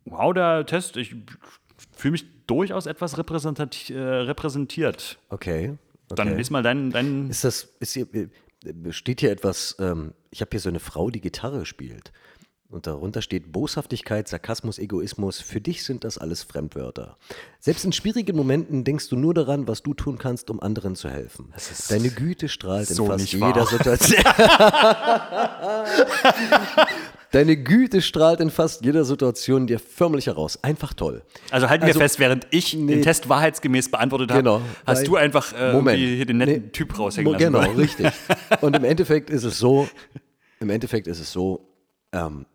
[0.06, 0.96] Wow, der Test.
[0.96, 1.14] Ich
[1.96, 5.18] fühle mich durchaus etwas repräsentati- äh, repräsentiert.
[5.28, 5.76] Okay.
[6.08, 6.36] Dann okay.
[6.36, 6.90] lies mal deinen.
[6.90, 10.80] deinen Ist das, ist hier, äh, steht hier etwas, ähm, ich habe hier so eine
[10.80, 12.12] Frau, die Gitarre spielt.
[12.70, 15.38] Und darunter steht Boshaftigkeit, Sarkasmus, Egoismus.
[15.40, 17.16] Für dich sind das alles Fremdwörter.
[17.60, 21.08] Selbst in schwierigen Momenten denkst du nur daran, was du tun kannst, um anderen zu
[21.08, 21.52] helfen.
[21.88, 23.66] Deine Güte strahlt in so fast nicht jeder wahr.
[23.66, 24.24] Situation.
[27.30, 30.62] Deine Güte strahlt in fast jeder Situation dir förmlich heraus.
[30.62, 31.22] Einfach toll.
[31.50, 32.94] Also halten Also- wir fest, während ich Nee.
[32.94, 34.60] den Test wahrheitsgemäß beantwortet habe, Genau.
[34.86, 35.98] hast du einfach äh, Moment.
[35.98, 36.68] hier den netten Nee.
[36.70, 37.44] Typ raushängen lassen.
[37.44, 38.06] Genau, richtig.
[38.62, 39.88] Und im Endeffekt ist es so,
[40.60, 41.66] im Endeffekt ist es so,
[42.12, 42.46] ähm,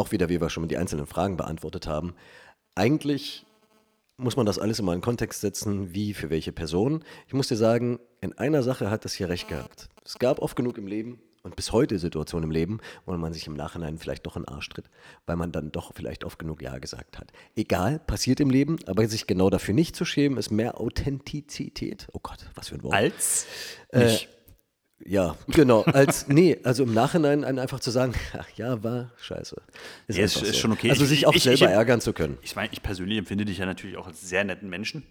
[0.00, 2.14] auch wieder, wie wir schon die einzelnen Fragen beantwortet haben,
[2.74, 3.46] eigentlich
[4.16, 7.04] muss man das alles immer in Kontext setzen, wie für welche Person.
[7.26, 9.88] Ich muss dir sagen, in einer Sache hat das hier recht gehabt.
[10.04, 13.46] Es gab oft genug im Leben, und bis heute Situationen im Leben, wo man sich
[13.46, 14.90] im Nachhinein vielleicht doch in den Arsch tritt,
[15.26, 17.32] weil man dann doch vielleicht oft genug Ja gesagt hat.
[17.56, 22.08] Egal, passiert im Leben, aber sich genau dafür nicht zu schämen, ist mehr Authentizität.
[22.12, 22.94] Oh Gott, was für ein Wort.
[22.94, 23.46] Als
[23.88, 24.28] Äh, nicht.
[25.04, 25.82] Ja, genau.
[25.82, 29.56] Als, nee, also im Nachhinein einfach zu sagen, ach ja, war scheiße.
[30.06, 30.90] Ist, Ja, ist- einfach ist schon okay.
[30.90, 32.38] Also Ich- sich auch ich- selber ich- ärgern zu können.
[32.42, 35.02] Ich meine, ich persönlich empfinde dich ja natürlich auch als sehr netten Menschen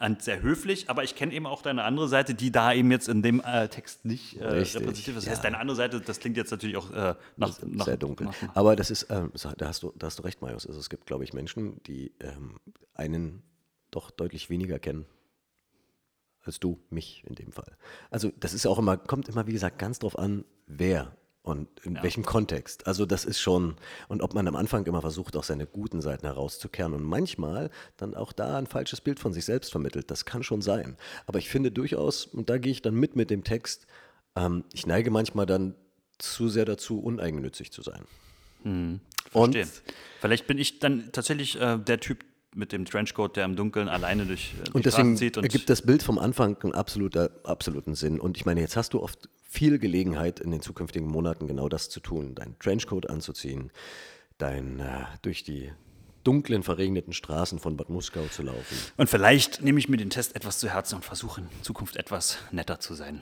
[0.00, 3.08] und sehr höflich, aber ich kenne eben auch deine andere Seite, die da eben jetzt
[3.08, 5.16] in dem äh, Text nicht äh, Richtig, repräsentiert wird.
[5.18, 5.30] Das ja.
[5.32, 8.26] heißt, deine andere Seite, das klingt jetzt natürlich auch äh, nach, nach sehr dunkel.
[8.26, 10.66] Nach, Aber das ist, ähm, so- da, hast du, da hast du recht, Marius.
[10.66, 12.56] Also es gibt, glaube ich, Menschen, die ähm,
[12.94, 13.42] einen
[13.90, 15.04] doch deutlich weniger kennen
[16.50, 17.76] als du, mich in dem Fall.
[18.10, 21.68] Also das ist ja auch immer, kommt immer, wie gesagt, ganz drauf an, wer und
[21.84, 22.86] in welchem Kontext.
[22.88, 23.76] Also das ist schon,
[24.08, 28.14] und ob man am Anfang immer versucht, auch seine guten Seiten herauszukehren und manchmal dann
[28.14, 30.96] auch da ein falsches Bild von sich selbst vermittelt, das kann schon sein.
[31.26, 33.86] Aber ich finde durchaus, und da gehe ich dann mit mit dem Text,
[34.36, 35.74] ähm, ich neige manchmal dann
[36.18, 38.04] zu sehr dazu, uneigennützig zu sein.
[39.32, 39.82] Und Verstehe.
[40.20, 42.24] Vielleicht bin ich dann tatsächlich äh, der Typ
[42.54, 45.36] mit dem Trenchcoat, der im Dunkeln alleine durch äh, die Und deswegen zieht.
[45.36, 48.18] Und ergibt das Bild vom Anfang einen absoluter, absoluten Sinn.
[48.20, 51.88] Und ich meine, jetzt hast du oft viel Gelegenheit in den zukünftigen Monaten genau das
[51.88, 53.70] zu tun, deinen Trenchcoat anzuziehen,
[54.38, 55.72] dein äh, durch die
[56.24, 58.76] dunklen, verregneten Straßen von Bad Muskau zu laufen.
[58.96, 62.38] und vielleicht nehme ich mir den Test etwas zu Herzen und versuche in Zukunft etwas
[62.52, 63.20] netter zu sein.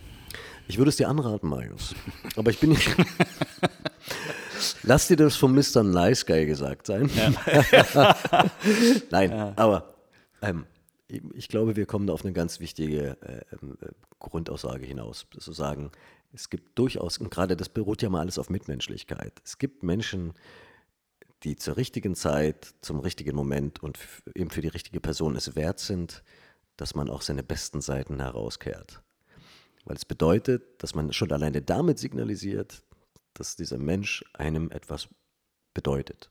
[0.66, 1.94] Ich würde es dir anraten, Marius.
[2.36, 2.88] Aber ich bin nicht.
[4.82, 5.82] Lass dir das vom Mr.
[5.82, 7.08] Nice Guy gesagt sein.
[9.10, 9.94] Nein, aber
[10.42, 10.66] ähm,
[11.34, 13.86] ich- glaube, wir kommen da auf eine ganz wichtige äh, ähm, äh,
[14.18, 15.26] Grundaussage hinaus.
[15.38, 15.90] Zu sagen,
[16.32, 19.32] es gibt durchaus, und gerade das beruht ja mal alles auf Mitmenschlichkeit.
[19.44, 20.34] Es gibt Menschen,
[21.44, 23.98] die zur richtigen Zeit, zum richtigen Moment und
[24.34, 26.22] eben für die richtige Person es wert sind,
[26.76, 29.02] dass man auch seine besten Seiten herauskehrt.
[29.84, 32.82] Weil es bedeutet, dass man schon alleine damit signalisiert,
[33.34, 35.08] dass dieser Mensch einem etwas
[35.74, 36.30] bedeutet.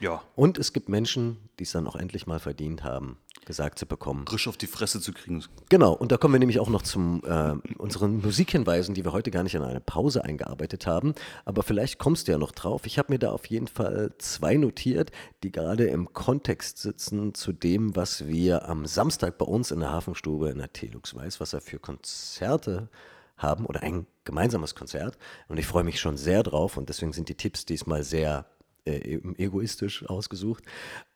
[0.00, 3.86] Ja, Und es gibt Menschen, die es dann auch endlich mal verdient haben, gesagt zu
[3.86, 4.26] bekommen.
[4.26, 5.44] frisch auf die Fresse zu kriegen.
[5.68, 9.30] Genau, und da kommen wir nämlich auch noch zu äh, unseren Musikhinweisen, die wir heute
[9.30, 11.14] gar nicht in eine Pause eingearbeitet haben.
[11.44, 12.86] Aber vielleicht kommst du ja noch drauf.
[12.86, 15.10] Ich habe mir da auf jeden Fall zwei notiert,
[15.42, 19.90] die gerade im Kontext sitzen zu dem, was wir am Samstag bei uns in der
[19.90, 22.88] Hafenstube in der Telux Weißwasser für Konzerte
[23.36, 25.18] haben oder ein gemeinsames Konzert.
[25.48, 28.46] Und ich freue mich schon sehr drauf und deswegen sind die Tipps diesmal sehr
[28.84, 30.64] äh, egoistisch ausgesucht.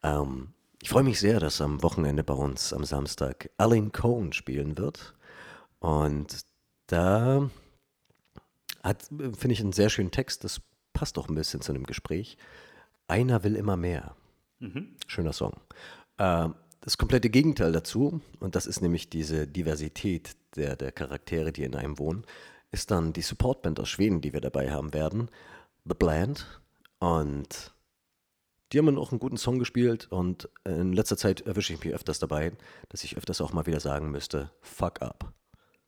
[0.03, 4.77] Ähm, ich freue mich sehr, dass am Wochenende bei uns am Samstag Alan Cohn spielen
[4.77, 5.15] wird.
[5.79, 6.45] Und
[6.87, 7.49] da
[8.83, 10.43] hat, finde ich, einen sehr schönen Text.
[10.43, 10.61] Das
[10.93, 12.37] passt auch ein bisschen zu einem Gespräch.
[13.07, 14.15] Einer will immer mehr.
[15.07, 15.53] Schöner Song.
[16.17, 21.63] Ähm, das komplette Gegenteil dazu, und das ist nämlich diese Diversität der, der Charaktere, die
[21.63, 22.25] in einem wohnen,
[22.71, 25.29] ist dann die Supportband aus Schweden, die wir dabei haben werden.
[25.85, 26.61] The Bland.
[26.99, 27.73] Und
[28.71, 32.19] die haben auch einen guten Song gespielt und in letzter Zeit erwische ich mich öfters
[32.19, 32.51] dabei,
[32.89, 35.33] dass ich öfters auch mal wieder sagen müsste, fuck up.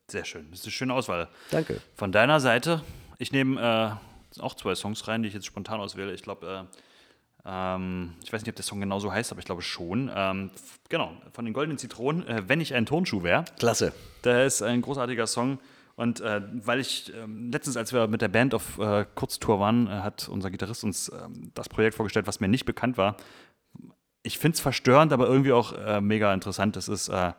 [0.09, 0.47] Sehr schön.
[0.51, 1.29] Das ist eine schöne Auswahl.
[1.51, 1.79] Danke.
[1.95, 2.83] Von deiner Seite,
[3.17, 3.99] ich nehme
[4.37, 6.13] äh, auch zwei Songs rein, die ich jetzt spontan auswähle.
[6.13, 6.77] Ich glaube, äh,
[7.45, 10.11] ähm, ich weiß nicht, ob der Song genau so heißt, aber ich glaube schon.
[10.13, 10.51] Ähm,
[10.89, 13.45] genau, von den Goldenen Zitronen, äh, Wenn ich ein Turnschuh wäre.
[13.57, 13.93] Klasse.
[14.23, 15.59] Der ist ein großartiger Song.
[15.95, 19.87] Und äh, weil ich ähm, letztens, als wir mit der Band auf äh, Kurztour waren,
[19.87, 23.17] äh, hat unser Gitarrist uns ähm, das Projekt vorgestellt, was mir nicht bekannt war.
[24.23, 26.75] Ich finde es verstörend, aber irgendwie auch äh, mega interessant.
[26.75, 27.33] Das ist äh,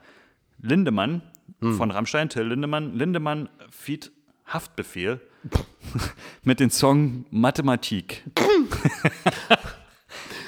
[0.60, 1.22] Lindemann
[1.60, 2.94] von Rammstein, Till Lindemann.
[2.94, 4.10] Lindemann feat
[4.46, 5.20] Haftbefehl
[6.42, 8.24] mit dem Song Mathematik.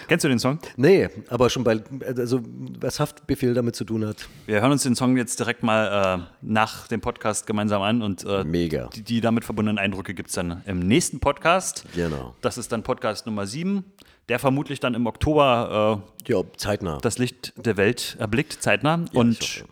[0.08, 0.58] Kennst du den Song?
[0.76, 1.82] Nee, aber schon bei,
[2.16, 2.40] also
[2.80, 6.36] was Haftbefehl damit zu tun hat, Wir hören uns den Song jetzt direkt mal äh,
[6.42, 8.88] nach dem Podcast gemeinsam an und äh, Mega.
[8.94, 11.84] die, die damit verbundenen Eindrücke gibt es dann im nächsten Podcast.
[11.94, 12.34] Genau.
[12.40, 13.84] Das ist dann Podcast Nummer 7,
[14.28, 16.98] der vermutlich dann im Oktober äh, ja, zeitnah.
[17.02, 19.04] das Licht der Welt erblickt, zeitnah.
[19.12, 19.64] Ja, und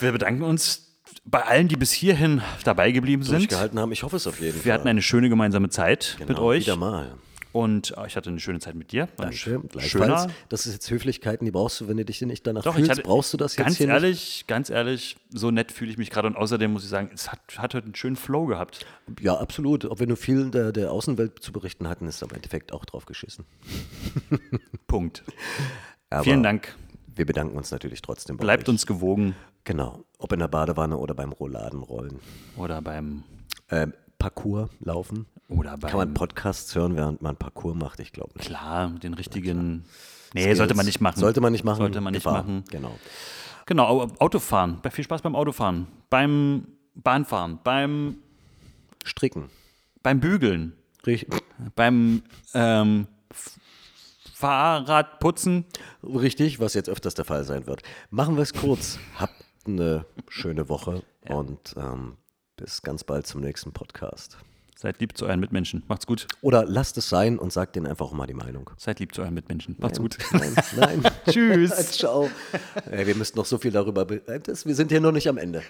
[0.00, 0.88] wir bedanken uns
[1.24, 3.38] bei allen, die bis hierhin dabei geblieben sind.
[3.38, 3.92] durchgehalten haben.
[3.92, 4.64] Ich hoffe es auf jeden Fall.
[4.64, 6.64] Wir hatten eine schöne gemeinsame Zeit genau, mit euch.
[6.66, 7.12] Wieder mal.
[7.52, 9.08] Und äh, ich hatte eine schöne Zeit mit dir.
[9.16, 9.36] Danke.
[9.36, 9.62] Schöner.
[9.68, 10.32] Gleichfalls.
[10.48, 12.90] Das ist jetzt Höflichkeiten, die brauchst du, wenn du dich nicht danach Doch, fühlst.
[12.90, 16.10] hatte, brauchst du das jetzt ganz hier ehrlich, ganz ehrlich, so nett fühle ich mich
[16.10, 18.86] gerade und außerdem muss ich sagen, es hat, hat heute einen schönen Flow gehabt.
[19.06, 19.20] nicht?
[19.20, 19.84] Ja, absolut.
[19.84, 23.04] Ob wir nur viel der, der Außenwelt zu berichten hatten, ist am Endeffekt auch drauf
[23.04, 23.44] geschissen.
[24.86, 25.22] Punkt.
[26.10, 26.74] Aber Vielen Dank.
[27.14, 28.36] Wir bedanken uns natürlich trotzdem.
[28.38, 28.72] bei Bleibt euch.
[28.72, 29.34] uns gewogen
[29.64, 30.04] Genau.
[30.18, 32.18] Ob in der Badewanne oder beim Rouladenrollen.
[32.56, 33.22] oder beim
[33.70, 33.92] Ähm,
[34.22, 35.26] Parcours laufen.
[35.48, 38.00] oder beim Kann man Podcasts hören, während man Parcours macht?
[38.00, 38.46] Ich glaube nicht.
[38.46, 39.84] klar den richtigen.
[40.34, 40.58] Nee, Skills.
[40.58, 41.20] sollte man nicht machen.
[41.20, 41.78] Sollte man nicht machen.
[41.78, 42.42] Sollte man nicht Gefahr.
[42.42, 42.64] machen.
[42.70, 42.98] Genau.
[43.66, 44.78] Genau, Au- Autofahren.
[44.82, 48.16] Bei- Viel Spaß beim Autofahren, beim Bahnfahren, beim
[49.04, 49.50] Stricken.
[50.02, 50.72] beim Bügeln,
[51.06, 51.28] Richtig,
[51.74, 52.22] beim
[52.54, 53.06] ähm,
[54.34, 55.64] Fahrradputzen.
[56.02, 57.82] richtig, was jetzt öfters der Fall sein wird.
[58.10, 58.98] Machen wir es kurz.
[59.18, 59.34] Habt
[59.66, 62.16] eine schöne Woche und ähm,
[62.62, 64.38] bis ganz bald zum nächsten Podcast.
[64.76, 65.82] Seid lieb zu euren Mitmenschen.
[65.88, 66.28] Macht's gut.
[66.42, 68.70] Oder lasst es sein und sagt denen einfach mal die Meinung.
[68.78, 69.74] Seid lieb zu euren Mitmenschen.
[69.80, 70.16] Macht's gut.
[70.32, 71.02] Nein, nein.
[71.28, 71.92] Tschüss.
[71.92, 72.30] Ciao.
[72.88, 74.04] Ey, wir müssten noch so viel darüber.
[74.04, 75.62] Be das, wir sind hier noch nicht am Ende.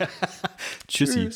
[0.86, 1.30] Tschüssi.